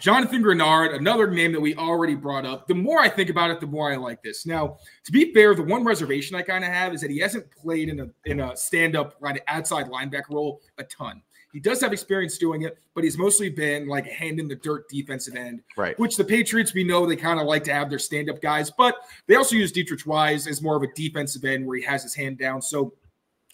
Jonathan 0.00 0.42
Greenard, 0.42 0.94
another 0.94 1.30
name 1.30 1.52
that 1.52 1.60
we 1.60 1.74
already 1.76 2.14
brought 2.14 2.44
up. 2.44 2.66
The 2.66 2.74
more 2.74 3.00
I 3.00 3.08
think 3.08 3.30
about 3.30 3.50
it, 3.50 3.60
the 3.60 3.66
more 3.66 3.90
I 3.90 3.96
like 3.96 4.22
this. 4.22 4.44
Now, 4.44 4.76
to 5.04 5.12
be 5.12 5.32
fair, 5.32 5.54
the 5.54 5.62
one 5.62 5.84
reservation 5.84 6.36
I 6.36 6.42
kind 6.42 6.64
of 6.64 6.70
have 6.70 6.92
is 6.92 7.00
that 7.00 7.10
he 7.10 7.20
hasn't 7.20 7.50
played 7.52 7.88
in 7.88 8.00
a 8.00 8.10
in 8.26 8.40
a 8.40 8.56
stand-up 8.56 9.14
outside 9.46 9.86
linebacker 9.86 10.30
role 10.30 10.60
a 10.78 10.84
ton. 10.84 11.22
He 11.52 11.60
does 11.60 11.80
have 11.80 11.92
experience 11.92 12.36
doing 12.36 12.62
it, 12.62 12.76
but 12.94 13.04
he's 13.04 13.16
mostly 13.16 13.48
been 13.48 13.86
like 13.86 14.04
hand 14.06 14.40
in 14.40 14.48
the 14.48 14.56
dirt 14.56 14.88
defensive 14.88 15.36
end, 15.36 15.62
right? 15.76 15.96
Which 16.00 16.16
the 16.16 16.24
Patriots, 16.24 16.74
we 16.74 16.82
know 16.82 17.06
they 17.06 17.14
kind 17.14 17.38
of 17.38 17.46
like 17.46 17.62
to 17.64 17.72
have 17.72 17.88
their 17.88 18.00
stand-up 18.00 18.42
guys, 18.42 18.72
but 18.72 18.96
they 19.28 19.36
also 19.36 19.54
use 19.54 19.72
Deatrich 19.72 20.04
Wise 20.04 20.48
as 20.48 20.60
more 20.60 20.76
of 20.76 20.82
a 20.82 20.92
defensive 20.94 21.44
end 21.44 21.64
where 21.64 21.78
he 21.78 21.84
has 21.84 22.02
his 22.02 22.14
hand 22.14 22.38
down. 22.38 22.60
So 22.60 22.92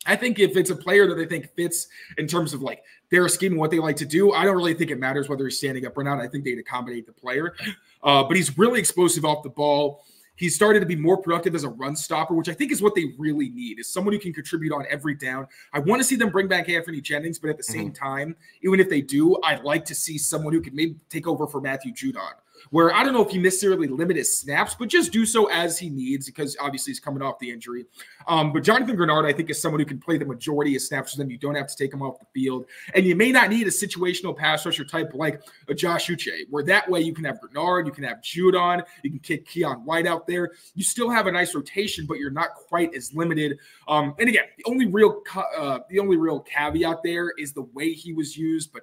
I 0.06 0.16
think 0.16 0.38
if 0.38 0.56
it's 0.56 0.70
a 0.70 0.76
player 0.76 1.06
that 1.06 1.14
they 1.14 1.26
think 1.26 1.54
fits 1.54 1.88
in 2.16 2.26
terms 2.26 2.54
of 2.54 2.62
like 2.62 2.82
their 3.10 3.28
scheme 3.28 3.52
and 3.52 3.60
what 3.60 3.70
they 3.70 3.78
like 3.78 3.96
to 3.96 4.06
do, 4.06 4.32
I 4.32 4.44
don't 4.44 4.56
really 4.56 4.74
think 4.74 4.90
it 4.90 4.98
matters 4.98 5.28
whether 5.28 5.44
he's 5.44 5.58
standing 5.58 5.84
up 5.84 5.96
or 5.96 6.04
not. 6.04 6.20
I 6.20 6.26
think 6.26 6.44
they'd 6.44 6.58
accommodate 6.58 7.06
the 7.06 7.12
player. 7.12 7.54
Uh, 8.02 8.24
but 8.24 8.34
he's 8.34 8.56
really 8.56 8.80
explosive 8.80 9.26
off 9.26 9.42
the 9.42 9.50
ball. 9.50 10.04
He's 10.36 10.54
started 10.54 10.80
to 10.80 10.86
be 10.86 10.96
more 10.96 11.18
productive 11.18 11.54
as 11.54 11.64
a 11.64 11.68
run 11.68 11.94
stopper, 11.94 12.34
which 12.34 12.48
I 12.48 12.54
think 12.54 12.72
is 12.72 12.80
what 12.80 12.94
they 12.94 13.12
really 13.18 13.50
need, 13.50 13.78
is 13.78 13.92
someone 13.92 14.14
who 14.14 14.18
can 14.18 14.32
contribute 14.32 14.72
on 14.72 14.86
every 14.88 15.14
down. 15.14 15.46
I 15.74 15.80
want 15.80 16.00
to 16.00 16.04
see 16.04 16.16
them 16.16 16.30
bring 16.30 16.48
back 16.48 16.70
Anthony 16.70 17.02
Jennings, 17.02 17.38
but 17.38 17.50
at 17.50 17.58
the 17.58 17.62
same 17.62 17.92
mm-hmm. 17.92 18.02
time, 18.02 18.36
even 18.62 18.80
if 18.80 18.88
they 18.88 19.02
do, 19.02 19.38
I'd 19.44 19.64
like 19.64 19.84
to 19.84 19.94
see 19.94 20.16
someone 20.16 20.54
who 20.54 20.62
can 20.62 20.74
maybe 20.74 20.96
take 21.10 21.26
over 21.26 21.46
for 21.46 21.60
Matthew 21.60 21.92
Judon 21.92 22.32
where 22.70 22.92
I 22.94 23.02
don't 23.02 23.12
know 23.12 23.24
if 23.24 23.30
he 23.30 23.38
necessarily 23.38 23.88
limit 23.88 24.16
his 24.16 24.38
snaps, 24.38 24.74
but 24.78 24.88
just 24.88 25.12
do 25.12 25.24
so 25.24 25.46
as 25.46 25.78
he 25.78 25.88
needs 25.88 26.26
because 26.26 26.56
obviously 26.60 26.90
he's 26.90 27.00
coming 27.00 27.22
off 27.22 27.38
the 27.38 27.50
injury. 27.50 27.86
Um, 28.28 28.52
but 28.52 28.62
Jonathan 28.62 28.96
Greenard, 28.96 29.24
I 29.24 29.32
think, 29.32 29.50
is 29.50 29.60
someone 29.60 29.80
who 29.80 29.86
can 29.86 29.98
play 29.98 30.18
the 30.18 30.24
majority 30.24 30.76
of 30.76 30.82
snaps 30.82 31.12
for 31.12 31.18
them. 31.18 31.30
You 31.30 31.38
don't 31.38 31.54
have 31.54 31.66
to 31.68 31.76
take 31.76 31.92
him 31.92 32.02
off 32.02 32.18
the 32.18 32.26
field. 32.34 32.66
And 32.94 33.06
you 33.06 33.16
may 33.16 33.32
not 33.32 33.50
need 33.50 33.66
a 33.66 33.70
situational 33.70 34.36
pass 34.36 34.64
rusher 34.66 34.84
type 34.84 35.12
like 35.14 35.42
a 35.68 35.74
Josh 35.74 36.08
Uche, 36.08 36.44
where 36.50 36.64
that 36.64 36.88
way 36.88 37.00
you 37.00 37.14
can 37.14 37.24
have 37.24 37.40
Greenard, 37.40 37.86
you 37.86 37.92
can 37.92 38.04
have 38.04 38.18
Judon, 38.18 38.84
you 39.02 39.10
can 39.10 39.20
kick 39.20 39.48
Keion 39.48 39.82
White 39.84 40.06
out 40.06 40.26
there. 40.26 40.50
You 40.74 40.84
still 40.84 41.10
have 41.10 41.26
a 41.26 41.32
nice 41.32 41.54
rotation, 41.54 42.06
but 42.06 42.18
you're 42.18 42.30
not 42.30 42.54
quite 42.54 42.94
as 42.94 43.14
limited. 43.14 43.58
Um, 43.88 44.14
and 44.18 44.28
again, 44.28 44.44
the 44.56 44.64
only 44.70 44.86
real 44.86 45.22
uh, 45.56 45.80
the 45.88 45.98
only 45.98 46.16
real 46.16 46.40
caveat 46.40 47.02
there 47.02 47.32
is 47.38 47.52
the 47.52 47.62
way 47.62 47.92
he 47.92 48.12
was 48.12 48.36
used, 48.36 48.72
but 48.72 48.82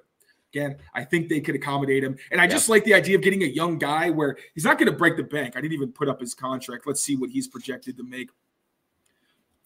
Again, 0.54 0.76
I 0.94 1.04
think 1.04 1.28
they 1.28 1.40
could 1.40 1.54
accommodate 1.54 2.02
him. 2.02 2.16
And 2.30 2.40
I 2.40 2.46
just 2.46 2.68
like 2.70 2.84
the 2.84 2.94
idea 2.94 3.16
of 3.16 3.22
getting 3.22 3.42
a 3.42 3.46
young 3.46 3.78
guy 3.78 4.08
where 4.08 4.38
he's 4.54 4.64
not 4.64 4.78
going 4.78 4.90
to 4.90 4.96
break 4.96 5.16
the 5.16 5.22
bank. 5.22 5.56
I 5.56 5.60
didn't 5.60 5.74
even 5.74 5.92
put 5.92 6.08
up 6.08 6.20
his 6.20 6.34
contract. 6.34 6.86
Let's 6.86 7.02
see 7.02 7.16
what 7.16 7.30
he's 7.30 7.48
projected 7.48 7.98
to 7.98 8.02
make. 8.02 8.30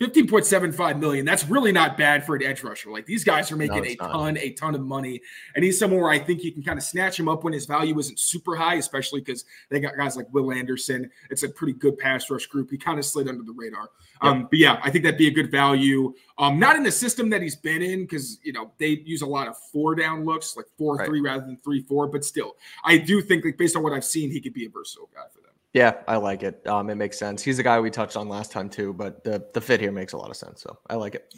15.75 0.02 0.98
million. 0.98 1.24
That's 1.24 1.46
really 1.48 1.70
not 1.70 1.96
bad 1.96 2.26
for 2.26 2.34
an 2.34 2.42
edge 2.42 2.64
rusher. 2.64 2.90
Like 2.90 3.06
these 3.06 3.22
guys 3.22 3.52
are 3.52 3.56
making 3.56 3.84
no, 3.84 3.84
a 3.84 3.94
ton, 3.94 4.36
a 4.36 4.50
ton 4.50 4.74
of 4.74 4.80
money. 4.80 5.20
And 5.54 5.64
he's 5.64 5.78
somewhere 5.78 6.10
I 6.10 6.18
think 6.18 6.42
you 6.42 6.50
can 6.50 6.64
kind 6.64 6.76
of 6.76 6.82
snatch 6.82 7.20
him 7.20 7.28
up 7.28 7.44
when 7.44 7.52
his 7.52 7.66
value 7.66 7.96
isn't 7.96 8.18
super 8.18 8.56
high, 8.56 8.74
especially 8.74 9.20
because 9.20 9.44
they 9.68 9.78
got 9.78 9.96
guys 9.96 10.16
like 10.16 10.26
Will 10.32 10.50
Anderson. 10.50 11.08
It's 11.30 11.44
a 11.44 11.48
pretty 11.48 11.74
good 11.74 11.98
pass 11.98 12.28
rush 12.30 12.46
group. 12.46 12.70
He 12.72 12.78
kind 12.78 12.98
of 12.98 13.04
slid 13.04 13.28
under 13.28 13.44
the 13.44 13.52
radar. 13.52 13.90
Yep. 14.24 14.32
Um, 14.32 14.48
but 14.50 14.58
yeah, 14.58 14.80
I 14.82 14.90
think 14.90 15.04
that'd 15.04 15.18
be 15.18 15.28
a 15.28 15.32
good 15.32 15.52
value. 15.52 16.12
Um, 16.36 16.58
not 16.58 16.74
in 16.74 16.82
the 16.82 16.90
system 16.90 17.30
that 17.30 17.40
he's 17.40 17.56
been 17.56 17.80
in, 17.80 18.02
because 18.02 18.40
you 18.42 18.52
know, 18.52 18.72
they 18.78 19.02
use 19.04 19.22
a 19.22 19.26
lot 19.26 19.46
of 19.46 19.56
four 19.72 19.94
down 19.94 20.24
looks, 20.24 20.56
like 20.56 20.66
four 20.76 20.96
right. 20.96 21.06
three 21.06 21.20
rather 21.20 21.44
than 21.44 21.58
three 21.62 21.82
four. 21.82 22.08
But 22.08 22.24
still, 22.24 22.56
I 22.84 22.98
do 22.98 23.22
think 23.22 23.44
like 23.44 23.56
based 23.56 23.76
on 23.76 23.84
what 23.84 23.92
I've 23.92 24.04
seen, 24.04 24.32
he 24.32 24.40
could 24.40 24.54
be 24.54 24.66
a 24.66 24.68
versatile 24.68 25.08
guy 25.14 25.22
for. 25.32 25.41
Yeah, 25.72 25.94
I 26.06 26.16
like 26.16 26.42
it. 26.42 26.66
Um, 26.66 26.90
it 26.90 26.96
makes 26.96 27.18
sense. 27.18 27.42
He's 27.42 27.56
the 27.56 27.62
guy 27.62 27.80
we 27.80 27.90
touched 27.90 28.16
on 28.16 28.28
last 28.28 28.52
time 28.52 28.68
too, 28.68 28.92
but 28.92 29.24
the 29.24 29.46
the 29.54 29.60
fit 29.60 29.80
here 29.80 29.92
makes 29.92 30.12
a 30.12 30.18
lot 30.18 30.30
of 30.30 30.36
sense. 30.36 30.62
So 30.62 30.78
I 30.88 30.96
like 30.96 31.14
it. 31.14 31.34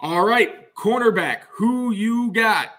All 0.00 0.24
right, 0.24 0.74
cornerback. 0.74 1.42
Who 1.56 1.92
you 1.92 2.32
got? 2.32 2.70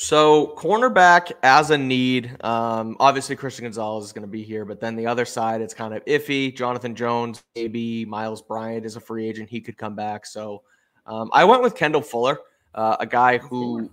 So 0.00 0.54
cornerback 0.56 1.32
as 1.42 1.70
a 1.70 1.78
need. 1.78 2.36
Um, 2.44 2.96
obviously 3.00 3.34
Christian 3.34 3.64
Gonzalez 3.64 4.04
is 4.04 4.12
going 4.12 4.22
to 4.22 4.28
be 4.28 4.44
here, 4.44 4.64
but 4.64 4.80
then 4.80 4.94
the 4.94 5.06
other 5.08 5.24
side, 5.24 5.60
it's 5.60 5.74
kind 5.74 5.92
of 5.92 6.04
iffy. 6.04 6.54
Jonathan 6.54 6.94
Jones, 6.94 7.42
maybe 7.56 8.04
Myles 8.04 8.40
Bryant 8.40 8.86
is 8.86 8.94
a 8.94 9.00
free 9.00 9.28
agent. 9.28 9.50
He 9.50 9.60
could 9.60 9.76
come 9.76 9.96
back. 9.96 10.24
So 10.24 10.62
um, 11.04 11.30
I 11.32 11.44
went 11.44 11.62
with 11.62 11.74
Kendall 11.74 12.02
Fuller, 12.02 12.38
uh, 12.76 12.96
a 13.00 13.06
guy 13.06 13.38
who 13.38 13.90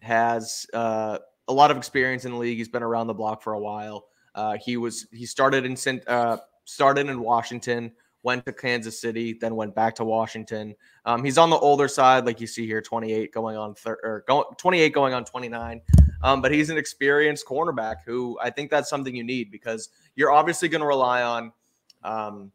has 0.00 0.66
uh, 0.74 1.20
a 1.48 1.52
lot 1.52 1.70
of 1.70 1.78
experience 1.78 2.26
in 2.26 2.32
the 2.32 2.38
league. 2.38 2.58
He's 2.58 2.68
been 2.68 2.82
around 2.82 3.06
the 3.06 3.14
block 3.14 3.42
for 3.42 3.54
a 3.54 3.58
while. 3.58 4.08
Uh, 4.36 4.56
he 4.62 4.76
was 4.76 5.06
he 5.12 5.26
started 5.26 5.64
in 5.64 6.00
uh, 6.06 6.36
started 6.64 7.08
in 7.08 7.20
Washington, 7.20 7.90
went 8.22 8.44
to 8.44 8.52
Kansas 8.52 9.00
City, 9.00 9.32
then 9.32 9.56
went 9.56 9.74
back 9.74 9.94
to 9.96 10.04
Washington. 10.04 10.74
Um, 11.06 11.24
he's 11.24 11.38
on 11.38 11.48
the 11.48 11.56
older 11.56 11.88
side, 11.88 12.26
like 12.26 12.40
you 12.40 12.46
see 12.46 12.66
here, 12.66 12.82
28 12.82 13.32
going 13.32 13.56
on 13.56 13.74
thir- 13.74 13.98
or 14.02 14.24
going 14.28 14.44
28 14.58 14.92
going 14.92 15.14
on 15.14 15.24
29. 15.24 15.80
Um, 16.22 16.42
but 16.42 16.52
he's 16.52 16.70
an 16.70 16.76
experienced 16.76 17.46
cornerback 17.46 17.96
who 18.04 18.38
I 18.40 18.50
think 18.50 18.70
that's 18.70 18.90
something 18.90 19.16
you 19.16 19.24
need 19.24 19.50
because 19.50 19.88
you're 20.16 20.32
obviously 20.32 20.68
going 20.68 20.80
to 20.80 20.86
rely 20.86 21.22
on 21.22 21.52
um, 22.04 22.52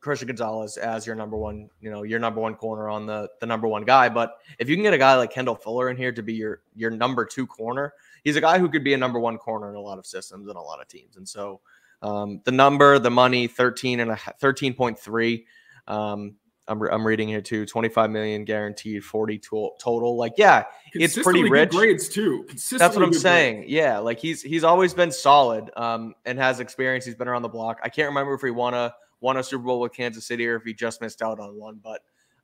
Christian 0.00 0.28
Gonzalez 0.28 0.76
as 0.76 1.04
your 1.04 1.16
number 1.16 1.36
one, 1.36 1.68
you 1.80 1.90
know, 1.90 2.04
your 2.04 2.20
number 2.20 2.40
one 2.40 2.54
corner 2.54 2.88
on 2.88 3.06
the 3.06 3.28
the 3.40 3.46
number 3.46 3.66
one 3.66 3.84
guy. 3.84 4.08
But 4.08 4.38
if 4.60 4.68
you 4.68 4.76
can 4.76 4.84
get 4.84 4.94
a 4.94 4.98
guy 4.98 5.16
like 5.16 5.32
Kendall 5.32 5.56
Fuller 5.56 5.90
in 5.90 5.96
here 5.96 6.12
to 6.12 6.22
be 6.22 6.34
your 6.34 6.62
your 6.76 6.92
number 6.92 7.24
two 7.24 7.46
corner, 7.46 7.92
he's 8.26 8.34
a 8.34 8.40
guy 8.40 8.58
who 8.58 8.68
could 8.68 8.82
be 8.82 8.92
a 8.92 8.96
number 8.96 9.20
one 9.20 9.38
corner 9.38 9.70
in 9.70 9.76
a 9.76 9.80
lot 9.80 10.00
of 10.00 10.04
systems 10.04 10.48
and 10.48 10.56
a 10.56 10.60
lot 10.60 10.80
of 10.80 10.88
teams. 10.88 11.16
And 11.16 11.28
so 11.28 11.60
um, 12.02 12.40
the 12.42 12.50
number, 12.50 12.98
the 12.98 13.08
money, 13.08 13.46
13 13.46 14.00
and 14.00 14.10
a 14.10 14.16
13.3. 14.16 15.44
Um, 15.86 16.34
I'm, 16.66 16.82
I'm 16.82 17.06
reading 17.06 17.28
here 17.28 17.40
too 17.40 17.64
25 17.64 18.10
million 18.10 18.44
guaranteed 18.44 19.04
40 19.04 19.40
total 19.78 20.16
like 20.16 20.32
yeah 20.36 20.64
it's 20.94 21.16
pretty 21.16 21.48
rich 21.48 21.70
grades 21.70 22.08
too 22.08 22.44
that's 22.48 22.96
what 22.96 23.04
i'm 23.04 23.12
saying 23.12 23.58
grades. 23.58 23.70
yeah 23.70 23.98
like 23.98 24.18
he's 24.18 24.42
he's 24.42 24.64
always 24.64 24.92
been 24.92 25.12
solid 25.12 25.70
um 25.76 26.12
and 26.24 26.36
has 26.40 26.58
experience 26.58 27.04
he's 27.04 27.14
been 27.14 27.28
around 27.28 27.42
the 27.42 27.48
block 27.48 27.78
i 27.84 27.88
can't 27.88 28.08
remember 28.08 28.34
if 28.34 28.40
he 28.42 28.50
won 28.50 28.74
a 28.74 28.92
won 29.20 29.36
a 29.36 29.44
super 29.44 29.62
bowl 29.62 29.78
with 29.78 29.92
kansas 29.92 30.26
city 30.26 30.44
or 30.44 30.56
if 30.56 30.64
he 30.64 30.74
just 30.74 31.00
missed 31.00 31.22
out 31.22 31.38
on 31.38 31.56
one 31.56 31.78
but 31.80 32.00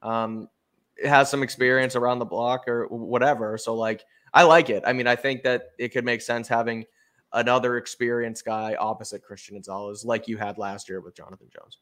um 0.08 0.48
has 1.04 1.28
some 1.28 1.42
experience 1.42 1.96
around 1.96 2.20
the 2.20 2.24
block 2.24 2.68
or 2.68 2.86
whatever 2.90 3.58
so 3.58 3.74
like 3.74 4.04
I 4.34 4.44
like 4.44 4.70
it. 4.70 4.82
I 4.86 4.92
mean, 4.92 5.06
I 5.06 5.16
think 5.16 5.42
that 5.42 5.72
it 5.78 5.88
could 5.90 6.04
make 6.04 6.22
sense 6.22 6.48
having 6.48 6.84
another 7.32 7.76
experienced 7.76 8.44
guy 8.44 8.74
opposite 8.74 9.22
Christian 9.22 9.56
Gonzalez, 9.56 10.04
like 10.04 10.28
you 10.28 10.36
had 10.36 10.58
last 10.58 10.88
year 10.88 11.00
with 11.00 11.14
Jonathan 11.14 11.48
Jones. 11.54 11.78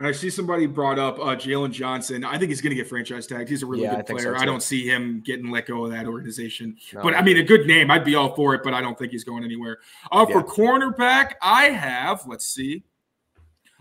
I 0.00 0.12
see 0.12 0.30
somebody 0.30 0.66
brought 0.66 0.96
up 1.00 1.18
uh, 1.18 1.34
Jaylon 1.34 1.72
Johnson. 1.72 2.24
I 2.24 2.38
think 2.38 2.50
he's 2.50 2.60
going 2.60 2.70
to 2.70 2.76
get 2.76 2.88
franchise 2.88 3.26
tagged. 3.26 3.48
He's 3.48 3.64
a 3.64 3.66
really 3.66 3.82
yeah, 3.82 3.96
good 3.96 4.06
player. 4.06 4.36
So 4.36 4.40
I 4.40 4.44
don't 4.44 4.62
see 4.62 4.88
him 4.88 5.20
getting 5.26 5.50
let 5.50 5.66
go 5.66 5.84
of 5.84 5.90
that 5.90 6.06
organization. 6.06 6.76
No, 6.94 7.02
but 7.02 7.14
I 7.14 7.22
mean, 7.22 7.36
a 7.36 7.42
good 7.42 7.66
name. 7.66 7.90
I'd 7.90 8.04
be 8.04 8.14
all 8.14 8.32
for 8.36 8.54
it, 8.54 8.62
but 8.62 8.74
I 8.74 8.80
don't 8.80 8.96
think 8.96 9.10
he's 9.10 9.24
going 9.24 9.42
anywhere. 9.42 9.78
Uh, 10.12 10.24
yeah. 10.28 10.34
For 10.34 10.44
cornerback, 10.44 11.32
I 11.42 11.64
have, 11.64 12.24
let's 12.28 12.46
see, 12.46 12.84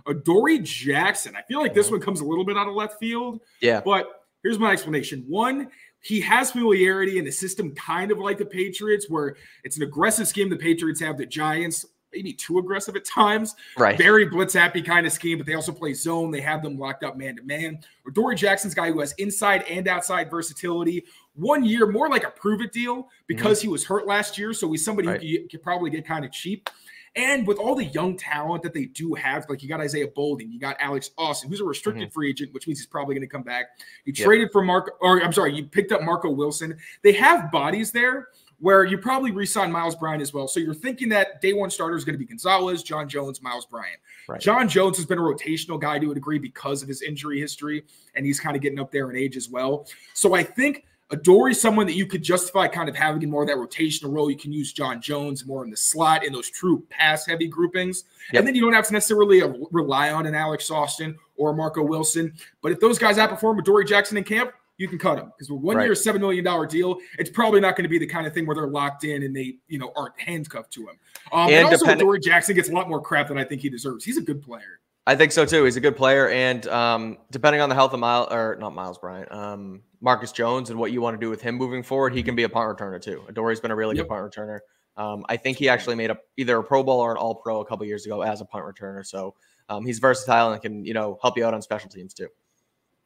Adoree 0.07 0.57
Jackson. 0.59 1.35
I 1.35 1.43
feel 1.43 1.61
like 1.61 1.75
this 1.75 1.91
one 1.91 1.99
comes 1.99 2.21
a 2.21 2.25
little 2.25 2.45
bit 2.45 2.57
out 2.57 2.67
of 2.67 2.73
left 2.73 2.97
field. 2.99 3.41
Yeah. 3.61 3.81
But 3.81 4.07
here's 4.41 4.57
my 4.57 4.71
explanation. 4.71 5.23
One, 5.27 5.69
he 6.07 6.21
has 6.21 6.51
familiarity 6.51 7.17
in 7.17 7.25
the 7.25 7.31
system, 7.31 7.75
kind 7.75 8.11
of 8.11 8.17
like 8.17 8.37
the 8.37 8.45
Patriots, 8.45 9.09
where 9.09 9.35
it's 9.65 9.75
an 9.75 9.83
aggressive 9.83 10.25
scheme 10.25 10.49
the 10.49 10.55
Patriots 10.55 11.01
have. 11.01 11.17
The 11.17 11.25
Giants 11.25 11.85
maybe 12.13 12.31
too 12.31 12.59
aggressive 12.59 12.95
at 12.95 13.03
times. 13.03 13.55
Right. 13.77 13.97
Very 13.97 14.25
blitz 14.25 14.53
happy 14.53 14.81
kind 14.81 15.05
of 15.05 15.11
scheme, 15.11 15.37
but 15.37 15.45
they 15.45 15.53
also 15.53 15.73
play 15.73 15.93
zone. 15.93 16.31
They 16.31 16.39
have 16.39 16.63
them 16.63 16.79
locked 16.79 17.03
up 17.03 17.17
man 17.17 17.35
to 17.35 17.43
man. 17.43 17.79
Adoree 18.07 18.37
Jackson's 18.37 18.73
guy 18.73 18.89
who 18.89 19.01
has 19.01 19.11
inside 19.17 19.63
and 19.63 19.85
outside 19.89 20.31
versatility. 20.31 21.03
One 21.35 21.65
year, 21.65 21.85
more 21.85 22.07
like 22.07 22.23
a 22.23 22.31
prove 22.31 22.61
it 22.61 22.71
deal 22.71 23.09
because 23.27 23.59
mm-hmm. 23.59 23.67
he 23.67 23.71
was 23.73 23.85
hurt 23.85 24.07
last 24.07 24.37
year. 24.37 24.53
So 24.53 24.71
he's 24.71 24.85
somebody 24.85 25.09
right. 25.09 25.21
who 25.21 25.47
could 25.49 25.61
probably 25.61 25.89
get 25.89 26.07
kind 26.07 26.23
of 26.23 26.31
cheap. 26.31 26.69
And 27.15 27.47
with 27.47 27.57
all 27.57 27.75
the 27.75 27.85
young 27.85 28.17
talent 28.17 28.63
that 28.63 28.73
they 28.73 28.85
do 28.85 29.13
have, 29.15 29.45
like 29.49 29.63
you 29.63 29.69
got 29.69 29.79
Isaiah 29.79 30.07
Bolden, 30.07 30.51
you 30.51 30.59
got 30.59 30.77
Alex 30.79 31.11
Austin, 31.17 31.49
who's 31.49 31.61
a 31.61 31.65
restricted 31.65 32.09
mm-hmm. 32.09 32.13
free 32.13 32.29
agent, 32.29 32.53
which 32.53 32.67
means 32.67 32.79
he's 32.79 32.87
probably 32.87 33.15
going 33.15 33.27
to 33.27 33.31
come 33.31 33.43
back. 33.43 33.67
You 34.05 34.13
yep. 34.15 34.25
traded 34.25 34.49
for 34.51 34.61
Mark, 34.61 34.97
or 35.01 35.21
I'm 35.21 35.33
sorry, 35.33 35.55
you 35.55 35.65
picked 35.65 35.91
up 35.91 36.03
Marco 36.03 36.29
Wilson. 36.29 36.77
They 37.03 37.13
have 37.13 37.51
bodies 37.51 37.91
there 37.91 38.27
where 38.59 38.83
you 38.83 38.97
probably 38.97 39.31
re-sign 39.31 39.71
Myles 39.71 39.95
Bryant 39.95 40.21
as 40.21 40.33
well. 40.33 40.47
So 40.47 40.59
you're 40.59 40.73
thinking 40.73 41.09
that 41.09 41.41
day 41.41 41.53
one 41.53 41.69
starter 41.69 41.95
is 41.95 42.03
going 42.03 42.15
to 42.15 42.19
be 42.19 42.25
Gonzalez, 42.25 42.81
John 42.81 43.07
Jones, 43.07 43.41
Myles 43.41 43.67
Bryant. 43.67 43.99
Right. 44.27 44.41
John 44.41 44.67
Jones 44.67 44.97
has 44.97 45.05
been 45.05 45.19
a 45.19 45.21
rotational 45.21 45.79
guy 45.79 45.99
to 45.99 46.11
a 46.11 46.13
degree 46.13 46.39
because 46.39 46.81
of 46.81 46.87
his 46.87 47.03
injury 47.03 47.39
history, 47.39 47.83
and 48.15 48.25
he's 48.25 48.39
kind 48.39 48.55
of 48.55 48.61
getting 48.61 48.79
up 48.79 48.91
there 48.91 49.11
in 49.11 49.15
age 49.15 49.37
as 49.37 49.47
well. 49.47 49.87
So 50.13 50.33
I 50.33 50.43
think 50.43 50.85
Adoree 51.09 51.51
is 51.51 51.61
someone 51.61 51.87
that 51.87 51.93
you 51.93 52.05
could 52.05 52.21
justify 52.21 52.67
kind 52.67 52.89
of 52.89 52.95
having 52.95 53.21
in 53.21 53.29
more 53.29 53.41
of 53.41 53.47
that 53.47 53.55
rotational 53.55 54.13
role. 54.13 54.29
You 54.29 54.37
can 54.37 54.51
use 54.51 54.73
John 54.73 55.01
Jones 55.01 55.45
more 55.45 55.63
in 55.63 55.69
the 55.69 55.77
slot 55.77 56.25
in 56.25 56.33
those 56.33 56.49
true 56.49 56.85
pass 56.89 57.25
heavy 57.25 57.47
groupings. 57.47 58.03
Yep. 58.33 58.39
And 58.39 58.47
then 58.47 58.55
you 58.55 58.61
don't 58.61 58.73
have 58.73 58.87
to 58.87 58.93
necessarily 58.93 59.41
rely 59.71 60.11
on 60.11 60.25
an 60.25 60.35
Alex 60.35 60.69
Austin 60.69 61.17
or 61.37 61.53
Marco 61.55 61.81
Wilson. 61.81 62.33
But 62.61 62.73
if 62.73 62.79
those 62.81 62.99
guys 62.99 63.17
outperform 63.17 63.59
Adoree 63.59 63.85
Jackson 63.85 64.17
in 64.17 64.25
camp, 64.25 64.51
you 64.77 64.87
can 64.87 64.99
cut 64.99 65.15
them 65.15 65.31
because 65.35 65.49
with 65.49 65.61
one 65.61 65.77
right. 65.77 65.85
year, 65.85 65.95
seven 65.95 66.21
million 66.21 66.43
dollar 66.43 66.67
deal, 66.67 66.97
it's 67.17 67.29
probably 67.29 67.59
not 67.59 67.75
going 67.75 67.83
to 67.83 67.89
be 67.89 67.97
the 67.97 68.05
kind 68.05 68.27
of 68.27 68.33
thing 68.33 68.45
where 68.45 68.55
they're 68.55 68.67
locked 68.67 69.05
in 69.05 69.23
and 69.23 69.35
they, 69.35 69.55
you 69.67 69.79
know, 69.79 69.91
aren't 69.95 70.19
handcuffed 70.19 70.71
to 70.73 70.81
him. 70.81 70.99
Um, 71.31 71.47
and, 71.47 71.53
and 71.53 71.65
also, 71.67 71.95
Dory 71.95 72.19
Jackson 72.19 72.53
gets 72.53 72.69
a 72.69 72.73
lot 72.73 72.87
more 72.87 73.01
crap 73.01 73.29
than 73.29 73.37
I 73.37 73.43
think 73.43 73.61
he 73.61 73.69
deserves. 73.69 74.05
He's 74.05 74.17
a 74.17 74.21
good 74.21 74.41
player. 74.41 74.79
I 75.07 75.15
think 75.15 75.31
so 75.31 75.45
too. 75.45 75.63
He's 75.63 75.77
a 75.77 75.79
good 75.79 75.95
player, 75.95 76.27
and 76.27 76.67
um, 76.67 77.17
depending 77.31 77.61
on 77.61 77.69
the 77.69 77.75
health 77.75 77.93
of 77.93 77.99
Miles 78.01 78.27
or 78.29 78.57
not 78.59 78.75
Myles 78.75 78.97
Bryant, 78.97 79.31
um, 79.31 79.81
Marcus 80.01 80.33
Jones, 80.33 80.69
and 80.69 80.77
what 80.77 80.91
you 80.91 80.99
want 80.99 81.13
to 81.13 81.25
do 81.25 81.29
with 81.29 81.41
him 81.41 81.55
moving 81.55 81.81
forward, 81.81 82.13
he 82.13 82.21
can 82.21 82.35
be 82.35 82.43
a 82.43 82.49
punt 82.49 82.77
returner 82.77 83.01
too. 83.01 83.23
Adoree's 83.29 83.61
been 83.61 83.71
a 83.71 83.75
really 83.75 83.95
yep. 83.95 84.03
good 84.03 84.09
punt 84.09 84.29
returner. 84.29 84.59
Um, 84.97 85.25
I 85.29 85.37
think 85.37 85.57
he 85.57 85.69
actually 85.69 85.95
made 85.95 86.11
a 86.11 86.17
either 86.35 86.57
a 86.57 86.63
Pro 86.63 86.83
Bowl 86.83 86.99
or 86.99 87.11
an 87.11 87.17
All 87.17 87.35
Pro 87.35 87.61
a 87.61 87.65
couple 87.65 87.85
years 87.85 88.05
ago 88.05 88.21
as 88.21 88.41
a 88.41 88.45
punt 88.45 88.65
returner. 88.65 89.05
So 89.05 89.33
um, 89.69 89.85
he's 89.85 89.99
versatile 89.99 90.51
and 90.51 90.61
can 90.61 90.83
you 90.83 90.93
know 90.93 91.17
help 91.21 91.37
you 91.37 91.45
out 91.45 91.53
on 91.53 91.61
special 91.61 91.89
teams 91.89 92.13
too. 92.13 92.27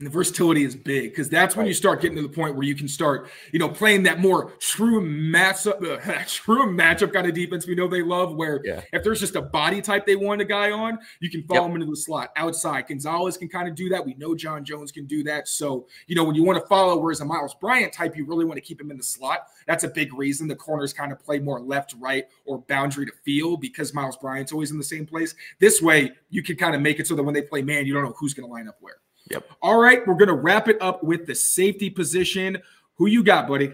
And 0.02 0.08
the 0.08 0.12
versatility 0.12 0.64
is 0.64 0.76
big 0.76 1.12
because 1.12 1.30
that's 1.30 1.56
when 1.56 1.68
you 1.68 1.76
start 1.76 2.02
getting 2.02 2.16
to 2.16 2.24
the 2.24 2.30
point 2.30 2.56
where 2.56 2.66
you 2.66 2.74
can 2.74 2.88
start, 2.88 3.30
you 3.52 3.60
know, 3.60 3.70
playing 3.70 4.02
that 4.04 4.20
more 4.20 4.54
true 4.54 5.00
matchup, 5.00 5.76
uh, 6.10 6.24
true 6.26 6.66
matchup 6.66 7.14
kind 7.14 7.28
of 7.28 7.36
defense 7.36 7.68
we 7.68 7.76
know 7.76 7.88
they 7.88 8.02
love. 8.02 8.34
Where 8.34 8.62
yeah. 8.64 8.82
if 8.94 9.04
there's 9.04 9.20
just 9.20 9.36
a 9.36 9.44
body 9.44 9.80
type 9.80 10.08
they 10.08 10.16
want 10.16 10.42
a 10.42 10.46
guy 10.46 10.72
on, 10.72 10.98
you 11.20 11.30
can 11.30 11.44
follow 11.44 11.62
yep. 11.62 11.70
him 11.70 11.76
into 11.76 11.92
the 11.92 11.96
slot 11.96 12.32
outside. 12.36 12.88
Gonzalez 12.88 13.38
can 13.38 13.48
kind 13.48 13.70
of 13.70 13.76
do 13.76 13.90
that. 13.90 14.04
We 14.04 14.16
know 14.16 14.34
John 14.34 14.66
Jones 14.66 14.92
can 14.92 15.06
do 15.06 15.22
that. 15.26 15.48
So 15.48 15.86
you 16.08 16.16
know 16.16 16.24
when 16.24 16.34
you 16.34 16.44
want 16.44 16.60
to 16.60 16.66
follow, 16.66 16.98
whereas 16.98 17.22
a 17.22 17.26
Myles 17.26 17.54
Bryant 17.54 17.94
type, 17.94 18.18
you 18.18 18.26
really 18.26 18.44
want 18.44 18.58
to 18.58 18.62
keep 18.62 18.82
him 18.82 18.90
in 18.90 18.98
the 18.98 19.04
slot. 19.04 19.50
That's 19.68 19.84
a 19.84 19.88
big 19.88 20.16
reason 20.16 20.48
the 20.48 20.56
corners 20.56 20.94
kind 20.94 21.12
of 21.12 21.20
play 21.20 21.38
more 21.38 21.62
left, 21.62 21.94
right, 22.00 22.26
or 22.46 22.58
boundary 22.58 23.06
to 23.06 23.14
field 23.24 23.62
because 23.62 23.94
Myles 23.94 24.18
Bryant's 24.18 24.52
always 24.52 24.72
in 24.72 24.80
the 24.80 24.84
same 24.84 25.06
place. 25.06 25.36
This 25.60 25.80
way, 25.80 26.14
you 26.32 26.42
can 26.42 26.56
kind 26.56 26.74
of 26.74 26.82
make 26.82 27.00
it 27.00 27.06
so 27.06 27.16
that 27.16 27.22
when 27.22 27.36
they 27.36 27.44
play 27.44 27.62
man, 27.62 27.86
you 27.86 27.94
don't 27.94 28.04
know 28.04 28.16
who's 28.18 28.34
going 28.34 28.50
to 28.50 28.52
line 28.52 28.68
up 28.68 28.78
where. 28.80 28.96
Yep. 29.32 29.50
All 29.62 29.80
right, 29.80 30.06
we're 30.06 30.16
gonna 30.16 30.36
wrap 30.36 30.68
it 30.68 30.82
up 30.82 31.04
with 31.04 31.26
the 31.26 31.36
safety 31.36 31.90
position. 31.90 32.62
Who 32.96 33.08
you 33.08 33.24
got, 33.24 33.48
buddy? 33.48 33.74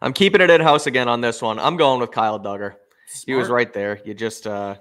I'm 0.00 0.12
keeping 0.12 0.40
it 0.40 0.50
in 0.50 0.60
house 0.60 0.86
again 0.86 1.08
on 1.08 1.20
this 1.20 1.42
one. 1.42 1.58
I'm 1.58 1.76
going 1.76 2.00
with 2.00 2.10
Kyle 2.10 2.38
Dugger. 2.38 2.74
Smart. 3.08 3.24
He 3.26 3.34
was 3.34 3.48
right 3.48 3.72
there. 3.72 4.00
You 4.04 4.14
just 4.14 4.46
uh 4.46 4.76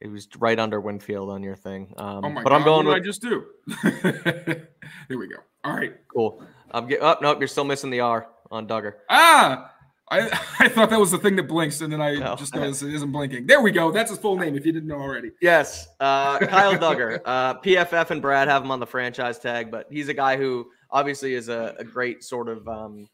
it 0.00 0.08
was 0.08 0.28
right 0.38 0.58
under 0.58 0.80
Winfield 0.80 1.30
on 1.30 1.42
your 1.42 1.56
thing. 1.56 1.94
Um, 1.96 2.24
oh 2.24 2.30
my 2.30 2.42
but 2.42 2.50
God, 2.50 2.56
I'm 2.56 2.64
going 2.64 2.86
what 2.86 2.94
with, 2.94 3.02
I 3.02 3.06
just 3.06 3.22
do? 3.22 3.46
Here 5.08 5.18
we 5.18 5.26
go. 5.26 5.36
All 5.64 5.74
right. 5.74 5.94
Cool. 6.08 6.42
I'm 6.70 6.86
get, 6.86 7.00
oh 7.00 7.16
nope, 7.22 7.38
you're 7.38 7.48
still 7.48 7.64
missing 7.64 7.90
the 7.90 8.00
R 8.00 8.28
on 8.50 8.66
Dugger. 8.68 8.94
Ah, 9.08 9.72
I, 10.10 10.20
I 10.60 10.68
thought 10.68 10.90
that 10.90 11.00
was 11.00 11.10
the 11.10 11.18
thing 11.18 11.36
that 11.36 11.44
blinks, 11.44 11.80
and 11.80 11.92
then 11.92 12.00
I 12.00 12.14
no. 12.14 12.36
just 12.36 12.54
noticed 12.54 12.82
it 12.82 12.94
isn't 12.94 13.12
blinking. 13.12 13.46
There 13.46 13.60
we 13.60 13.72
go. 13.72 13.90
That's 13.90 14.10
his 14.10 14.18
full 14.18 14.36
name 14.36 14.56
if 14.56 14.64
you 14.64 14.72
didn't 14.72 14.88
know 14.88 15.00
already. 15.00 15.32
Yes. 15.40 15.88
Uh, 16.00 16.38
Kyle 16.38 16.74
Dugger. 16.74 17.20
Uh, 17.26 17.58
PFF 17.60 18.10
and 18.10 18.22
Brad 18.22 18.46
have 18.48 18.62
him 18.62 18.70
on 18.70 18.78
the 18.78 18.86
franchise 18.86 19.38
tag, 19.38 19.70
but 19.70 19.86
he's 19.90 20.08
a 20.08 20.14
guy 20.14 20.36
who 20.36 20.66
obviously 20.90 21.34
is 21.34 21.48
a, 21.48 21.74
a 21.78 21.84
great 21.84 22.22
sort 22.22 22.48
of 22.48 22.66
um, 22.68 23.08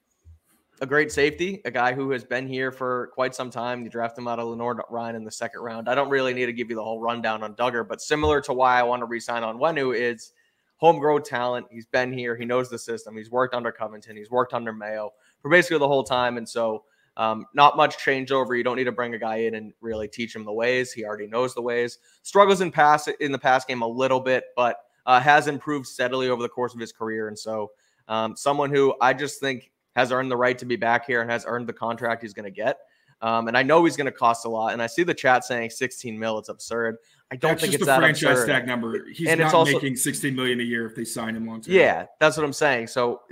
a 0.81 0.87
great 0.87 1.11
safety, 1.11 1.63
a 1.65 1.71
guy 1.71 1.93
who 1.93 2.11
has 2.11 2.25
been 2.25 2.47
here 2.47 2.71
for 2.71 3.11
quite 3.15 3.35
some 3.35 3.51
time. 3.51 3.85
You 3.85 3.91
draft 3.91 4.19
him 4.19 4.29
out 4.29 4.39
of 4.39 4.49
Lenoir-Rhyne 4.49 5.15
in 5.15 5.25
the 5.25 5.31
second 5.31 5.61
round. 5.61 5.89
I 5.89 5.95
don't 5.95 6.11
really 6.11 6.35
need 6.35 6.47
to 6.47 6.53
give 6.53 6.69
you 6.69 6.77
the 6.77 6.83
whole 6.83 7.01
rundown 7.01 7.43
on 7.43 7.55
Dugger, 7.55 7.87
but 7.87 8.01
similar 8.01 8.41
to 8.43 8.53
why 8.53 8.79
I 8.79 8.83
want 8.83 9.01
to 9.01 9.07
resign 9.07 9.43
Onwenu 9.43 9.97
is 9.97 10.33
homegrown 10.77 11.23
talent. 11.23 11.67
He's 11.71 11.87
been 11.87 12.13
here. 12.13 12.37
He 12.37 12.45
knows 12.45 12.69
the 12.69 12.79
system. 12.79 13.17
He's 13.17 13.31
worked 13.31 13.55
under 13.55 13.71
Covington. 13.73 14.17
He's 14.17 14.31
worked 14.31 14.53
under 14.53 14.73
Mayo 14.73 15.13
for 15.43 15.51
basically 15.51 15.79
the 15.79 15.89
whole 15.89 16.05
time. 16.05 16.39
And 16.39 16.49
so, 16.49 16.85
um, 17.17 17.45
not 17.53 17.77
much 17.77 17.99
changeover. 17.99 18.57
You 18.57 18.65
don't 18.65 18.77
need 18.77 18.85
to 18.85 18.93
bring 18.93 19.13
a 19.13 19.19
guy 19.19 19.37
in 19.37 19.55
and 19.55 19.75
really 19.83 20.09
teach 20.09 20.35
him 20.35 20.45
the 20.45 20.53
ways. 20.53 20.93
He 20.93 21.05
already 21.05 21.27
knows 21.27 21.55
the 21.55 21.61
ways. 21.61 21.99
Struggles 22.23 22.63
in 22.63 22.71
pass 22.71 23.07
in 23.09 23.33
the 23.33 23.39
pass 23.39 23.65
game 23.65 23.83
a 23.83 23.87
little 23.87 24.21
bit, 24.21 24.45
but 24.57 24.79
uh, 25.05 25.21
has 25.21 25.47
improved 25.47 25.87
steadily 25.87 26.29
over 26.31 26.43
the 26.43 26.49
course 26.49 26.73
of 26.73 26.81
his 26.81 26.93
career. 26.93 27.29
And 27.29 27.39
so, 27.39 27.73
um, 28.09 28.35
someone 28.35 28.71
who 28.71 28.95
I 29.01 29.13
just 29.13 29.41
think 29.41 29.71
has 29.95 30.11
earned 30.11 30.31
the 30.31 30.37
right 30.37 30.57
to 30.59 30.65
be 30.65 30.77
back 30.77 31.07
here 31.07 31.21
and 31.21 31.31
has 31.31 31.45
earned 31.47 31.69
the 31.69 31.73
contract 31.73 32.23
he's 32.23 32.33
going 32.33 32.45
to 32.45 32.51
get. 32.51 32.79
Um, 33.21 33.47
and 33.47 33.57
I 33.57 33.63
know 33.63 33.85
he's 33.85 33.97
going 33.97 34.07
to 34.07 34.13
cost 34.13 34.47
a 34.47 34.49
lot. 34.49 34.73
And 34.73 34.83
I 34.83 34.89
see 34.89 35.05
the 35.05 35.15
chat 35.15 35.45
saying 35.45 35.71
16 35.71 36.19
mil. 36.19 36.39
It's 36.39 36.49
absurd. 36.49 36.97
I 37.31 37.37
don't 37.37 37.53
that's 37.53 37.63
think 37.63 37.75
it's 37.75 37.87
that 37.87 37.99
franchise 38.01 38.41
absurd. 38.41 38.47
tag 38.49 38.67
number. 38.67 39.07
He's 39.11 39.29
and 39.29 39.39
not 39.39 39.47
it's 39.47 39.55
also, 39.55 39.73
making 39.73 39.97
16 39.97 40.35
million 40.35 40.61
a 40.61 40.65
year 40.65 40.87
if 40.87 40.97
they 40.97 41.05
sign 41.05 41.37
him 41.37 41.47
long 41.47 41.63
term. 41.63 41.73
Yeah, 41.73 42.07
that's 42.19 42.37
what 42.37 42.45
I'm 42.45 42.53
saying. 42.53 42.89
So 42.89 43.23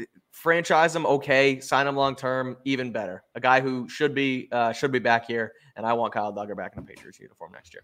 franchise 0.40 0.96
him, 0.96 1.06
okay. 1.06 1.60
Sign 1.60 1.86
him 1.86 1.96
long 1.96 2.16
term, 2.16 2.56
even 2.64 2.90
better. 2.90 3.22
A 3.34 3.40
guy 3.40 3.60
who 3.60 3.88
should 3.88 4.14
be 4.14 4.48
uh, 4.52 4.72
should 4.72 4.92
be 4.92 4.98
back 4.98 5.26
here, 5.26 5.52
and 5.76 5.86
I 5.86 5.92
want 5.92 6.12
Kyle 6.12 6.32
Dugger 6.32 6.56
back 6.56 6.72
in 6.76 6.82
a 6.82 6.82
Patriots 6.82 7.20
uniform 7.20 7.52
next 7.52 7.74
year. 7.74 7.82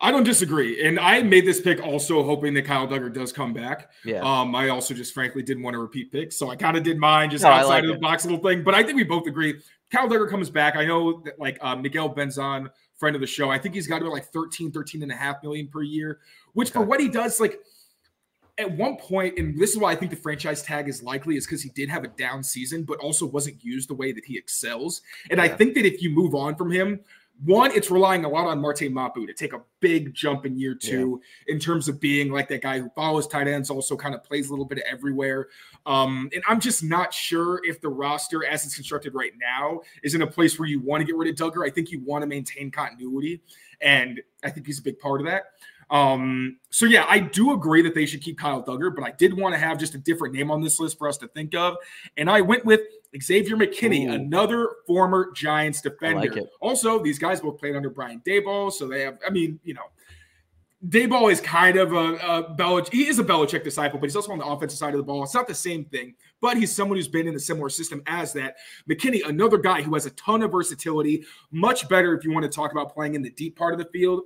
I 0.00 0.10
don't 0.10 0.24
disagree, 0.24 0.84
and 0.84 0.98
I 0.98 1.22
made 1.22 1.46
this 1.46 1.60
pick 1.60 1.80
also 1.80 2.24
hoping 2.24 2.54
that 2.54 2.62
Kyle 2.62 2.88
Dugger 2.88 3.12
does 3.12 3.32
come 3.32 3.52
back. 3.52 3.92
Yeah. 4.04 4.20
Um, 4.22 4.52
I 4.56 4.70
also 4.70 4.94
just 4.94 5.14
frankly 5.14 5.44
didn't 5.44 5.62
want 5.62 5.74
to 5.74 5.78
repeat 5.78 6.10
picks, 6.10 6.36
so 6.36 6.50
I 6.50 6.56
kind 6.56 6.76
of 6.76 6.82
did 6.82 6.98
mine 6.98 7.30
just 7.30 7.44
no, 7.44 7.50
outside 7.50 7.68
like 7.68 7.84
of 7.84 7.90
the 7.90 7.94
it. 7.94 8.00
box 8.00 8.24
little 8.24 8.40
thing. 8.40 8.64
But 8.64 8.74
I 8.74 8.82
think 8.82 8.96
we 8.96 9.04
both 9.04 9.28
agree 9.28 9.60
Kyle 9.92 10.08
Dugger 10.08 10.28
comes 10.28 10.50
back. 10.50 10.74
I 10.74 10.84
know 10.84 11.20
that 11.24 11.38
like 11.38 11.56
uh, 11.60 11.76
Miguel 11.76 12.12
Benzan, 12.12 12.68
friend 12.96 13.14
of 13.14 13.20
the 13.20 13.28
show, 13.28 13.50
I 13.50 13.58
think 13.58 13.76
he's 13.76 13.86
got 13.86 14.00
to 14.00 14.04
be 14.04 14.10
like 14.10 14.24
13, 14.24 14.72
13 14.72 15.04
and 15.04 15.12
a 15.12 15.14
half 15.14 15.40
million 15.44 15.68
per 15.68 15.82
year, 15.82 16.18
which 16.54 16.70
okay. 16.70 16.80
for 16.80 16.84
what 16.84 16.98
he 16.98 17.08
does, 17.08 17.38
like 17.38 17.60
at 18.58 18.70
one 18.70 18.96
point, 18.96 19.38
and 19.38 19.58
this 19.58 19.70
is 19.70 19.78
why 19.78 19.92
I 19.92 19.96
think 19.96 20.10
the 20.10 20.16
franchise 20.16 20.62
tag 20.62 20.88
is 20.88 21.02
likely, 21.02 21.36
is 21.36 21.46
because 21.46 21.62
he 21.62 21.70
did 21.70 21.88
have 21.88 22.04
a 22.04 22.08
down 22.08 22.42
season, 22.42 22.84
but 22.84 22.98
also 22.98 23.26
wasn't 23.26 23.64
used 23.64 23.88
the 23.88 23.94
way 23.94 24.12
that 24.12 24.24
he 24.24 24.36
excels. 24.36 25.02
And 25.30 25.38
yeah. 25.38 25.44
I 25.44 25.48
think 25.48 25.74
that 25.74 25.86
if 25.86 26.02
you 26.02 26.10
move 26.10 26.34
on 26.34 26.54
from 26.54 26.70
him, 26.70 27.00
one, 27.44 27.72
it's 27.72 27.90
relying 27.90 28.24
a 28.24 28.28
lot 28.28 28.46
on 28.46 28.60
Marte 28.60 28.90
Mapu 28.90 29.26
to 29.26 29.32
take 29.32 29.52
a 29.52 29.62
big 29.80 30.14
jump 30.14 30.46
in 30.46 30.56
year 30.56 30.74
two 30.74 31.20
yeah. 31.46 31.54
in 31.54 31.58
terms 31.58 31.88
of 31.88 31.98
being 31.98 32.30
like 32.30 32.46
that 32.48 32.62
guy 32.62 32.78
who 32.78 32.88
follows 32.90 33.26
tight 33.26 33.48
ends, 33.48 33.68
also 33.68 33.96
kind 33.96 34.14
of 34.14 34.22
plays 34.22 34.48
a 34.48 34.52
little 34.52 34.66
bit 34.66 34.78
of 34.78 34.84
everywhere. 34.88 35.48
Um, 35.86 36.30
and 36.34 36.44
I'm 36.46 36.60
just 36.60 36.84
not 36.84 37.12
sure 37.12 37.60
if 37.64 37.80
the 37.80 37.88
roster, 37.88 38.44
as 38.44 38.64
it's 38.64 38.76
constructed 38.76 39.14
right 39.14 39.32
now, 39.40 39.80
is 40.04 40.14
in 40.14 40.22
a 40.22 40.26
place 40.26 40.58
where 40.58 40.68
you 40.68 40.80
want 40.80 41.00
to 41.00 41.04
get 41.04 41.16
rid 41.16 41.28
of 41.30 41.34
Dugger. 41.34 41.66
I 41.66 41.70
think 41.70 41.90
you 41.90 42.00
want 42.04 42.22
to 42.22 42.28
maintain 42.28 42.70
continuity, 42.70 43.42
and 43.80 44.20
I 44.44 44.50
think 44.50 44.66
he's 44.66 44.78
a 44.78 44.82
big 44.82 45.00
part 45.00 45.20
of 45.20 45.26
that. 45.26 45.44
Um, 45.92 46.56
so 46.70 46.86
yeah, 46.86 47.04
I 47.06 47.18
do 47.18 47.52
agree 47.52 47.82
that 47.82 47.94
they 47.94 48.06
should 48.06 48.22
keep 48.22 48.38
Kyle 48.38 48.62
Dugger, 48.62 48.94
but 48.96 49.04
I 49.04 49.10
did 49.10 49.36
want 49.36 49.54
to 49.54 49.58
have 49.58 49.78
just 49.78 49.94
a 49.94 49.98
different 49.98 50.34
name 50.34 50.50
on 50.50 50.62
this 50.62 50.80
list 50.80 50.96
for 50.96 51.06
us 51.06 51.18
to 51.18 51.28
think 51.28 51.54
of. 51.54 51.76
And 52.16 52.30
I 52.30 52.40
went 52.40 52.64
with 52.64 52.80
Xavier 53.20 53.56
McKinney, 53.56 54.08
Ooh. 54.08 54.12
another 54.12 54.70
former 54.86 55.30
Giants 55.32 55.82
defender. 55.82 56.32
Like 56.32 56.44
also, 56.62 57.02
these 57.02 57.18
guys 57.18 57.42
both 57.42 57.58
played 57.58 57.76
under 57.76 57.90
Brian 57.90 58.22
Daboll, 58.26 58.72
so 58.72 58.88
they 58.88 59.02
have, 59.02 59.18
I 59.26 59.30
mean, 59.30 59.60
you 59.64 59.74
know, 59.74 59.82
Daboll 60.88 61.30
is 61.30 61.42
kind 61.42 61.76
of 61.76 61.92
a, 61.92 62.14
a 62.14 62.56
Belichick. 62.56 62.92
He 62.92 63.06
is 63.06 63.18
a 63.18 63.24
Belichick 63.24 63.62
disciple, 63.62 64.00
but 64.00 64.06
he's 64.06 64.16
also 64.16 64.32
on 64.32 64.38
the 64.38 64.46
offensive 64.46 64.78
side 64.78 64.94
of 64.94 64.98
the 64.98 65.04
ball. 65.04 65.22
It's 65.22 65.34
not 65.34 65.46
the 65.46 65.54
same 65.54 65.84
thing, 65.84 66.14
but 66.40 66.56
he's 66.56 66.72
someone 66.72 66.96
who's 66.96 67.06
been 67.06 67.28
in 67.28 67.36
a 67.36 67.38
similar 67.38 67.68
system 67.68 68.02
as 68.06 68.32
that. 68.32 68.56
McKinney, 68.90 69.28
another 69.28 69.58
guy 69.58 69.82
who 69.82 69.92
has 69.94 70.06
a 70.06 70.10
ton 70.12 70.42
of 70.42 70.50
versatility, 70.50 71.24
much 71.52 71.88
better 71.88 72.16
if 72.16 72.24
you 72.24 72.32
want 72.32 72.44
to 72.44 72.50
talk 72.50 72.72
about 72.72 72.94
playing 72.94 73.14
in 73.14 73.22
the 73.22 73.30
deep 73.30 73.56
part 73.56 73.74
of 73.74 73.78
the 73.78 73.84
field. 73.92 74.22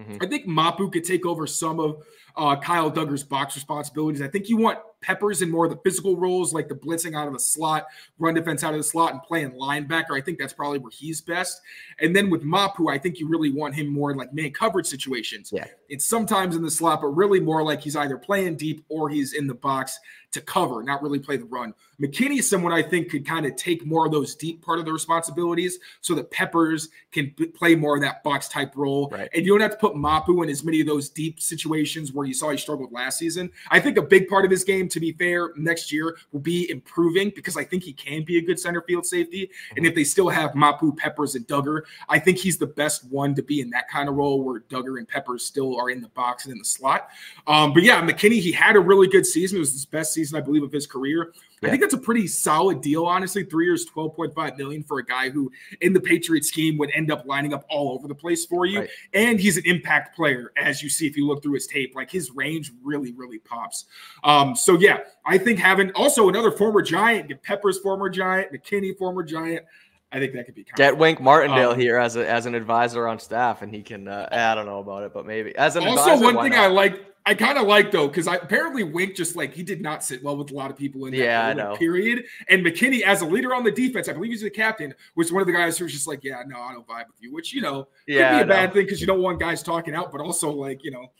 Mm-hmm. 0.00 0.16
I 0.20 0.26
think 0.26 0.46
Mapu 0.46 0.90
could 0.90 1.04
take 1.04 1.26
over 1.26 1.46
some 1.46 1.78
of 1.78 2.02
uh, 2.36 2.56
Kyle 2.56 2.90
Dugger's 2.90 3.22
box 3.22 3.54
responsibilities. 3.54 4.22
I 4.22 4.28
think 4.28 4.48
you 4.48 4.56
want 4.56 4.78
Peppers 5.02 5.40
in 5.40 5.50
more 5.50 5.64
of 5.64 5.70
the 5.70 5.78
physical 5.78 6.16
roles, 6.16 6.52
like 6.52 6.68
the 6.68 6.74
blitzing 6.74 7.16
out 7.16 7.26
of 7.26 7.32
the 7.32 7.40
slot, 7.40 7.86
run 8.18 8.34
defense 8.34 8.62
out 8.62 8.74
of 8.74 8.78
the 8.78 8.84
slot, 8.84 9.12
and 9.12 9.22
playing 9.22 9.52
linebacker. 9.52 10.12
I 10.12 10.20
think 10.20 10.38
that's 10.38 10.52
probably 10.52 10.78
where 10.78 10.90
he's 10.90 11.20
best. 11.20 11.60
And 12.00 12.14
then 12.14 12.28
with 12.28 12.42
Mapu, 12.42 12.88
I 12.88 12.98
think 12.98 13.18
you 13.18 13.28
really 13.28 13.50
want 13.50 13.74
him 13.74 13.88
more 13.88 14.10
in 14.10 14.16
like 14.16 14.32
man 14.32 14.52
coverage 14.52 14.86
situations. 14.86 15.50
Yeah. 15.52 15.66
It's 15.88 16.04
sometimes 16.04 16.54
in 16.54 16.62
the 16.62 16.70
slot, 16.70 17.00
but 17.00 17.08
really 17.08 17.40
more 17.40 17.62
like 17.62 17.80
he's 17.80 17.96
either 17.96 18.18
playing 18.18 18.56
deep 18.56 18.84
or 18.88 19.08
he's 19.08 19.32
in 19.32 19.46
the 19.46 19.54
box 19.54 19.98
to 20.32 20.40
cover, 20.40 20.82
not 20.82 21.02
really 21.02 21.18
play 21.18 21.36
the 21.36 21.44
run. 21.44 21.74
McKinney 22.00 22.38
is 22.38 22.48
someone 22.48 22.72
I 22.72 22.82
think 22.82 23.10
could 23.10 23.26
kind 23.26 23.44
of 23.44 23.56
take 23.56 23.84
more 23.84 24.06
of 24.06 24.12
those 24.12 24.34
deep 24.34 24.64
part 24.64 24.78
of 24.78 24.84
the 24.84 24.92
responsibilities 24.92 25.78
so 26.00 26.14
that 26.14 26.30
Peppers 26.30 26.88
can 27.12 27.34
play 27.54 27.74
more 27.74 27.96
of 27.96 28.02
that 28.02 28.22
box 28.22 28.48
type 28.48 28.74
role. 28.74 29.08
Right. 29.10 29.28
And 29.34 29.44
you 29.44 29.52
don't 29.52 29.60
have 29.60 29.72
to 29.72 29.76
put 29.76 29.96
Mapu 29.96 30.42
in 30.42 30.48
as 30.48 30.64
many 30.64 30.80
of 30.80 30.86
those 30.86 31.08
deep 31.08 31.40
situations 31.40 32.12
where 32.12 32.26
you 32.26 32.32
saw 32.32 32.50
he 32.50 32.56
struggled 32.56 32.92
last 32.92 33.18
season. 33.18 33.50
I 33.70 33.80
think 33.80 33.98
a 33.98 34.02
big 34.02 34.28
part 34.28 34.44
of 34.44 34.50
his 34.50 34.64
game, 34.64 34.88
to 34.88 35.00
be 35.00 35.12
fair, 35.12 35.50
next 35.56 35.92
year 35.92 36.16
will 36.32 36.40
be 36.40 36.70
improving 36.70 37.32
because 37.34 37.56
I 37.56 37.64
think 37.64 37.82
he 37.82 37.92
can 37.92 38.24
be 38.24 38.38
a 38.38 38.40
good 38.40 38.58
center 38.58 38.82
field 38.82 39.04
safety. 39.04 39.46
Mm-hmm. 39.46 39.76
And 39.78 39.86
if 39.86 39.94
they 39.94 40.04
still 40.04 40.28
have 40.28 40.54
Mapu, 40.54 40.94
Peppers, 40.94 41.34
and 41.34 41.46
Dugger, 41.46 41.82
I 42.08 42.18
think 42.18 42.38
he's 42.38 42.56
the 42.56 42.66
best 42.66 43.04
one 43.10 43.34
to 43.34 43.42
be 43.42 43.60
in 43.60 43.68
that 43.70 43.88
kind 43.88 44.08
of 44.08 44.14
role 44.14 44.42
where 44.42 44.60
Dugger 44.60 44.98
and 44.98 45.08
Peppers 45.08 45.44
still 45.44 45.78
are 45.78 45.90
in 45.90 46.00
the 46.00 46.08
box 46.08 46.44
and 46.44 46.52
in 46.52 46.58
the 46.58 46.64
slot. 46.64 47.10
Um, 47.46 47.74
but 47.74 47.82
yeah, 47.82 48.00
McKinney, 48.00 48.40
he 48.40 48.52
had 48.52 48.76
a 48.76 48.80
really 48.80 49.08
good 49.08 49.26
season. 49.26 49.56
It 49.56 49.60
was 49.60 49.72
his 49.72 49.84
best 49.84 50.14
season, 50.14 50.19
I 50.34 50.40
believe, 50.40 50.62
of 50.62 50.72
his 50.72 50.86
career. 50.86 51.32
I 51.62 51.68
think 51.68 51.82
that's 51.82 51.94
a 51.94 51.98
pretty 51.98 52.26
solid 52.26 52.80
deal, 52.80 53.04
honestly. 53.04 53.44
Three 53.44 53.66
years, 53.66 53.84
twelve 53.84 54.16
point 54.16 54.34
five 54.34 54.56
million 54.56 54.82
for 54.82 54.98
a 54.98 55.04
guy 55.04 55.28
who, 55.28 55.52
in 55.80 55.92
the 55.92 56.00
Patriot 56.00 56.44
scheme, 56.44 56.78
would 56.78 56.90
end 56.94 57.10
up 57.10 57.26
lining 57.26 57.52
up 57.52 57.66
all 57.68 57.92
over 57.92 58.08
the 58.08 58.14
place 58.14 58.46
for 58.46 58.64
you. 58.64 58.80
Right. 58.80 58.90
And 59.12 59.38
he's 59.38 59.56
an 59.56 59.64
impact 59.66 60.16
player, 60.16 60.52
as 60.56 60.82
you 60.82 60.88
see 60.88 61.06
if 61.06 61.16
you 61.16 61.26
look 61.26 61.42
through 61.42 61.54
his 61.54 61.66
tape. 61.66 61.94
Like 61.94 62.10
his 62.10 62.30
range 62.30 62.72
really, 62.82 63.12
really 63.12 63.38
pops. 63.38 63.84
Um, 64.24 64.56
so 64.56 64.78
yeah, 64.78 65.00
I 65.26 65.36
think 65.36 65.58
having 65.58 65.90
also 65.92 66.28
another 66.28 66.50
former 66.50 66.80
Giant, 66.80 67.28
get 67.28 67.42
Peppers 67.42 67.78
former 67.78 68.08
Giant, 68.08 68.52
McKinney 68.52 68.96
former 68.96 69.22
Giant. 69.22 69.64
I 70.12 70.18
think 70.18 70.32
that 70.32 70.46
could 70.46 70.54
be 70.56 70.64
kind 70.64 70.76
Get 70.76 70.96
Wink 70.96 71.20
Martindale 71.20 71.72
Um, 71.72 71.78
here 71.78 71.96
as 71.96 72.16
a, 72.16 72.28
as 72.28 72.46
an 72.46 72.54
advisor 72.56 73.06
on 73.06 73.18
staff, 73.18 73.62
and 73.62 73.72
he 73.72 73.82
can. 73.82 74.08
Uh, 74.08 74.28
I 74.32 74.54
don't 74.54 74.66
know 74.66 74.80
about 74.80 75.04
it, 75.04 75.12
but 75.12 75.26
maybe 75.26 75.54
as 75.56 75.76
an 75.76 75.84
also 75.86 76.14
advisor, 76.14 76.24
one 76.24 76.42
thing 76.42 76.52
not? 76.52 76.64
I 76.64 76.66
like. 76.68 77.04
I 77.26 77.34
kind 77.34 77.58
of 77.58 77.66
like 77.66 77.90
though 77.90 78.08
because 78.08 78.26
I 78.26 78.36
apparently 78.36 78.82
Wink 78.82 79.14
just 79.14 79.36
like 79.36 79.52
he 79.52 79.62
did 79.62 79.82
not 79.82 80.02
sit 80.02 80.22
well 80.22 80.36
with 80.36 80.50
a 80.50 80.54
lot 80.54 80.70
of 80.70 80.76
people 80.76 81.04
in 81.04 81.12
that 81.12 81.18
Yeah, 81.18 81.46
I 81.46 81.52
know. 81.52 81.76
period. 81.76 82.24
And 82.48 82.64
McKinney, 82.64 83.02
as 83.02 83.20
a 83.20 83.26
leader 83.26 83.54
on 83.54 83.62
the 83.62 83.70
defense, 83.70 84.08
I 84.08 84.14
believe 84.14 84.30
he's 84.32 84.42
the 84.42 84.50
captain, 84.50 84.94
was 85.16 85.30
one 85.30 85.42
of 85.42 85.46
the 85.46 85.52
guys 85.52 85.76
who 85.76 85.84
was 85.84 85.92
just 85.92 86.08
like, 86.08 86.24
"Yeah, 86.24 86.42
no, 86.46 86.58
I 86.58 86.72
don't 86.72 86.86
vibe 86.86 87.08
with 87.08 87.16
you," 87.20 87.32
which 87.32 87.52
you 87.52 87.60
know 87.60 87.88
yeah, 88.06 88.30
could 88.30 88.36
be 88.38 88.42
a 88.42 88.46
bad 88.46 88.72
thing 88.72 88.84
because 88.84 89.00
you 89.00 89.06
don't 89.06 89.20
want 89.20 89.38
guys 89.38 89.62
talking 89.62 89.94
out, 89.94 90.10
but 90.10 90.20
also 90.20 90.50
like 90.50 90.82
you 90.82 90.90
know, 90.90 91.12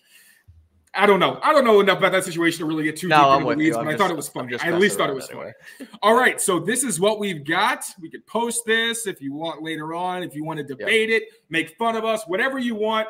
I 0.95 1.07
don't 1.07 1.21
know. 1.21 1.39
I 1.43 1.53
don't 1.53 1.65
know 1.65 1.81
enough 1.81 1.99
about 1.99 2.13
that 2.13 2.25
situation 2.25 2.61
to 2.61 2.65
really 2.65 2.85
get 2.85 2.97
too 2.97 3.07
No, 3.09 3.17
deep 3.17 3.27
I'm 3.27 3.43
into 3.43 3.51
the 3.51 3.57
weeds, 3.57 3.77
but 3.77 3.87
I 3.89 3.97
thought 3.97 4.11
it 4.11 4.17
was 4.17 4.29
funny. 4.29 4.57
I 4.59 4.69
at 4.69 4.81
least 4.81 4.97
thought 4.99 5.11
it 5.11 5.15
was 5.15 5.29
funny. 5.29 5.53
All 6.03 6.15
right, 6.15 6.41
so 6.41 6.59
this 6.59 6.83
is 6.83 6.99
what 6.99 7.21
we've 7.21 7.45
got. 7.45 7.85
We 8.01 8.11
could 8.11 8.27
post 8.27 8.65
this 8.65 9.07
if 9.07 9.21
you 9.21 9.33
want 9.33 9.63
later 9.63 9.95
on. 9.95 10.23
If 10.23 10.35
you 10.35 10.45
want 10.45 10.59
to 10.59 10.65
debate 10.65 11.11
it, 11.11 11.25
make 11.51 11.77
fun 11.77 11.95
of 11.95 12.05
us, 12.05 12.25
whatever 12.27 12.59
you 12.59 12.75
want. 12.75 13.07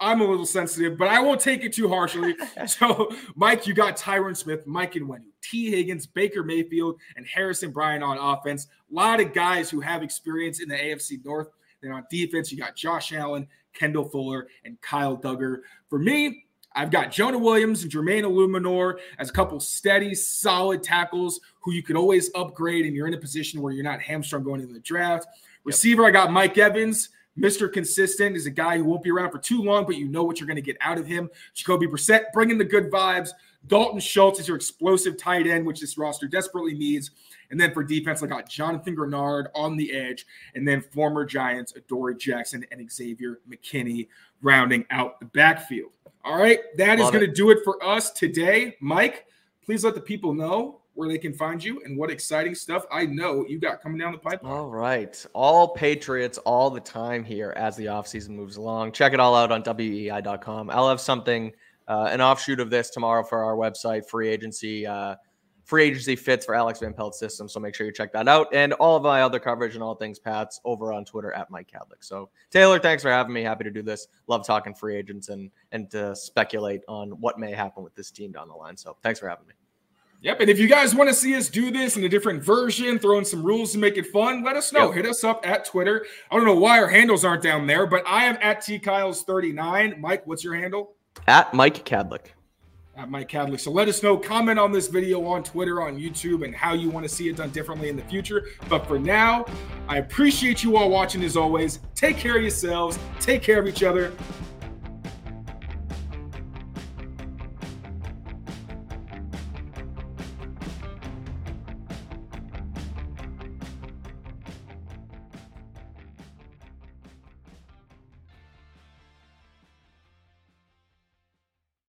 I'm 0.00 0.22
a 0.22 0.24
little 0.24 0.46
sensitive, 0.46 0.96
but 0.96 1.08
I 1.08 1.20
won't 1.20 1.40
take 1.40 1.62
it 1.62 1.74
too 1.74 1.88
harshly. 1.88 2.34
so, 2.66 3.14
Mike, 3.34 3.66
you 3.66 3.74
got 3.74 3.98
Tyron 3.98 4.34
Smith, 4.36 4.66
Mike 4.66 4.96
and 4.96 5.06
Wendy, 5.06 5.28
Tee 5.42 5.70
Higgins, 5.70 6.06
Baker 6.06 6.42
Mayfield, 6.42 6.98
and 7.16 7.26
Harrison 7.26 7.70
Bryant 7.70 8.02
on 8.02 8.16
offense. 8.16 8.66
A 8.90 8.94
lot 8.94 9.20
of 9.20 9.34
guys 9.34 9.68
who 9.68 9.80
have 9.80 10.02
experience 10.02 10.60
in 10.60 10.68
the 10.68 10.74
AFC 10.74 11.22
North. 11.24 11.48
Then 11.82 11.92
on 11.92 12.04
defense, 12.10 12.50
you 12.50 12.58
got 12.58 12.76
Josh 12.76 13.12
Allen, 13.12 13.46
Kendall 13.74 14.08
Fuller, 14.08 14.48
and 14.64 14.80
Kyle 14.80 15.16
Dugger. 15.16 15.58
For 15.88 15.98
me, 15.98 16.44
I've 16.74 16.90
got 16.90 17.10
Jonah 17.10 17.38
Williams 17.38 17.82
and 17.82 17.92
Jermaine 17.92 18.22
Eluemunor 18.22 18.98
as 19.18 19.28
a 19.28 19.32
couple 19.32 19.58
steady, 19.60 20.14
solid 20.14 20.82
tackles 20.82 21.40
who 21.60 21.72
you 21.72 21.82
could 21.82 21.96
always 21.96 22.30
upgrade, 22.34 22.86
and 22.86 22.94
you're 22.94 23.06
in 23.06 23.14
a 23.14 23.18
position 23.18 23.60
where 23.60 23.72
you're 23.72 23.84
not 23.84 24.00
hamstrung 24.00 24.44
going 24.44 24.60
into 24.60 24.72
the 24.72 24.80
draft. 24.80 25.26
Receiver, 25.64 26.06
I 26.06 26.10
got 26.10 26.32
Mike 26.32 26.56
Evans. 26.56 27.10
Mr. 27.38 27.72
Consistent 27.72 28.36
is 28.36 28.46
a 28.46 28.50
guy 28.50 28.76
who 28.76 28.84
won't 28.84 29.02
be 29.02 29.10
around 29.10 29.30
for 29.30 29.38
too 29.38 29.62
long, 29.62 29.86
but 29.86 29.96
you 29.96 30.08
know 30.08 30.24
what 30.24 30.40
you're 30.40 30.46
going 30.46 30.56
to 30.56 30.62
get 30.62 30.76
out 30.80 30.98
of 30.98 31.06
him. 31.06 31.30
Jacoby 31.54 31.86
Brissett 31.86 32.32
bringing 32.32 32.58
the 32.58 32.64
good 32.64 32.90
vibes. 32.90 33.30
Dalton 33.66 34.00
Schultz 34.00 34.40
is 34.40 34.48
your 34.48 34.56
explosive 34.56 35.16
tight 35.16 35.46
end, 35.46 35.66
which 35.66 35.80
this 35.80 35.98
roster 35.98 36.26
desperately 36.26 36.74
needs. 36.74 37.10
And 37.50 37.60
then 37.60 37.72
for 37.72 37.82
defense, 37.82 38.22
I 38.22 38.26
got 38.26 38.48
Jonathan 38.48 38.96
Greenard 38.96 39.46
on 39.54 39.76
the 39.76 39.92
edge, 39.92 40.26
and 40.54 40.66
then 40.66 40.80
former 40.80 41.24
Giants 41.24 41.74
Adoree 41.76 42.16
Jackson 42.16 42.64
and 42.70 42.90
Xavier 42.90 43.40
McKinney 43.48 44.08
rounding 44.42 44.84
out 44.90 45.20
the 45.20 45.26
backfield. 45.26 45.90
All 46.24 46.38
right, 46.38 46.60
that 46.76 46.98
is 46.98 47.04
Love 47.04 47.14
going 47.14 47.26
to 47.26 47.32
do 47.32 47.50
it 47.50 47.58
for 47.64 47.82
us 47.84 48.10
today. 48.10 48.76
Mike, 48.80 49.26
please 49.64 49.84
let 49.84 49.94
the 49.94 50.00
people 50.00 50.34
know 50.34 50.79
where 51.00 51.08
they 51.08 51.16
can 51.16 51.32
find 51.32 51.64
you 51.64 51.80
and 51.86 51.96
what 51.96 52.10
exciting 52.10 52.54
stuff 52.54 52.84
I 52.92 53.06
know 53.06 53.46
you 53.48 53.58
got 53.58 53.80
coming 53.80 53.96
down 53.96 54.12
the 54.12 54.18
pipeline. 54.18 54.52
All 54.52 54.68
right. 54.68 55.24
All 55.32 55.68
Patriots 55.68 56.36
all 56.36 56.68
the 56.68 56.78
time 56.80 57.24
here 57.24 57.54
as 57.56 57.74
the 57.74 57.86
offseason 57.86 58.30
moves 58.30 58.58
along. 58.58 58.92
Check 58.92 59.14
it 59.14 59.18
all 59.18 59.34
out 59.34 59.50
on 59.50 59.62
WEEI.com. 59.62 60.68
I'll 60.68 60.90
have 60.90 61.00
something, 61.00 61.52
uh, 61.88 62.10
an 62.12 62.20
offshoot 62.20 62.60
of 62.60 62.68
this 62.68 62.90
tomorrow 62.90 63.22
for 63.22 63.42
our 63.42 63.56
website, 63.56 64.06
free 64.10 64.28
agency. 64.28 64.86
Uh, 64.86 65.16
free 65.64 65.84
agency 65.84 66.16
fits 66.16 66.44
for 66.44 66.54
Alex 66.54 66.80
Van 66.80 66.92
Pelt 66.92 67.14
system. 67.14 67.48
So 67.48 67.60
make 67.60 67.74
sure 67.74 67.86
you 67.86 67.92
check 67.94 68.12
that 68.12 68.28
out. 68.28 68.48
And 68.52 68.74
all 68.74 68.94
of 68.94 69.02
my 69.02 69.22
other 69.22 69.38
coverage 69.38 69.76
and 69.76 69.82
all 69.82 69.94
things 69.94 70.18
Pats 70.18 70.60
over 70.66 70.92
on 70.92 71.06
Twitter 71.06 71.32
at 71.32 71.50
Mike 71.50 71.72
Kadlick. 71.72 72.04
So 72.04 72.28
Taylor, 72.50 72.78
thanks 72.78 73.02
for 73.02 73.10
having 73.10 73.32
me. 73.32 73.40
Happy 73.40 73.64
to 73.64 73.70
do 73.70 73.80
this. 73.80 74.06
Love 74.26 74.46
talking 74.46 74.74
free 74.74 74.96
agents 74.96 75.30
and 75.30 75.50
and 75.72 75.90
to 75.92 76.14
speculate 76.14 76.82
on 76.88 77.12
what 77.12 77.38
may 77.38 77.52
happen 77.52 77.82
with 77.82 77.94
this 77.94 78.10
team 78.10 78.32
down 78.32 78.48
the 78.48 78.54
line. 78.54 78.76
So 78.76 78.98
thanks 79.02 79.18
for 79.18 79.30
having 79.30 79.46
me. 79.46 79.54
Yep. 80.22 80.40
And 80.40 80.50
if 80.50 80.58
you 80.58 80.68
guys 80.68 80.94
want 80.94 81.08
to 81.08 81.14
see 81.14 81.34
us 81.34 81.48
do 81.48 81.70
this 81.70 81.96
in 81.96 82.04
a 82.04 82.08
different 82.08 82.44
version, 82.44 82.98
throw 82.98 83.18
in 83.18 83.24
some 83.24 83.42
rules 83.42 83.72
to 83.72 83.78
make 83.78 83.96
it 83.96 84.06
fun, 84.08 84.44
let 84.44 84.54
us 84.54 84.72
know. 84.72 84.86
Yep. 84.86 84.96
Hit 84.96 85.06
us 85.06 85.24
up 85.24 85.46
at 85.46 85.64
Twitter. 85.64 86.04
I 86.30 86.36
don't 86.36 86.44
know 86.44 86.54
why 86.54 86.78
our 86.78 86.88
handles 86.88 87.24
aren't 87.24 87.42
down 87.42 87.66
there, 87.66 87.86
but 87.86 88.06
I 88.06 88.24
am 88.26 88.36
at 88.42 88.60
T 88.60 88.78
Kyles39. 88.78 89.98
Mike, 89.98 90.26
what's 90.26 90.44
your 90.44 90.54
handle? 90.54 90.94
At 91.26 91.54
Mike 91.54 91.86
Kadlick. 91.86 92.32
At 92.96 93.10
Mike 93.10 93.30
Kadlick. 93.30 93.60
So 93.60 93.70
let 93.70 93.88
us 93.88 94.02
know, 94.02 94.18
comment 94.18 94.58
on 94.58 94.72
this 94.72 94.88
video 94.88 95.24
on 95.24 95.42
Twitter, 95.42 95.80
on 95.80 95.98
YouTube, 95.98 96.44
and 96.44 96.54
how 96.54 96.74
you 96.74 96.90
want 96.90 97.04
to 97.04 97.08
see 97.08 97.30
it 97.30 97.36
done 97.36 97.48
differently 97.50 97.88
in 97.88 97.96
the 97.96 98.02
future. 98.02 98.48
But 98.68 98.86
for 98.86 98.98
now, 98.98 99.46
I 99.88 99.98
appreciate 99.98 100.62
you 100.62 100.76
all 100.76 100.90
watching 100.90 101.22
as 101.24 101.34
always. 101.34 101.80
Take 101.94 102.18
care 102.18 102.36
of 102.36 102.42
yourselves, 102.42 102.98
take 103.20 103.42
care 103.42 103.58
of 103.58 103.66
each 103.66 103.82
other. 103.82 104.12